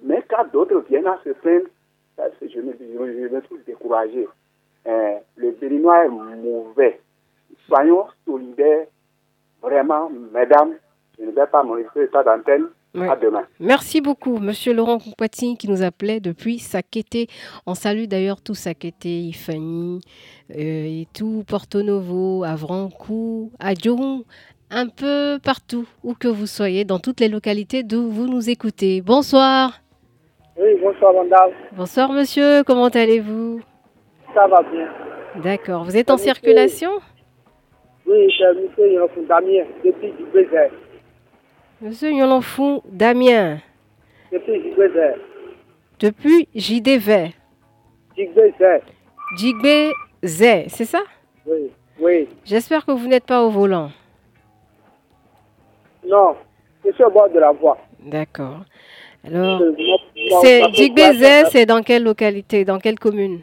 Mais 0.03 0.23
quand 0.29 0.45
d'autres 0.53 0.81
viennent 0.89 1.07
à 1.07 1.19
se 1.25 1.31
plaindre, 1.31 1.67
ça, 2.17 2.25
c'est- 2.39 2.49
je, 2.49 2.61
me, 2.61 2.73
je, 2.79 2.99
me- 2.99 3.13
je 3.29 3.35
me 3.35 3.41
trouve 3.43 3.63
découragé. 3.65 4.29
Euh, 4.87 5.15
le 5.37 5.51
Béninois 5.53 6.05
est 6.05 6.09
mauvais. 6.09 7.01
Soyons 7.67 8.07
solidaires, 8.27 8.87
vraiment, 9.63 10.11
mesdames. 10.33 10.75
Je 11.19 11.25
ne 11.25 11.31
vais 11.31 11.47
pas 11.47 11.63
m'enregistrer 11.63 12.03
l'état 12.03 12.23
d'antenne. 12.23 12.69
Ouais. 12.95 13.09
À 13.09 13.17
demain. 13.17 13.43
Merci 13.59 14.01
beaucoup, 14.01 14.39
Monsieur 14.39 14.73
Laurent 14.73 14.99
Compati, 14.99 15.57
qui 15.57 15.69
nous 15.69 15.83
appelait 15.83 16.21
depuis 16.21 16.61
Sakété. 16.61 17.27
On 17.67 17.75
salue 17.75 18.05
d'ailleurs 18.05 18.41
tout 18.41 18.55
Sakété, 18.55 19.09
Ifani, 19.09 20.01
euh, 20.51 20.55
et 20.57 21.09
tout 21.13 21.43
Porto 21.49 21.83
Novo, 21.83 22.45
Avrancou, 22.45 23.51
Adjoun, 23.59 24.23
un 24.71 24.87
peu 24.87 25.41
partout 25.43 25.89
où 26.05 26.15
que 26.15 26.29
vous 26.29 26.47
soyez, 26.47 26.85
dans 26.85 27.01
toutes 27.01 27.19
les 27.19 27.29
localités 27.29 27.83
d'où 27.83 28.09
vous 28.09 28.29
nous 28.29 28.49
écoutez. 28.49 29.03
Bonsoir. 29.03 29.81
Oui, 30.57 30.79
bonsoir, 30.81 31.13
Vandal. 31.13 31.53
Bonsoir, 31.73 32.13
monsieur. 32.13 32.63
Comment 32.63 32.87
allez-vous? 32.87 33.61
Ça 34.35 34.47
va 34.47 34.63
bien. 34.63 34.89
D'accord. 35.43 35.83
Vous 35.83 35.97
êtes 35.97 36.11
en 36.11 36.17
circulation? 36.17 36.91
Oui, 38.07 38.29
M. 38.41 38.69
Yonfou 38.79 39.25
Damien, 39.27 39.65
depuis 39.85 40.13
du 40.13 40.25
Bézère. 40.33 40.71
Monsieur 41.85 42.13
Yolanfou 42.13 42.81
Damien, 42.91 43.59
Depuis 44.33 44.73
Bézère. 44.75 45.17
depuis 46.01 46.49
JDV. 46.55 47.35
Jigbe 49.37 49.93
Zé, 50.23 50.65
c'est 50.69 50.87
ça? 50.87 51.03
Oui, 51.45 51.71
oui. 52.01 52.29
J'espère 52.47 52.87
que 52.87 52.93
vous 52.93 53.07
n'êtes 53.07 53.27
pas 53.27 53.43
au 53.43 53.51
volant. 53.51 53.91
Non, 56.09 56.35
je 56.87 56.91
suis 56.93 57.05
au 57.05 57.11
bord 57.11 57.29
de 57.29 57.39
la 57.39 57.53
voie. 57.53 57.77
D'accord. 58.01 58.61
Alors, 59.23 59.59
place, 59.59 61.17
Zé, 61.19 61.43
c'est 61.51 61.67
dans 61.67 61.83
quelle 61.83 62.05
localité, 62.05 62.65
dans 62.65 62.79
quelle 62.79 62.99
commune? 62.99 63.43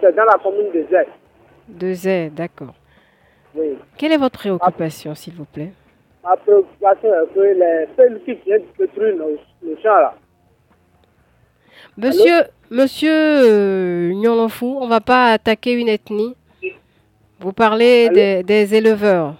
C'est 0.00 0.16
dans 0.16 0.24
la 0.24 0.38
commune 0.42 0.72
de 0.72 0.86
Zé. 0.90 1.04
De 1.68 1.92
Zé, 1.92 2.30
d'accord. 2.30 2.72
Oui. 3.54 3.76
Quelle 3.98 4.12
est 4.12 4.16
votre 4.16 4.38
préoccupation, 4.38 5.14
s'il 5.14 5.34
vous 5.34 5.44
plaît? 5.44 5.72
Ma 6.28 6.36
préoccupation 6.36 7.08
est 7.08 7.34
que 7.34 7.40
les 7.40 8.20
qui 8.24 8.34
viennent 8.44 8.62
détruire 8.78 9.16
nos, 9.16 9.38
nos 9.62 9.76
champs 9.82 9.98
là. 9.98 10.14
Monsieur, 11.96 12.42
monsieur 12.70 13.10
euh, 13.10 14.12
on 14.12 14.84
ne 14.84 14.88
va 14.88 15.00
pas 15.00 15.32
attaquer 15.32 15.72
une 15.72 15.88
ethnie. 15.88 16.34
Vous 17.40 17.52
parlez 17.52 18.10
des, 18.10 18.42
des 18.42 18.74
éleveurs. 18.74 19.36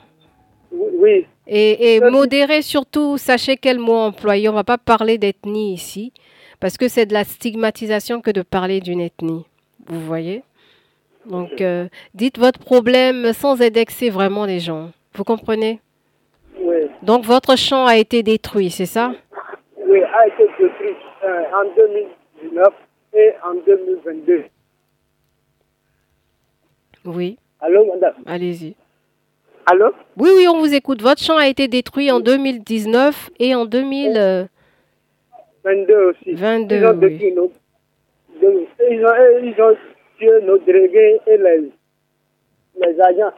Oui. 0.72 1.26
Et, 1.46 1.96
et 1.96 2.00
modérez 2.00 2.62
surtout, 2.62 3.18
sachez 3.18 3.58
quel 3.58 3.78
mot 3.78 3.96
employer. 3.96 4.48
On 4.48 4.52
ne 4.52 4.56
va 4.56 4.64
pas 4.64 4.78
parler 4.78 5.18
d'ethnie 5.18 5.74
ici, 5.74 6.12
parce 6.58 6.78
que 6.78 6.88
c'est 6.88 7.04
de 7.04 7.12
la 7.12 7.24
stigmatisation 7.24 8.22
que 8.22 8.30
de 8.30 8.40
parler 8.40 8.80
d'une 8.80 9.00
ethnie. 9.00 9.44
Vous 9.88 10.00
voyez? 10.00 10.42
Donc, 11.26 11.60
euh, 11.60 11.88
dites 12.14 12.38
votre 12.38 12.60
problème 12.60 13.34
sans 13.34 13.60
indexer 13.60 14.08
vraiment 14.08 14.46
les 14.46 14.60
gens. 14.60 14.90
Vous 15.14 15.24
comprenez? 15.24 15.80
Donc, 17.02 17.24
votre 17.24 17.56
champ 17.56 17.86
a 17.86 17.96
été 17.96 18.22
détruit, 18.22 18.70
c'est 18.70 18.86
ça? 18.86 19.12
Oui, 19.86 20.02
a 20.02 20.26
été 20.26 20.44
détruit 20.58 20.96
euh, 21.24 21.42
en 21.54 21.64
2019 21.76 22.68
et 23.14 23.32
en 23.44 23.54
2022. 23.54 24.44
Oui. 27.04 27.38
Allô, 27.60 27.86
madame? 27.86 28.14
Allez-y. 28.26 28.74
Allô? 29.70 29.92
Oui, 30.16 30.30
oui, 30.36 30.46
on 30.48 30.58
vous 30.58 30.74
écoute. 30.74 31.00
Votre 31.02 31.22
champ 31.22 31.36
a 31.36 31.46
été 31.48 31.68
détruit 31.68 32.10
en 32.10 32.20
2019 32.20 33.30
et 33.38 33.54
en 33.54 33.64
2022 33.64 34.48
22 35.64 35.94
aussi. 36.10 36.32
22, 36.32 36.76
Ils 36.76 36.84
ont 36.86 36.90
oui. 36.92 36.98
détruit 37.10 37.32
nos, 37.32 37.52
de- 38.40 38.66
ils 38.90 39.04
ont, 39.04 39.42
ils 39.42 39.62
ont 39.62 39.76
tué 40.18 40.30
nos 40.44 40.58
délégués 40.58 41.20
et 41.26 41.36
les, 41.36 41.70
les 42.80 43.00
agents. 43.00 43.32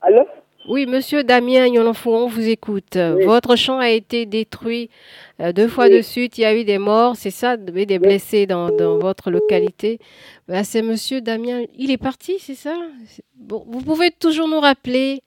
Allô? 0.00 0.26
Oui, 0.68 0.84
monsieur 0.84 1.24
Damien 1.24 1.66
Yolonfou, 1.66 2.10
on 2.10 2.26
vous 2.26 2.46
écoute. 2.46 2.98
Votre 2.98 3.56
champ 3.56 3.78
a 3.78 3.88
été 3.88 4.26
détruit 4.26 4.90
euh, 5.40 5.50
deux 5.50 5.66
fois 5.66 5.88
de 5.88 6.02
suite. 6.02 6.36
Il 6.36 6.42
y 6.42 6.44
a 6.44 6.54
eu 6.54 6.64
des 6.64 6.76
morts, 6.76 7.16
c'est 7.16 7.30
ça, 7.30 7.56
des 7.56 7.98
blessés 7.98 8.44
dans, 8.44 8.68
dans 8.68 8.98
votre 8.98 9.30
localité. 9.30 9.98
Bah, 10.46 10.64
c'est 10.64 10.82
monsieur 10.82 11.22
Damien. 11.22 11.62
Il 11.74 11.90
est 11.90 11.96
parti, 11.96 12.34
c'est 12.38 12.54
ça? 12.54 12.74
Bon, 13.34 13.64
Vous 13.66 13.80
pouvez 13.80 14.10
toujours 14.10 14.46
nous 14.46 14.60
rappeler 14.60 15.22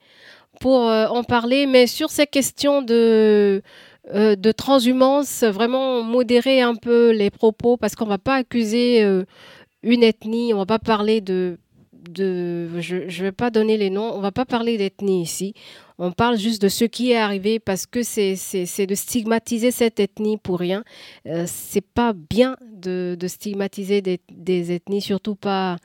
pour 0.60 0.88
euh, 0.88 1.08
en 1.08 1.24
parler, 1.24 1.66
mais 1.66 1.88
sur 1.88 2.10
ces 2.10 2.28
questions 2.28 2.80
de, 2.80 3.62
euh, 4.14 4.36
de 4.36 4.52
transhumance, 4.52 5.42
vraiment 5.42 6.04
modérer 6.04 6.60
un 6.60 6.76
peu 6.76 7.10
les 7.10 7.30
propos 7.30 7.76
parce 7.76 7.96
qu'on 7.96 8.04
ne 8.04 8.10
va 8.10 8.18
pas 8.18 8.36
accuser 8.36 9.04
une 9.82 10.04
ethnie, 10.04 10.54
on 10.54 10.58
ne 10.58 10.62
va 10.62 10.66
pas 10.66 10.78
parler 10.78 11.20
de 11.20 11.58
de, 12.08 12.80
je 12.80 12.96
ne 12.96 13.22
vais 13.24 13.32
pas 13.32 13.50
donner 13.50 13.76
les 13.76 13.90
noms, 13.90 14.12
on 14.14 14.20
va 14.20 14.32
pas 14.32 14.44
parler 14.44 14.76
d'ethnie 14.76 15.22
ici. 15.22 15.54
On 15.98 16.10
parle 16.10 16.36
juste 16.36 16.60
de 16.62 16.68
ce 16.68 16.84
qui 16.84 17.12
est 17.12 17.16
arrivé 17.16 17.60
parce 17.60 17.86
que 17.86 18.02
c'est 18.02 18.34
de 18.86 18.94
stigmatiser 18.94 19.70
cette 19.70 20.00
ethnie 20.00 20.36
pour 20.36 20.58
rien. 20.58 20.82
Euh, 21.26 21.44
c'est 21.46 21.84
pas 21.84 22.12
bien 22.12 22.56
de, 22.62 23.16
de 23.18 23.26
stigmatiser 23.28 24.02
des, 24.02 24.20
des, 24.30 24.72
ethnies, 24.72 25.00
surtout 25.00 25.36
pas. 25.36 25.76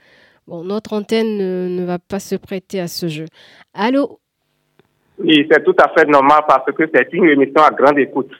Bon, 0.47 0.63
notre 0.63 0.93
antenne 0.93 1.37
ne, 1.37 1.67
ne 1.69 1.85
va 1.85 1.99
pas 1.99 2.19
se 2.19 2.35
prêter 2.35 2.79
à 2.79 2.87
ce 2.87 3.07
jeu. 3.07 3.25
Allô? 3.73 4.19
Oui, 5.19 5.47
c'est 5.51 5.63
tout 5.63 5.75
à 5.79 5.89
fait 5.89 6.05
normal 6.05 6.43
parce 6.47 6.71
que 6.71 6.83
c'est 6.93 7.11
une 7.13 7.29
émission 7.29 7.61
à 7.63 7.71
grande 7.71 7.99
écoute. 7.99 8.31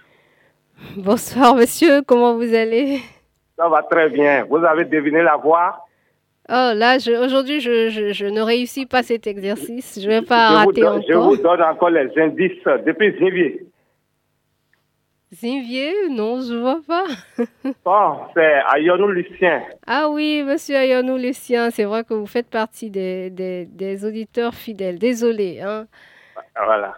Bonsoir, 0.96 1.56
monsieur. 1.56 2.02
Comment 2.04 2.36
vous 2.36 2.54
allez? 2.54 3.00
Ça 3.58 3.68
va 3.68 3.82
très 3.84 4.10
bien. 4.10 4.46
Vous 4.50 4.58
avez 4.58 4.86
deviné 4.86 5.22
la 5.22 5.36
voix? 5.36 5.87
Oh 6.50 6.72
là, 6.74 6.98
aujourd'hui, 7.24 7.60
je, 7.60 7.90
je, 7.90 8.14
je, 8.14 8.26
ne 8.26 8.42
réussis 8.42 8.86
pas 8.86 9.04
cet 9.04 9.28
exercice. 9.28 10.00
Je 10.02 10.08
ne 10.08 10.20
vais 10.20 10.26
pas 10.26 10.50
rater 10.50 10.82
vous 10.82 10.88
encore. 10.88 11.04
Je 11.08 11.14
vous 11.14 11.38
donne 11.38 11.62
encore 11.62 11.90
les 11.90 12.10
indices 12.18 12.64
depuis 12.86 13.12
Zinvier. 13.20 13.68
Zinvier? 15.34 15.92
Non, 16.10 16.40
je 16.40 16.54
ne 16.54 16.62
vois 16.62 16.80
pas. 16.88 17.04
bon, 17.86 18.20
c'est 18.34 18.62
Ayonou 18.74 19.10
Lucien. 19.10 19.62
Ah 19.86 20.08
oui, 20.10 20.42
monsieur 20.46 20.78
Ayonou 20.78 21.18
Lucien, 21.18 21.70
c'est 21.70 21.84
vrai 21.84 22.06
que 22.06 22.14
vous 22.14 22.26
faites 22.26 22.50
partie 22.50 22.90
des, 22.90 23.30
des, 23.30 23.66
des 23.66 24.06
auditeurs 24.06 24.54
fidèles. 24.54 25.00
Désolé. 25.00 25.60
Hein. 25.62 25.86
Voilà. 26.56 26.96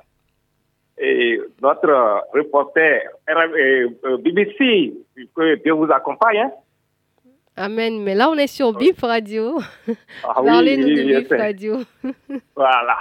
Et 0.99 1.39
notre 1.61 2.23
reporter 2.33 3.01
euh, 3.29 4.17
BBC, 4.19 4.93
que 5.35 5.55
Dieu 5.63 5.73
vous 5.73 5.91
accompagne, 5.91 6.37
hein? 6.37 6.51
Amen. 7.59 8.01
Mais 8.03 8.15
là, 8.15 8.29
on 8.29 8.35
est 8.35 8.47
sur 8.47 8.71
BIP 8.71 9.01
Radio. 9.01 9.59
Ah, 10.23 10.35
Parlez-nous 10.45 10.87
oui, 10.87 10.95
de 10.95 11.19
BIP 11.19 11.29
Radio. 11.29 11.77
voilà. 12.55 12.99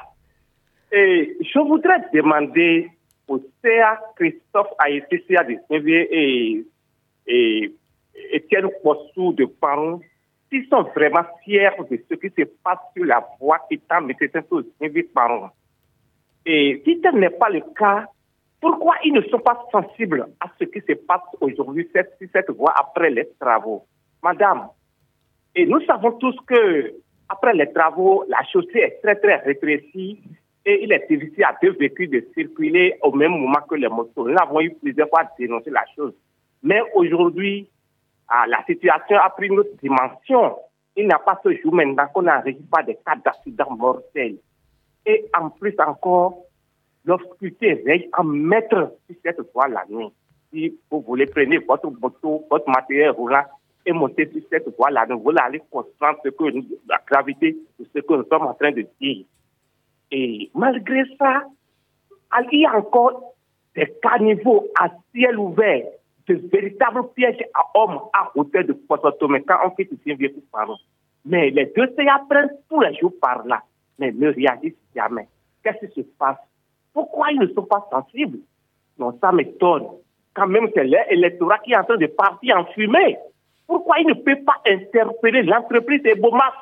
Et 0.91 1.37
je 1.41 1.59
voudrais 1.61 2.01
demander 2.13 2.91
au 3.29 3.41
CA 3.63 4.01
Christophe 4.17 4.73
Aïtissia 4.81 5.45
de 5.45 5.59
saint 5.69 5.87
et, 5.87 6.65
et 7.29 7.73
Étienne 8.33 8.69
Possou 8.83 9.33
de 9.33 9.45
Paron 9.45 10.01
s'ils 10.51 10.67
sont 10.69 10.83
vraiment 10.97 11.25
fiers 11.45 11.71
de 11.89 11.97
ce 12.11 12.15
qui 12.17 12.29
se 12.37 12.43
passe 12.65 12.79
sur 12.97 13.05
la 13.05 13.25
voie 13.39 13.61
t'a 13.89 14.01
mis 14.01 14.15
au 14.51 14.63
saint 14.63 15.05
Paron. 15.15 15.51
Et 16.45 16.83
si 16.85 17.01
tel 17.01 17.15
n'est 17.15 17.31
pas 17.31 17.51
le 17.51 17.61
cas, 17.79 18.07
pourquoi 18.61 18.97
ils 19.05 19.13
ne 19.13 19.23
sont 19.23 19.39
pas 19.39 19.65
sensibles 19.71 20.27
à 20.41 20.51
ce 20.59 20.65
qui 20.65 20.81
se 20.81 20.95
passe 20.95 21.23
aujourd'hui 21.41 21.89
sur 21.95 22.03
cette 22.33 22.51
voie 22.51 22.75
après 22.77 23.11
les 23.11 23.29
travaux? 23.39 23.85
Madame, 24.23 24.69
et 25.55 25.67
nous 25.67 25.81
savons 25.83 26.13
tous 26.13 26.37
que 26.47 26.95
après 27.29 27.53
les 27.55 27.73
travaux, 27.73 28.25
la 28.29 28.43
chaussée 28.45 28.79
est 28.79 29.01
très 29.03 29.17
très 29.17 29.37
rétrécie 29.37 30.21
et 30.65 30.85
il 30.85 30.93
est 30.93 31.07
difficile 31.09 31.45
à 31.45 31.57
deux 31.63 31.73
véhicules 31.73 32.11
de 32.11 32.27
circuler 32.35 32.97
au 33.03 33.13
même 33.13 33.33
moment 33.33 33.61
que 33.69 33.75
les 33.75 33.89
motos. 33.89 34.29
Nous 34.29 34.37
avons 34.41 34.61
eu 34.61 34.75
plusieurs 34.75 35.09
fois 35.09 35.25
dénoncé 35.39 35.71
la 35.71 35.85
chose. 35.95 36.13
Mais 36.63 36.81
aujourd'hui, 36.95 37.69
ah, 38.29 38.45
la 38.47 38.65
situation 38.65 39.17
a 39.19 39.31
pris 39.31 39.49
une 39.49 39.59
autre 39.59 39.77
dimension. 39.83 40.57
Il 40.97 41.07
n'y 41.07 41.13
a 41.13 41.19
pas 41.19 41.41
ce 41.43 41.55
jour 41.57 41.75
maintenant 41.75 42.07
qu'on 42.13 42.23
n'arrive 42.23 42.63
pas 42.71 42.83
des 42.83 42.97
cas 42.97 43.17
d'accidents 43.17 43.77
mortels. 43.77 44.37
Et 45.07 45.25
en 45.39 45.51
plus 45.51 45.75
encore, 45.79 46.45
l'obscurité 47.05 47.83
règne 47.87 48.09
en 48.17 48.25
mettre 48.25 48.95
sur 49.07 49.17
cette 49.25 49.41
voie 49.55 49.69
la 49.69 49.85
nuit. 49.89 50.13
Si 50.53 50.79
vous 50.91 51.01
voulez 51.01 51.27
prendre 51.27 51.57
votre 51.67 51.91
moto, 51.91 52.47
votre 52.51 52.69
matériel 52.69 53.11
roulant, 53.11 53.45
et 53.89 53.93
monter 53.93 54.29
sur 54.31 54.43
cette 54.51 54.69
voie-là. 54.77 55.07
Nous 55.09 55.19
voulons 55.21 55.43
aller 55.43 55.63
comprendre 55.71 56.19
ce 56.23 56.29
que 56.29 56.45
la 56.89 57.01
gravité 57.07 57.57
de 57.79 57.87
ce 57.95 58.01
que 58.01 58.15
nous 58.15 58.25
sommes 58.25 58.47
en 58.47 58.55
train 58.55 58.71
de 58.71 58.87
dire. 59.01 59.25
Et 60.11 60.51
malgré 60.55 61.05
ça, 61.19 61.45
il 62.53 62.61
y 62.61 62.67
a 62.67 62.77
encore 62.77 63.35
des 63.75 63.91
caniveaux 64.03 64.67
à 64.79 64.91
ciel 65.13 65.39
ouvert, 65.39 65.87
de 66.27 66.35
véritables 66.53 67.09
pièges 67.15 67.43
à 67.55 67.79
hommes 67.79 68.01
à 68.13 68.31
hauteur 68.35 68.65
de 68.65 68.77
Mais 69.29 69.43
quand 69.43 69.59
on 69.65 69.71
fait 69.71 69.89
un 69.91 70.15
vieux 70.15 70.35
parents. 70.53 70.77
Mais 71.25 71.51
les 71.51 71.67
deux 71.75 71.87
se 71.87 72.09
apprennent 72.09 72.51
tous 72.69 72.81
les 72.81 72.95
jours 72.97 73.13
par 73.21 73.47
là, 73.47 73.63
mais 73.99 74.13
ne 74.13 74.29
réagissent 74.29 74.75
jamais. 74.95 75.29
Qu'est-ce 75.63 75.87
qui 75.87 76.03
se 76.03 76.09
passe? 76.19 76.37
Pourquoi 76.93 77.33
ils 77.33 77.41
ne 77.41 77.47
sont 77.49 77.65
pas 77.65 77.87
sensibles? 77.91 78.39
Non, 78.99 79.17
ça 79.21 79.33
m'étonne. 79.33 79.87
Quand 80.35 80.47
même, 80.47 80.69
c'est 80.75 80.85
l'électorat 80.85 81.59
qui 81.59 81.73
est 81.73 81.77
en 81.77 81.85
train 81.85 81.97
de 81.97 82.07
partir 82.07 82.59
en 82.59 82.65
fumée. 82.67 83.17
Pourquoi 83.69 84.01
il 84.01 84.09
ne 84.09 84.15
peut 84.15 84.43
pas 84.45 84.57
interpeller 84.67 85.43
l'entreprise 85.43 86.03
des 86.03 86.15
Bomas 86.15 86.55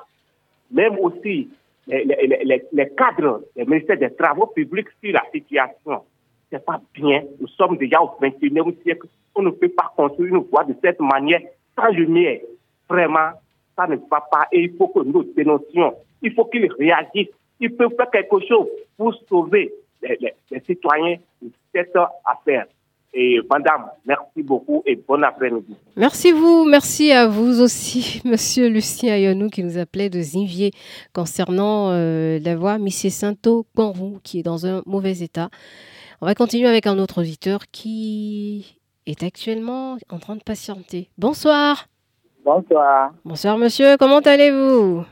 Même 0.73 0.99
aussi 0.99 1.49
les, 1.87 2.05
les, 2.05 2.63
les, 2.73 2.91
cadres 2.91 3.43
des 3.55 3.65
ministères 3.65 3.97
des 3.97 4.11
Travaux 4.11 4.49
publics 4.49 4.89
sur 5.03 5.13
la 5.13 5.23
situation. 5.33 6.03
Ce 6.51 6.57
n'est 6.57 6.63
pas 6.63 6.81
bien. 6.93 7.23
Nous 7.41 7.47
sommes 7.47 7.77
déjà 7.77 8.03
au 8.03 8.11
21e 8.21 8.83
siècle. 8.83 9.07
On 9.37 9.43
ne 9.43 9.51
peut 9.51 9.69
pas 9.69 9.93
construire 9.97 10.35
une 10.35 10.43
voie 10.43 10.65
de 10.65 10.75
cette 10.83 11.01
manière 11.01 11.43
sans 11.77 11.91
lumière. 11.91 12.41
Vraiment, 12.89 13.31
ça 13.77 13.87
ne 13.87 13.97
va 14.11 14.27
pas. 14.29 14.49
Et 14.51 14.63
il 14.65 14.77
faut 14.77 14.89
que 14.89 15.01
nous 15.01 15.23
dénoncions. 15.23 15.95
Il 16.23 16.35
faut 16.35 16.47
qu'ils 16.47 16.73
réagissent. 16.73 17.35
Ils 17.61 17.75
peuvent 17.75 17.95
faire 17.97 18.11
quelque 18.11 18.41
chose 18.49 18.67
pour 18.97 19.15
sauver 19.29 19.73
les, 20.03 20.35
les 20.51 20.61
citoyens 20.61 21.19
de 21.41 21.51
cette 21.73 21.97
affaire. 22.25 22.67
Et 23.15 23.41
madame, 23.51 23.87
merci 24.05 24.43
beaucoup 24.43 24.83
et 24.85 24.97
bon 24.97 25.23
après-midi. 25.23 25.75
Merci 25.97 26.33
vous, 26.33 26.65
merci 26.65 27.13
à 27.13 27.27
vous 27.27 27.63
aussi, 27.63 28.21
monsieur 28.27 28.69
Lucien 28.69 29.15
Ayonou 29.15 29.49
qui 29.49 29.65
nous 29.65 29.79
appelait 29.79 30.11
de 30.11 30.21
Zinvier 30.21 30.73
concernant 31.15 31.93
euh, 31.93 32.39
la 32.45 32.57
voix 32.57 32.79
Monsieur 32.79 33.11
Santo 33.11 33.67
Quanrou 33.75 34.19
qui 34.23 34.41
est 34.41 34.43
dans 34.43 34.67
un 34.67 34.83
mauvais 34.85 35.21
état. 35.21 35.49
On 36.21 36.27
va 36.27 36.35
continuer 36.35 36.69
avec 36.69 36.87
un 36.87 36.99
autre 36.99 37.23
auditeur 37.23 37.61
qui 37.73 38.81
est 39.07 39.23
actuellement 39.23 39.97
en 40.11 40.19
train 40.19 40.37
de 40.37 40.43
patienter. 40.43 41.09
Bonsoir. 41.17 41.87
Bonsoir. 42.45 43.13
Bonsoir 43.25 43.57
monsieur, 43.57 43.97
comment 43.97 44.19
allez-vous? 44.19 45.05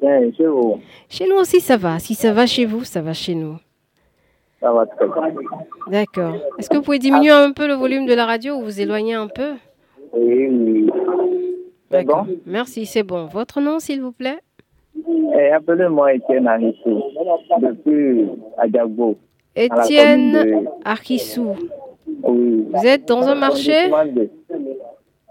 Bien, 0.00 0.32
chez 0.34 0.46
vous? 0.46 0.80
Chez 1.10 1.28
nous 1.28 1.36
aussi 1.36 1.60
ça 1.60 1.76
va. 1.76 1.98
Si 1.98 2.14
ça 2.14 2.32
va 2.32 2.46
chez 2.46 2.64
vous, 2.64 2.84
ça 2.84 3.02
va 3.02 3.12
chez 3.12 3.34
nous. 3.34 3.58
Ça 4.60 4.72
va 4.72 4.86
très 4.86 5.06
bien. 5.06 5.40
D'accord. 5.86 6.34
Est-ce 6.58 6.68
que 6.68 6.76
vous 6.76 6.82
pouvez 6.82 6.98
diminuer 6.98 7.30
un 7.30 7.52
peu 7.52 7.66
le 7.66 7.74
volume 7.74 8.06
de 8.06 8.14
la 8.14 8.26
radio 8.26 8.54
ou 8.56 8.62
vous 8.62 8.80
éloigner 8.80 9.14
un 9.14 9.28
peu? 9.28 9.52
Oui, 10.12 10.48
oui. 10.48 10.90
D'accord. 11.90 12.26
Merci, 12.44 12.84
c'est 12.86 13.02
bon. 13.02 13.26
Votre 13.26 13.60
nom, 13.60 13.78
s'il 13.78 14.02
vous 14.02 14.12
plaît? 14.12 14.38
Eh, 15.38 15.50
Appelez-moi 15.52 16.14
Étienne 16.14 16.48
Arissou, 16.48 17.02
depuis 17.60 18.26
Adjagbo. 18.56 19.16
Étienne 19.54 20.66
Arissou. 20.84 21.54
Oui. 22.24 22.66
Vous 22.72 22.86
êtes 22.86 23.06
dans 23.06 23.28
un 23.28 23.34
marché? 23.36 23.90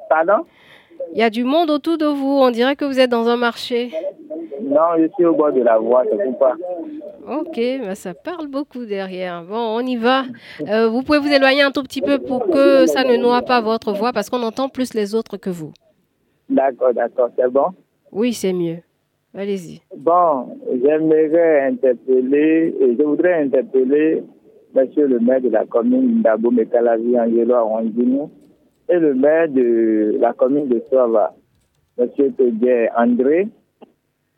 Pardon? 0.10 0.46
Il 1.14 1.20
y 1.20 1.24
a 1.24 1.30
du 1.30 1.44
monde 1.44 1.70
autour 1.70 1.98
de 1.98 2.06
vous. 2.06 2.40
On 2.42 2.50
dirait 2.50 2.76
que 2.76 2.86
vous 2.86 3.00
êtes 3.00 3.10
dans 3.10 3.28
un 3.28 3.38
marché. 3.38 3.92
Non, 4.62 4.98
je 4.98 5.08
suis 5.16 5.26
au 5.26 5.34
bord 5.34 5.52
de 5.52 5.62
la 5.62 5.78
voie, 5.78 6.04
c'est 6.10 6.40
pas. 6.40 6.56
Ok, 7.30 7.60
bah, 7.82 7.96
ça 7.96 8.14
parle 8.14 8.48
beaucoup 8.48 8.86
derrière. 8.86 9.44
Bon, 9.44 9.76
on 9.76 9.82
y 9.82 9.98
va. 9.98 10.24
Euh, 10.62 10.88
vous 10.88 11.04
pouvez 11.04 11.20
vous 11.20 11.32
éloigner 11.32 11.62
un 11.62 11.72
tout 11.72 11.84
petit 11.84 12.02
peu 12.02 12.20
pour 12.20 12.48
que 12.48 12.86
ça 12.86 13.04
ne 13.04 13.18
noie 13.18 13.42
pas 13.42 13.60
votre 13.60 13.92
voix 13.92 14.14
parce 14.14 14.30
qu'on 14.30 14.44
entend 14.44 14.70
plus 14.70 14.94
les 14.94 15.14
autres 15.14 15.36
que 15.36 15.50
vous. 15.50 15.74
D'accord, 16.50 16.94
d'accord, 16.94 17.30
c'est 17.38 17.52
bon? 17.52 17.68
Oui, 18.14 18.32
c'est 18.32 18.54
mieux. 18.54 18.78
Allez-y. 19.36 19.82
Bon, 19.98 20.58
j'aimerais 20.82 21.68
interpeller, 21.68 22.74
et 22.80 22.96
je 22.98 23.04
voudrais 23.04 23.44
interpeller 23.44 24.24
Monsieur 24.74 25.08
le 25.08 25.20
maire 25.20 25.42
de 25.42 25.50
la 25.50 25.66
commune 25.66 26.22
d'Abo 26.22 26.52
Mekalavi, 26.52 27.20
Angelo 27.20 27.54
Arondino, 27.56 28.32
et 28.90 28.98
le 29.00 29.16
maire 29.16 29.50
de 29.50 30.18
la 30.20 30.34
commune 30.34 30.68
de 30.68 30.82
Soava, 30.90 31.34
Monsieur 31.98 32.32
Pédier 32.32 32.90
André, 32.96 33.48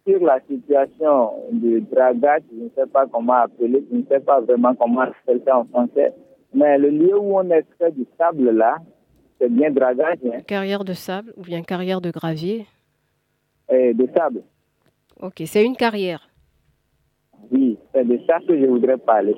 sur 0.09 0.25
la 0.25 0.39
situation 0.47 1.33
de 1.51 1.79
dragage, 1.91 2.41
je 2.51 2.63
ne 2.63 2.69
sais 2.75 2.87
pas 2.91 3.05
comment 3.05 3.33
appeler, 3.33 3.83
je 3.91 3.97
ne 3.97 4.03
sais 4.09 4.19
pas 4.19 4.39
vraiment 4.41 4.73
comment 4.73 5.01
appeler 5.01 5.41
ça 5.45 5.57
en 5.59 5.65
français, 5.65 6.13
mais 6.53 6.77
le 6.77 6.89
lieu 6.89 7.17
où 7.17 7.37
on 7.37 7.49
extrait 7.51 7.91
du 7.91 8.05
sable 8.17 8.49
là, 8.51 8.77
c'est 9.39 9.51
bien 9.51 9.69
dragage. 9.69 10.17
Hein? 10.25 10.41
Carrière 10.47 10.83
de 10.83 10.93
sable 10.93 11.33
ou 11.37 11.43
bien 11.43 11.61
carrière 11.61 12.01
de 12.01 12.11
gravier? 12.11 12.65
Et 13.71 13.93
De 13.93 14.07
sable. 14.17 14.41
Ok, 15.21 15.43
c'est 15.45 15.63
une 15.63 15.75
carrière. 15.75 16.27
Oui, 17.51 17.77
c'est 17.93 18.05
de 18.05 18.19
ça 18.25 18.39
que 18.39 18.59
je 18.59 18.65
voudrais 18.65 18.97
parler. 18.97 19.35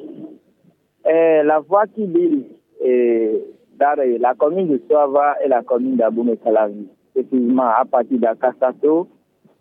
Et 1.06 1.42
la 1.44 1.60
voie 1.60 1.86
qui 1.88 2.08
lie 2.08 2.46
la 3.80 4.34
commune 4.36 4.68
de 4.70 4.82
Soava 4.90 5.36
et 5.44 5.48
la 5.48 5.64
commune 5.64 5.98
d'Aboumé 5.98 6.38
Calavi, 6.38 6.88
effectivement 7.16 7.70
à 7.78 7.84
partir 7.84 8.20
d'Akasato, 8.20 9.08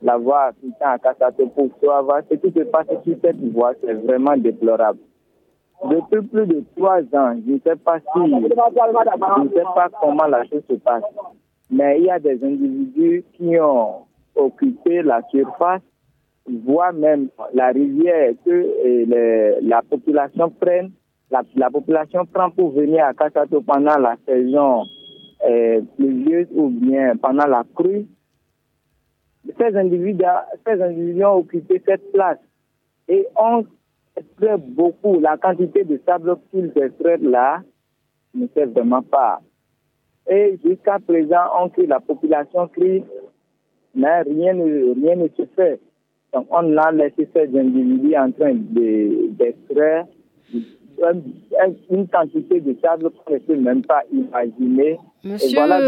la 0.02 0.16
voie 0.16 0.52
à 0.80 0.92
Akasato 0.92 1.46
pour 1.48 1.68
Soava, 1.82 2.22
ce 2.30 2.34
qui 2.36 2.50
se 2.52 2.64
passe 2.64 2.86
sur 3.04 3.16
cette 3.22 3.40
voie, 3.52 3.72
c'est 3.82 3.94
vraiment 3.94 4.36
déplorable. 4.36 4.98
Depuis 5.84 6.22
plus 6.26 6.46
de 6.46 6.62
trois 6.76 7.00
ans, 7.14 7.34
je 7.46 7.52
ne 7.52 7.58
sais 7.60 7.76
pas 7.76 7.98
si, 8.00 8.06
je 8.16 8.34
ne 8.34 8.48
sais 8.48 8.54
pas 9.74 9.88
comment 10.00 10.26
la 10.26 10.44
chose 10.44 10.62
se 10.68 10.74
passe, 10.74 11.04
mais 11.70 11.98
il 11.98 12.04
y 12.04 12.10
a 12.10 12.18
des 12.18 12.42
individus 12.44 13.24
qui 13.34 13.58
ont 13.60 14.06
occupé 14.34 15.02
la 15.02 15.22
surface, 15.30 15.82
voire 16.64 16.92
même 16.92 17.28
la 17.54 17.68
rivière 17.68 18.32
que 18.44 19.64
la 19.66 19.82
population 19.82 20.50
prenne, 20.50 20.90
la, 21.30 21.70
population 21.70 22.26
prend 22.26 22.50
pour 22.50 22.72
venir 22.72 23.04
à 23.04 23.14
Kassato 23.14 23.60
pendant 23.62 23.96
la 23.98 24.16
saison 24.26 24.82
euh, 25.48 25.80
pluvieuse 25.96 26.48
ou 26.52 26.68
bien 26.68 27.16
pendant 27.16 27.46
la 27.46 27.64
crue. 27.74 28.06
Ces 29.46 29.76
individus, 29.76 30.24
ces 30.66 30.82
individus 30.82 31.24
ont 31.24 31.38
occupé 31.38 31.82
cette 31.86 32.12
place 32.12 32.38
et 33.08 33.26
ont 33.36 33.64
extrait 34.16 34.58
beaucoup. 34.58 35.18
La 35.20 35.36
quantité 35.36 35.84
de 35.84 36.00
sable 36.06 36.36
qu'ils 36.50 36.72
extraient 36.76 37.18
là 37.18 37.62
ne 38.34 38.46
sait 38.54 38.66
vraiment 38.66 39.02
pas. 39.02 39.40
Et 40.28 40.58
jusqu'à 40.64 40.98
présent, 40.98 41.44
on 41.58 41.68
crie, 41.70 41.86
la 41.86 42.00
population 42.00 42.68
crie, 42.68 43.02
mais 43.94 44.22
rien 44.22 44.52
rien 44.54 45.16
ne 45.16 45.28
se 45.28 45.44
fait. 45.56 45.80
Donc, 46.32 46.46
on 46.50 46.76
a 46.76 46.92
laissé 46.92 47.28
ces 47.34 47.58
individus 47.58 48.16
en 48.16 48.30
train 48.30 48.54
d'extraire 48.54 50.06
une 51.90 52.08
quantité 52.08 52.60
de 52.60 52.76
sable 52.82 53.10
qu'on 53.10 53.34
ne 53.34 53.38
peut 53.38 53.56
même 53.56 53.82
pas 53.82 54.02
imaginer. 54.12 54.98
Monsieur 55.22 55.54
voilà 55.54 55.80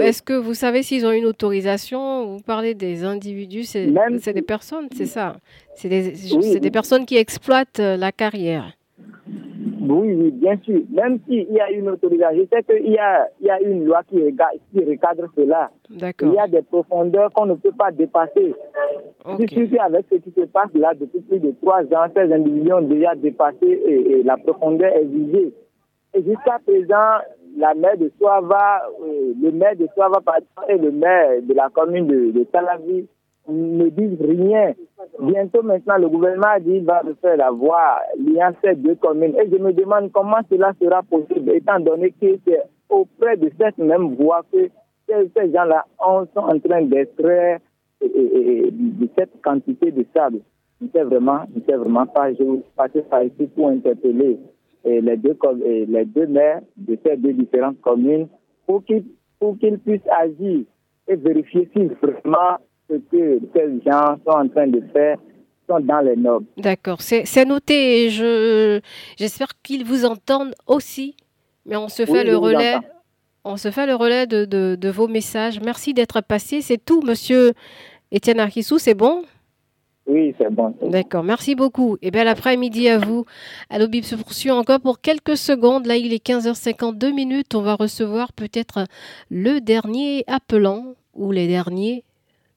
est-ce 0.00 0.22
que 0.22 0.34
vous 0.34 0.54
savez 0.54 0.82
s'ils 0.82 1.06
ont 1.06 1.10
une 1.10 1.24
autorisation 1.24 2.26
Vous 2.26 2.42
parlez 2.42 2.74
des 2.74 3.04
individus, 3.04 3.64
c'est 3.64 3.86
des 4.32 4.42
personnes, 4.42 4.88
c'est 4.94 5.06
ça 5.06 5.36
C'est 5.74 5.88
des, 5.88 6.60
des 6.60 6.70
personnes 6.70 7.06
qui 7.06 7.16
exploitent 7.16 7.80
euh, 7.80 7.96
la 7.96 8.12
carrière. 8.12 8.77
Oui, 9.90 10.14
oui, 10.14 10.30
bien 10.32 10.56
sûr. 10.58 10.80
Même 10.90 11.18
s'il 11.26 11.50
y 11.50 11.60
a 11.60 11.70
une 11.70 11.88
autorisation, 11.88 12.42
je 12.42 12.56
sais 12.56 12.62
qu'il 12.62 12.92
y 12.92 12.98
a, 12.98 13.28
il 13.40 13.46
y 13.46 13.50
a 13.50 13.60
une 13.60 13.84
loi 13.84 14.02
qui, 14.08 14.16
qui 14.72 14.84
recadre 14.84 15.24
cela. 15.34 15.70
Il 15.90 16.32
y 16.32 16.38
a 16.38 16.46
des 16.46 16.62
profondeurs 16.62 17.30
qu'on 17.32 17.46
ne 17.46 17.54
peut 17.54 17.72
pas 17.76 17.90
dépasser. 17.90 18.54
Okay. 19.24 19.46
Je 19.50 19.66
suis 19.66 19.78
avec 19.78 20.06
ce 20.10 20.16
qui 20.16 20.30
se 20.30 20.42
passe 20.46 20.72
là 20.74 20.92
depuis 20.94 21.20
plus 21.20 21.40
de 21.40 21.52
trois 21.62 21.82
ans, 21.82 22.08
ces 22.14 22.32
individus 22.32 22.72
ont 22.72 22.82
déjà 22.82 23.14
dépassé 23.14 23.66
et, 23.66 24.22
la 24.22 24.36
profondeur 24.36 24.94
est 24.94 25.04
visée. 25.04 25.52
Et 26.14 26.22
jusqu'à 26.22 26.58
présent, 26.66 27.18
la 27.56 27.74
maire 27.74 27.96
de 27.98 28.10
Soava, 28.18 28.82
euh, 29.02 29.32
le 29.42 29.50
maire 29.52 29.76
de 29.76 29.88
Soava 29.94 30.20
et 30.68 30.76
le 30.76 30.90
maire 30.90 31.42
de 31.42 31.54
la 31.54 31.68
commune 31.70 32.06
de, 32.06 32.30
de 32.30 32.44
Talavi 32.44 33.06
ne 33.48 33.88
disent 33.88 34.20
rien. 34.20 34.74
Bientôt 35.20 35.62
maintenant, 35.62 35.98
le 35.98 36.08
gouvernement 36.08 36.48
a 36.54 36.60
dit 36.60 36.72
qu'il 36.72 36.84
va 36.84 37.02
faire 37.20 37.36
la 37.36 37.50
voie 37.50 38.00
liant 38.18 38.52
ces 38.62 38.74
deux 38.74 38.94
communes. 38.96 39.34
Et 39.36 39.50
je 39.50 39.56
me 39.56 39.72
demande 39.72 40.12
comment 40.12 40.38
cela 40.50 40.72
sera 40.80 41.02
possible, 41.02 41.50
étant 41.50 41.80
donné 41.80 42.10
que 42.10 42.38
c'est 42.46 42.62
auprès 42.88 43.36
de 43.36 43.50
cette 43.58 43.78
même 43.78 44.14
voie 44.14 44.44
que 44.52 44.68
ces, 45.08 45.52
gens-là 45.52 45.84
sont 45.98 46.40
en 46.40 46.58
train 46.58 46.82
d'extraire 46.82 47.58
de 48.00 49.08
cette 49.16 49.40
quantité 49.42 49.90
de 49.90 50.04
sable. 50.14 50.40
Je 50.80 50.86
ne 50.86 50.90
sais 50.90 51.02
vraiment, 51.02 51.40
je 51.54 51.60
sais 51.64 51.76
vraiment 51.76 52.06
pas. 52.06 52.32
Je 52.34 52.42
vais 52.42 52.62
passer 52.76 53.02
par 53.02 53.24
ici 53.24 53.48
pour 53.54 53.68
interpeller 53.68 54.38
les 54.84 55.16
deux, 55.16 56.26
maires 56.26 56.60
de 56.76 56.98
ces 57.04 57.16
deux 57.16 57.32
différentes 57.32 57.80
communes 57.80 58.28
pour 58.66 58.84
qu'ils 58.84 59.04
qu'ils 59.60 59.78
puissent 59.78 60.08
agir 60.10 60.64
et 61.08 61.16
vérifier 61.16 61.68
si 61.72 61.84
vraiment 62.02 62.58
ce 62.88 62.94
que 62.94 63.40
ces 63.54 63.80
gens 63.86 64.18
sont 64.26 64.32
en 64.32 64.48
train 64.48 64.66
de 64.66 64.82
faire 64.92 65.18
sont 65.68 65.80
dans 65.80 66.00
les 66.00 66.16
normes. 66.16 66.46
D'accord, 66.56 67.00
c'est 67.00 67.44
noté. 67.44 68.10
Je 68.10 68.80
j'espère 69.16 69.48
qu'ils 69.62 69.84
vous 69.84 70.04
entendent 70.04 70.54
aussi. 70.66 71.14
Mais 71.66 71.76
on 71.76 71.88
se 71.88 72.06
fait 72.06 72.24
le 72.24 72.36
relais. 72.36 72.76
On 73.44 73.56
se 73.56 73.70
fait 73.70 73.86
le 73.86 73.94
relais 73.94 74.26
de, 74.26 74.44
de, 74.44 74.88
vos 74.88 75.08
messages. 75.08 75.60
Merci 75.60 75.94
d'être 75.94 76.20
passé. 76.20 76.60
C'est 76.60 76.82
tout, 76.82 77.02
monsieur 77.02 77.52
Étienne 78.10 78.40
Arquissou, 78.40 78.78
c'est 78.78 78.94
bon? 78.94 79.22
Oui, 80.06 80.34
c'est 80.38 80.50
bon. 80.50 80.74
D'accord, 80.82 81.22
merci 81.22 81.54
beaucoup. 81.54 81.98
Et 82.00 82.10
bien, 82.10 82.24
l'après-midi 82.24 82.88
à 82.88 82.98
vous. 82.98 83.26
Allo 83.68 83.88
Bib 83.88 84.04
se 84.04 84.16
poursuit 84.16 84.50
encore 84.50 84.80
pour 84.80 85.00
quelques 85.00 85.36
secondes. 85.36 85.86
Là, 85.86 85.96
il 85.96 86.14
est 86.14 86.26
15h52 86.26 87.14
minutes. 87.14 87.54
On 87.54 87.60
va 87.60 87.74
recevoir 87.74 88.32
peut-être 88.32 88.86
le 89.30 89.60
dernier 89.60 90.24
appelant 90.26 90.94
ou 91.14 91.30
les 91.30 91.46
derniers 91.46 92.04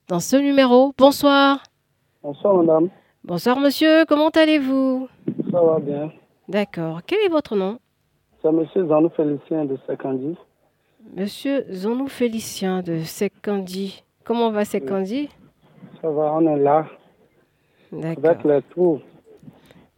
dans 0.08 0.20
ce 0.20 0.36
numéro. 0.36 0.92
Bonsoir. 0.98 1.62
Bonsoir, 2.22 2.56
madame. 2.56 2.88
Bonsoir, 3.24 3.58
monsieur. 3.58 4.04
Comment 4.06 4.30
allez-vous? 4.30 5.08
Ça 5.50 5.60
va 5.60 5.78
bien. 5.78 6.12
D'accord. 6.48 7.00
Quel 7.06 7.20
est 7.20 7.28
votre 7.28 7.56
nom? 7.56 7.78
C'est 8.42 8.52
monsieur 8.52 8.86
Zanou 8.86 9.08
Félicien 9.10 9.64
de 9.64 9.78
Sekandi. 9.86 10.36
Monsieur 11.16 11.64
Zanou 11.70 12.08
Félicien 12.08 12.82
de 12.82 12.98
Sekandi. 12.98 14.02
Comment 14.24 14.50
va 14.50 14.64
Sekandi 14.64 15.28
Ça 16.00 16.10
va, 16.10 16.34
on 16.34 16.46
est 16.46 16.58
là. 16.58 16.86
D'accord. 17.92 18.24
Avec 18.24 18.44
les 18.44 18.62
trous. 18.70 19.00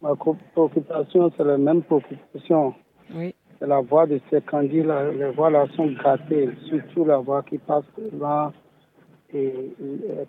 Ma 0.01 0.13
préoccupation, 0.15 1.31
c'est 1.35 1.43
la 1.43 1.57
même 1.57 1.81
préoccupation. 1.81 2.75
Oui. 3.15 3.33
C'est 3.59 3.67
la 3.67 3.81
voie 3.81 4.05
de 4.05 4.19
Sekandi. 4.29 4.83
les 4.83 5.31
voies 5.35 5.49
là 5.49 5.65
sont 5.75 5.91
gâtées, 6.03 6.49
surtout 6.67 7.05
la 7.05 7.17
voie 7.17 7.41
qui 7.43 7.57
passe 7.57 7.85
devant 7.97 8.51
et, 8.51 8.64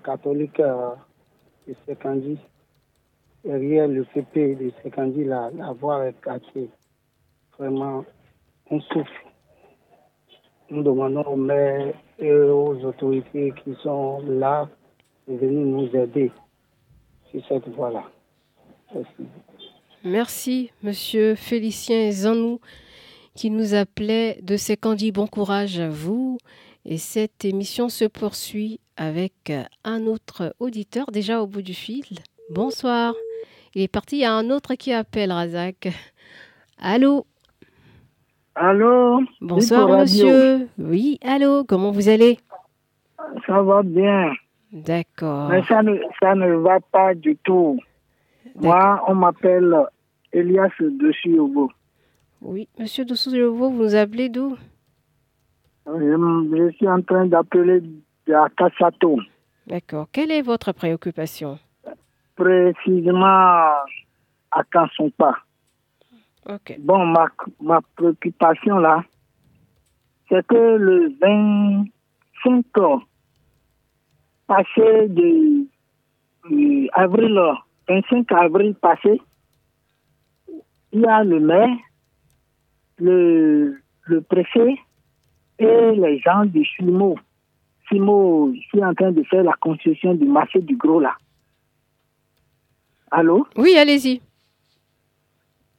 catholique 0.04 0.60
euh, 0.60 0.90
de 1.66 1.74
Sekandi. 1.86 2.38
Derrière 3.44 3.88
le 3.88 4.04
CP 4.12 4.56
de 4.56 4.72
Sekandi, 4.82 5.24
la, 5.24 5.50
la 5.56 5.72
voie 5.72 6.06
est 6.06 6.20
cachée. 6.20 6.68
Vraiment, 7.58 8.04
on 8.70 8.80
souffre. 8.80 9.10
Nous 10.70 10.82
demandons 10.82 11.22
aux 11.22 11.36
maires 11.36 11.94
et 12.18 12.32
aux 12.32 12.84
autorités 12.84 13.52
qui 13.62 13.74
sont 13.82 14.20
là 14.26 14.68
de 15.28 15.36
venir 15.36 15.66
nous 15.66 15.96
aider 15.96 16.32
sur 17.30 17.46
cette 17.46 17.68
voie-là. 17.68 18.04
Merci. 18.94 19.26
Merci, 20.04 20.70
monsieur 20.82 21.34
Félicien 21.34 22.10
Zanou, 22.10 22.60
qui 23.34 23.50
nous 23.50 23.74
appelait 23.74 24.38
de 24.42 24.56
Sekandi. 24.56 25.12
Bon 25.12 25.26
courage 25.26 25.78
à 25.78 25.88
vous. 25.88 26.38
Et 26.84 26.98
cette 26.98 27.44
émission 27.44 27.88
se 27.88 28.04
poursuit 28.04 28.78
avec 28.96 29.50
euh, 29.50 29.62
un 29.84 30.06
autre 30.06 30.54
auditeur 30.58 31.06
déjà 31.12 31.42
au 31.42 31.46
bout 31.46 31.62
du 31.62 31.74
fil. 31.74 32.04
Bonsoir. 32.50 33.14
Il 33.74 33.82
est 33.82 33.88
parti, 33.88 34.16
il 34.16 34.20
y 34.20 34.24
a 34.24 34.32
un 34.32 34.50
autre 34.50 34.74
qui 34.74 34.92
appelle 34.92 35.32
Razak. 35.32 35.88
Allô? 36.78 37.26
Allô? 38.54 39.20
Bonsoir 39.40 39.88
monsieur. 39.88 40.68
Oui, 40.78 41.18
allô, 41.22 41.64
comment 41.64 41.90
vous 41.90 42.08
allez? 42.08 42.38
Ça 43.46 43.60
va 43.62 43.82
bien. 43.82 44.32
D'accord. 44.72 45.48
Mais 45.50 45.62
ça 45.64 45.82
ne, 45.82 45.98
ça 46.20 46.34
ne 46.34 46.54
va 46.54 46.80
pas 46.80 47.14
du 47.14 47.36
tout. 47.36 47.78
Moi, 48.54 49.02
on 49.08 49.14
m'appelle 49.14 49.74
Elias 50.32 50.70
dessus 50.80 51.38
Oui, 52.40 52.68
monsieur 52.78 53.04
dessus 53.04 53.42
vous 53.42 53.70
nous 53.70 53.94
appelez 53.94 54.28
d'où? 54.28 54.56
Je 55.86 56.72
suis 56.76 56.88
en 56.88 57.02
train 57.02 57.26
d'appeler 57.26 57.82
à 58.32 58.48
Kassato. 58.56 59.18
D'accord. 59.66 60.06
Quelle 60.12 60.30
est 60.30 60.42
votre 60.42 60.72
préoccupation? 60.72 61.58
Précisément 62.34 63.26
à 64.50 64.62
Kansompa. 64.70 65.36
Ok. 66.48 66.76
Bon, 66.78 67.04
ma, 67.06 67.26
ma 67.60 67.80
préoccupation 67.96 68.78
là, 68.78 69.02
c'est 70.28 70.46
que 70.46 70.54
le 70.54 71.12
25 72.44 72.64
passé 74.46 75.08
de 75.08 75.66
euh, 76.52 76.86
avril, 76.92 77.40
25 77.88 78.30
avril 78.32 78.74
passé, 78.74 79.20
il 80.92 81.00
y 81.00 81.06
a 81.06 81.24
le 81.24 81.40
maire, 81.40 81.76
le, 82.98 83.80
le 84.02 84.20
préfet 84.22 84.76
et 85.58 85.90
les 85.92 86.18
gens 86.20 86.44
de 86.44 86.62
Simo 86.76 87.16
Simo, 87.88 88.52
je 88.54 88.60
suis 88.60 88.84
en 88.84 88.94
train 88.94 89.12
de 89.12 89.22
faire 89.24 89.44
la 89.44 89.54
construction 89.54 90.14
du 90.14 90.24
marché 90.26 90.60
du 90.60 90.76
gros 90.76 91.00
là. 91.00 91.16
Allô? 93.10 93.46
Oui, 93.56 93.76
allez-y. 93.76 94.20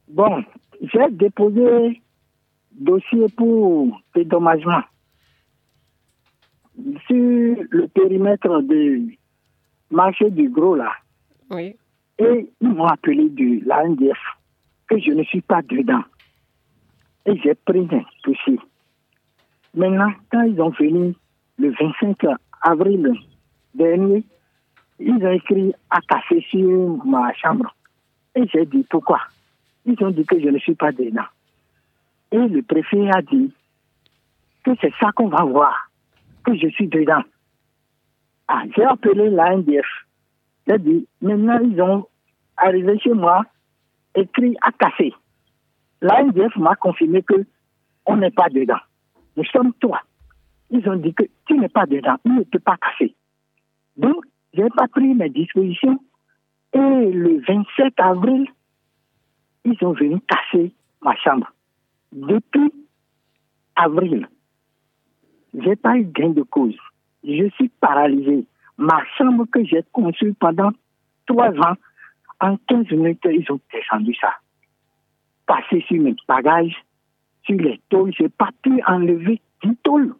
Bon, 0.08 0.42
j'ai 0.80 1.10
déposé 1.10 2.00
dossier 2.72 3.26
pour 3.36 4.00
dédommagement 4.14 4.82
sur 7.06 7.56
le 7.70 7.88
périmètre 7.88 8.62
du 8.62 9.18
marché 9.90 10.30
du 10.30 10.48
gros 10.48 10.76
là. 10.76 10.92
Oui. 11.50 11.76
Et 12.18 12.50
ils 12.60 12.68
m'ont 12.68 12.86
appelé 12.86 13.28
de 13.28 13.66
la 13.66 13.86
NDF 13.86 14.18
que 14.88 14.98
je 14.98 15.12
ne 15.12 15.22
suis 15.24 15.42
pas 15.42 15.62
dedans. 15.62 16.02
Et 17.26 17.36
j'ai 17.38 17.54
pris 17.54 17.86
un 17.90 18.02
dossier. 18.24 18.58
Maintenant, 19.74 20.12
quand 20.32 20.42
ils 20.42 20.60
ont 20.60 20.70
venu 20.70 21.14
le 21.58 21.70
25 21.70 22.24
avril 22.62 23.12
dernier, 23.74 24.24
ils 25.00 25.24
ont 25.24 25.30
écrit 25.32 25.72
à 25.90 26.00
casser 26.00 26.44
sur 26.50 27.04
ma 27.04 27.32
chambre. 27.34 27.74
Et 28.34 28.46
j'ai 28.48 28.66
dit 28.66 28.84
pourquoi? 28.88 29.20
Ils 29.84 30.02
ont 30.02 30.10
dit 30.10 30.24
que 30.24 30.40
je 30.40 30.48
ne 30.48 30.58
suis 30.58 30.74
pas 30.74 30.92
dedans. 30.92 31.26
Et 32.30 32.38
le 32.38 32.62
préfet 32.62 33.10
a 33.10 33.22
dit 33.22 33.52
que 34.64 34.70
c'est 34.80 34.92
ça 35.00 35.10
qu'on 35.12 35.28
va 35.28 35.44
voir, 35.44 35.90
que 36.44 36.54
je 36.54 36.68
suis 36.68 36.88
dedans. 36.88 37.22
Ah, 38.48 38.62
j'ai 38.76 38.84
appelé 38.84 39.30
la 39.30 39.56
NDF. 39.56 39.86
J'ai 40.66 40.78
dit, 40.78 41.08
maintenant 41.20 41.58
ils 41.60 41.80
ont 41.80 42.06
arrivé 42.56 42.98
chez 42.98 43.12
moi, 43.12 43.44
écrit 44.14 44.56
à 44.62 44.72
casser. 44.72 45.14
La 46.00 46.22
NDF 46.22 46.56
m'a 46.56 46.76
confirmé 46.76 47.22
que 47.22 47.46
on 48.06 48.16
n'est 48.16 48.30
pas 48.30 48.48
dedans. 48.48 48.78
Nous 49.36 49.44
sommes 49.44 49.72
toi. 49.74 50.00
Ils 50.70 50.88
ont 50.88 50.96
dit 50.96 51.14
que 51.14 51.24
tu 51.46 51.58
n'es 51.58 51.68
pas 51.68 51.86
dedans, 51.86 52.16
il 52.24 52.34
ne 52.34 52.42
peut 52.42 52.58
pas 52.58 52.76
casser. 52.76 53.14
Donc, 53.96 54.24
je 54.54 54.62
n'ai 54.62 54.70
pas 54.70 54.88
pris 54.88 55.14
mes 55.14 55.30
dispositions. 55.30 55.98
Et 56.72 56.78
le 56.78 57.40
27 57.46 57.94
avril, 57.98 58.46
ils 59.64 59.76
sont 59.78 59.92
venus 59.92 60.20
casser 60.26 60.72
ma 61.02 61.16
chambre. 61.16 61.50
Depuis 62.12 62.72
avril, 63.76 64.28
j'ai 65.54 65.76
pas 65.76 65.96
eu 65.96 66.04
gain 66.04 66.30
de 66.30 66.42
cause. 66.42 66.76
Je 67.24 67.48
suis 67.50 67.68
paralysé. 67.68 68.46
Ma 68.76 69.02
chambre 69.16 69.46
que 69.46 69.64
j'ai 69.64 69.82
conçue 69.92 70.34
pendant 70.34 70.70
trois 71.26 71.50
ans, 71.50 71.74
en 72.40 72.56
15 72.68 72.90
minutes, 72.92 73.20
ils 73.24 73.50
ont 73.50 73.60
descendu 73.72 74.14
ça. 74.14 74.34
Passé 75.46 75.84
sur 75.88 76.00
mes 76.00 76.14
bagages, 76.26 76.76
sur 77.42 77.56
les 77.56 77.80
tôles, 77.88 78.12
je 78.16 78.24
n'ai 78.24 78.28
pas 78.28 78.50
pu 78.62 78.80
enlever 78.86 79.40
10 79.64 79.76
tôles. 79.82 80.14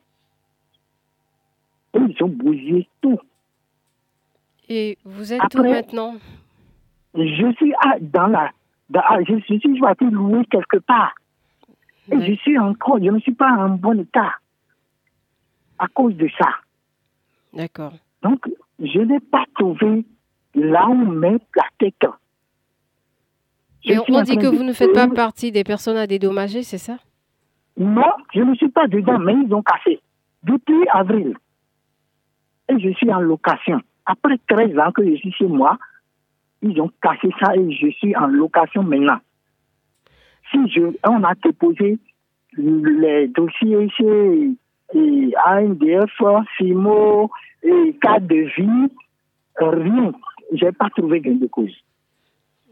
Ils 1.94 2.22
ont 2.22 2.28
bousillé 2.28 2.88
tout. 3.00 3.18
Et 4.68 4.98
vous 5.04 5.32
êtes 5.32 5.54
où 5.54 5.62
maintenant? 5.62 6.16
Je 7.14 7.52
suis 7.56 7.72
dans 8.00 8.26
la. 8.26 8.50
Dans, 8.90 9.02
je 9.26 9.38
suis, 9.40 9.60
je 9.60 9.84
vais 9.84 9.92
être 9.92 10.04
loué 10.04 10.44
quelque 10.50 10.78
part. 10.78 11.14
Et 12.10 12.20
je 12.26 12.34
suis 12.40 12.58
encore, 12.58 12.98
je 13.02 13.10
ne 13.10 13.18
suis 13.20 13.34
pas 13.34 13.50
en 13.50 13.70
bon 13.70 14.00
état 14.00 14.34
à 15.78 15.88
cause 15.88 16.14
de 16.16 16.28
ça. 16.38 16.48
D'accord. 17.52 17.92
Donc, 18.22 18.46
je 18.78 19.00
n'ai 19.00 19.20
pas 19.20 19.44
trouvé 19.54 20.04
là 20.54 20.88
où 20.88 20.94
met 20.94 21.38
la 21.54 21.64
tête. 21.78 22.06
Et 23.84 23.98
on 23.98 24.22
dit 24.22 24.36
que 24.36 24.46
vous 24.46 24.64
ne 24.64 24.72
faites 24.72 24.92
pas 24.92 25.08
partie 25.08 25.52
des 25.52 25.64
personnes 25.64 25.96
à 25.96 26.06
dédommager, 26.06 26.62
c'est 26.62 26.78
ça? 26.78 26.98
Non, 27.76 28.12
je 28.34 28.40
ne 28.40 28.54
suis 28.54 28.70
pas 28.70 28.88
dedans, 28.88 29.18
mais 29.18 29.34
ils 29.34 29.54
ont 29.54 29.62
cassé. 29.62 30.00
Depuis 30.42 30.88
avril. 30.92 31.36
Et 32.70 32.78
je 32.78 32.90
suis 32.94 33.12
en 33.12 33.20
location. 33.20 33.80
Après 34.06 34.38
13 34.48 34.78
ans 34.78 34.92
que 34.92 35.04
je 35.04 35.16
suis 35.16 35.32
chez 35.32 35.46
moi, 35.46 35.78
ils 36.62 36.80
ont 36.80 36.90
cassé 37.00 37.30
ça 37.40 37.54
et 37.54 37.72
je 37.72 37.90
suis 37.90 38.16
en 38.16 38.26
location 38.26 38.82
maintenant. 38.82 39.18
Si 40.50 40.58
je, 40.70 40.80
on 41.06 41.22
a 41.24 41.34
déposé 41.34 41.98
les 42.56 43.28
dossiers 43.28 43.88
chez 43.90 44.54
ANDF, 45.44 46.10
FIMO, 46.56 47.30
et 47.62 47.92
de 47.92 48.54
vie, 48.56 48.92
rien. 49.58 50.12
Je 50.52 50.64
n'ai 50.64 50.72
pas 50.72 50.88
trouvé 50.90 51.20
gain 51.20 51.34
de 51.34 51.46
cause. 51.46 51.74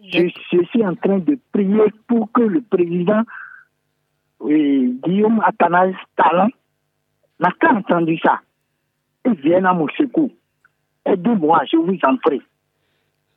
Je, 0.02 0.28
suis 0.70 0.86
en 0.86 0.94
train 0.94 1.18
de 1.18 1.38
prier 1.52 1.92
pour 2.06 2.30
que 2.32 2.42
le 2.42 2.60
président 2.62 3.22
Guillaume 4.40 5.42
Athanase 5.44 5.94
Talon 6.16 6.48
n'a 7.40 7.50
pas 7.60 7.72
entendu 7.72 8.18
ça 8.18 8.40
et 9.26 9.34
vienne 9.34 9.66
à 9.66 9.74
mon 9.74 9.88
secours. 9.96 10.30
Aidez-moi, 11.04 11.62
je 11.70 11.76
vous 11.76 11.98
en 12.06 12.16
prie. 12.16 12.42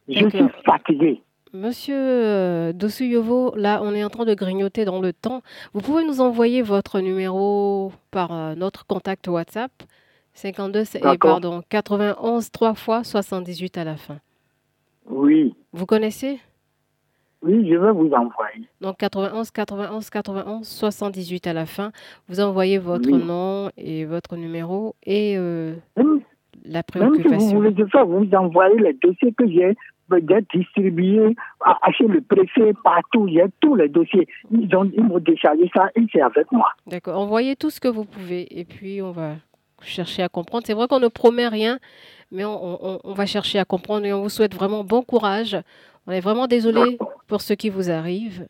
Je 0.08 0.28
suis 0.30 0.50
fatigué. 0.66 1.22
Monsieur 1.54 1.96
euh, 1.98 2.74
Dosuyovo, 2.74 3.54
là, 3.56 3.82
on 3.84 3.94
est 3.94 4.04
en 4.04 4.10
train 4.10 4.26
de 4.26 4.36
grignoter 4.36 4.86
dans 4.86 5.02
le 5.02 5.14
temps. 5.14 5.42
Vous 5.74 5.82
pouvez 5.82 6.04
nous 6.04 6.22
envoyer 6.22 6.62
votre 6.62 7.00
numéro 7.00 7.92
par 8.12 8.32
euh, 8.32 8.56
notre 8.56 8.86
contact 8.86 9.28
WhatsApp 9.28 9.72
52 10.34 10.84
et 10.96 11.18
pardon 11.18 11.64
91 11.68 12.52
3 12.52 12.74
fois 12.76 13.04
78 13.04 13.78
à 13.78 13.84
la 13.84 13.98
fin. 13.98 14.20
Oui. 15.08 15.56
Vous 15.74 15.88
connaissez? 15.88 16.40
Oui, 17.42 17.70
je 17.70 17.76
vais 17.76 17.92
vous 17.92 18.12
envoyer. 18.12 18.68
Donc 18.82 18.98
91 18.98 19.52
91 19.52 20.10
91 20.10 20.68
78 20.68 21.48
à 21.48 21.54
la 21.54 21.66
fin. 21.66 21.92
Vous 22.28 22.42
envoyez 22.42 22.78
votre 22.78 23.10
nom 23.10 23.70
et 23.78 24.06
votre 24.06 24.36
numéro 24.36 24.96
et 25.06 25.36
euh, 25.38 25.76
la 26.66 26.84
préoccupation. 26.84 27.30
Même 27.30 27.40
si 27.40 27.54
vous 27.54 27.62
voulez 27.62 27.90
faire, 27.90 28.06
vous 28.06 28.28
envoyez 28.34 28.80
les 28.80 28.94
dossiers 28.94 29.34
que 29.34 29.48
j'ai 29.48 29.76
d'être 30.10 30.48
distribué 30.54 31.36
chez 31.98 32.08
le 32.08 32.22
préfet 32.22 32.74
partout. 32.84 33.28
Il 33.28 33.36
y 33.36 33.42
a 33.42 33.48
tous 33.62 33.76
les 33.76 33.88
dossiers. 33.88 34.28
Ils 34.52 34.76
ont 34.76 34.90
ils 34.92 35.04
m'ont 35.04 35.20
déchargé 35.20 35.70
ça 35.74 35.90
et 35.96 36.02
c'est 36.12 36.22
avec 36.22 36.52
moi. 36.52 36.70
D'accord. 36.88 37.20
Envoyez 37.20 37.56
tout 37.56 37.70
ce 37.70 37.80
que 37.80 37.88
vous 37.88 38.06
pouvez 38.06 38.60
et 38.60 38.66
puis 38.66 39.02
on 39.02 39.12
va 39.12 39.36
chercher 39.82 40.24
à 40.24 40.30
comprendre. 40.30 40.66
C'est 40.66 40.74
vrai 40.74 40.88
qu'on 40.88 41.00
ne 41.00 41.08
promet 41.08 41.48
rien, 41.48 41.80
mais 42.32 42.44
on, 42.44 43.08
on, 43.08 43.14
va 43.14 43.26
chercher 43.26 43.60
à 43.60 43.66
comprendre 43.66 44.06
et 44.06 44.14
on 44.14 44.22
vous 44.22 44.30
souhaite 44.30 44.54
vraiment 44.54 44.84
bon 44.84 45.04
courage. 45.04 45.58
On 46.08 46.12
est 46.12 46.20
vraiment 46.20 46.47
désolé 46.47 46.97
pour 47.28 47.41
ce 47.41 47.54
qui 47.54 47.70
vous 47.70 47.89
arrive 47.89 48.47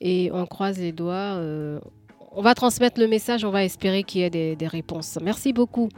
et 0.00 0.30
on 0.32 0.46
croise 0.46 0.78
les 0.78 0.92
doigts. 0.92 1.36
Euh, 1.36 1.78
on 2.32 2.42
va 2.42 2.54
transmettre 2.54 3.00
le 3.00 3.06
message, 3.06 3.44
on 3.44 3.50
va 3.50 3.64
espérer 3.64 4.02
qu'il 4.02 4.22
y 4.22 4.24
ait 4.24 4.30
des, 4.30 4.56
des 4.56 4.66
réponses. 4.66 5.18
Merci 5.22 5.52
beaucoup. 5.52 5.88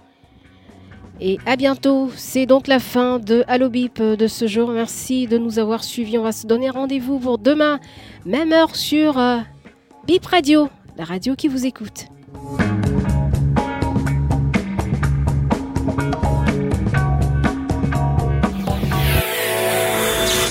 Et 1.20 1.38
à 1.46 1.56
bientôt. 1.56 2.10
C'est 2.14 2.46
donc 2.46 2.66
la 2.66 2.78
fin 2.78 3.18
de 3.18 3.44
Allo 3.48 3.68
Bip 3.68 4.02
de 4.02 4.26
ce 4.26 4.46
jour. 4.46 4.70
Merci 4.70 5.26
de 5.26 5.38
nous 5.38 5.58
avoir 5.58 5.82
suivis. 5.82 6.18
On 6.18 6.22
va 6.22 6.32
se 6.32 6.46
donner 6.46 6.70
rendez-vous 6.70 7.18
pour 7.18 7.38
demain, 7.38 7.80
même 8.24 8.52
heure 8.52 8.76
sur 8.76 9.18
euh, 9.18 9.38
Bip 10.06 10.26
Radio, 10.26 10.68
la 10.96 11.04
radio 11.04 11.34
qui 11.34 11.48
vous 11.48 11.64
écoute. 11.64 12.06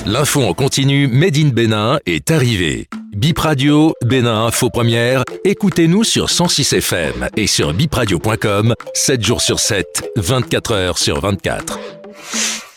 L'info 0.06 0.40
en 0.44 0.54
continu 0.54 1.08
Made 1.08 1.36
in 1.36 1.48
Bénin 1.48 1.98
est 2.06 2.30
arrivée. 2.30 2.88
Bip 3.16 3.40
Radio, 3.40 3.92
Bénin 4.04 4.46
Info 4.46 4.70
Première, 4.70 5.24
écoutez-nous 5.44 6.04
sur 6.04 6.30
106 6.30 6.74
FM 6.74 7.28
et 7.36 7.48
sur 7.48 7.74
bipradio.com, 7.74 8.76
7 8.94 9.24
jours 9.24 9.40
sur 9.40 9.58
7, 9.58 10.12
24 10.14 10.72
heures 10.72 10.98
sur 10.98 11.20
24. 11.20 11.80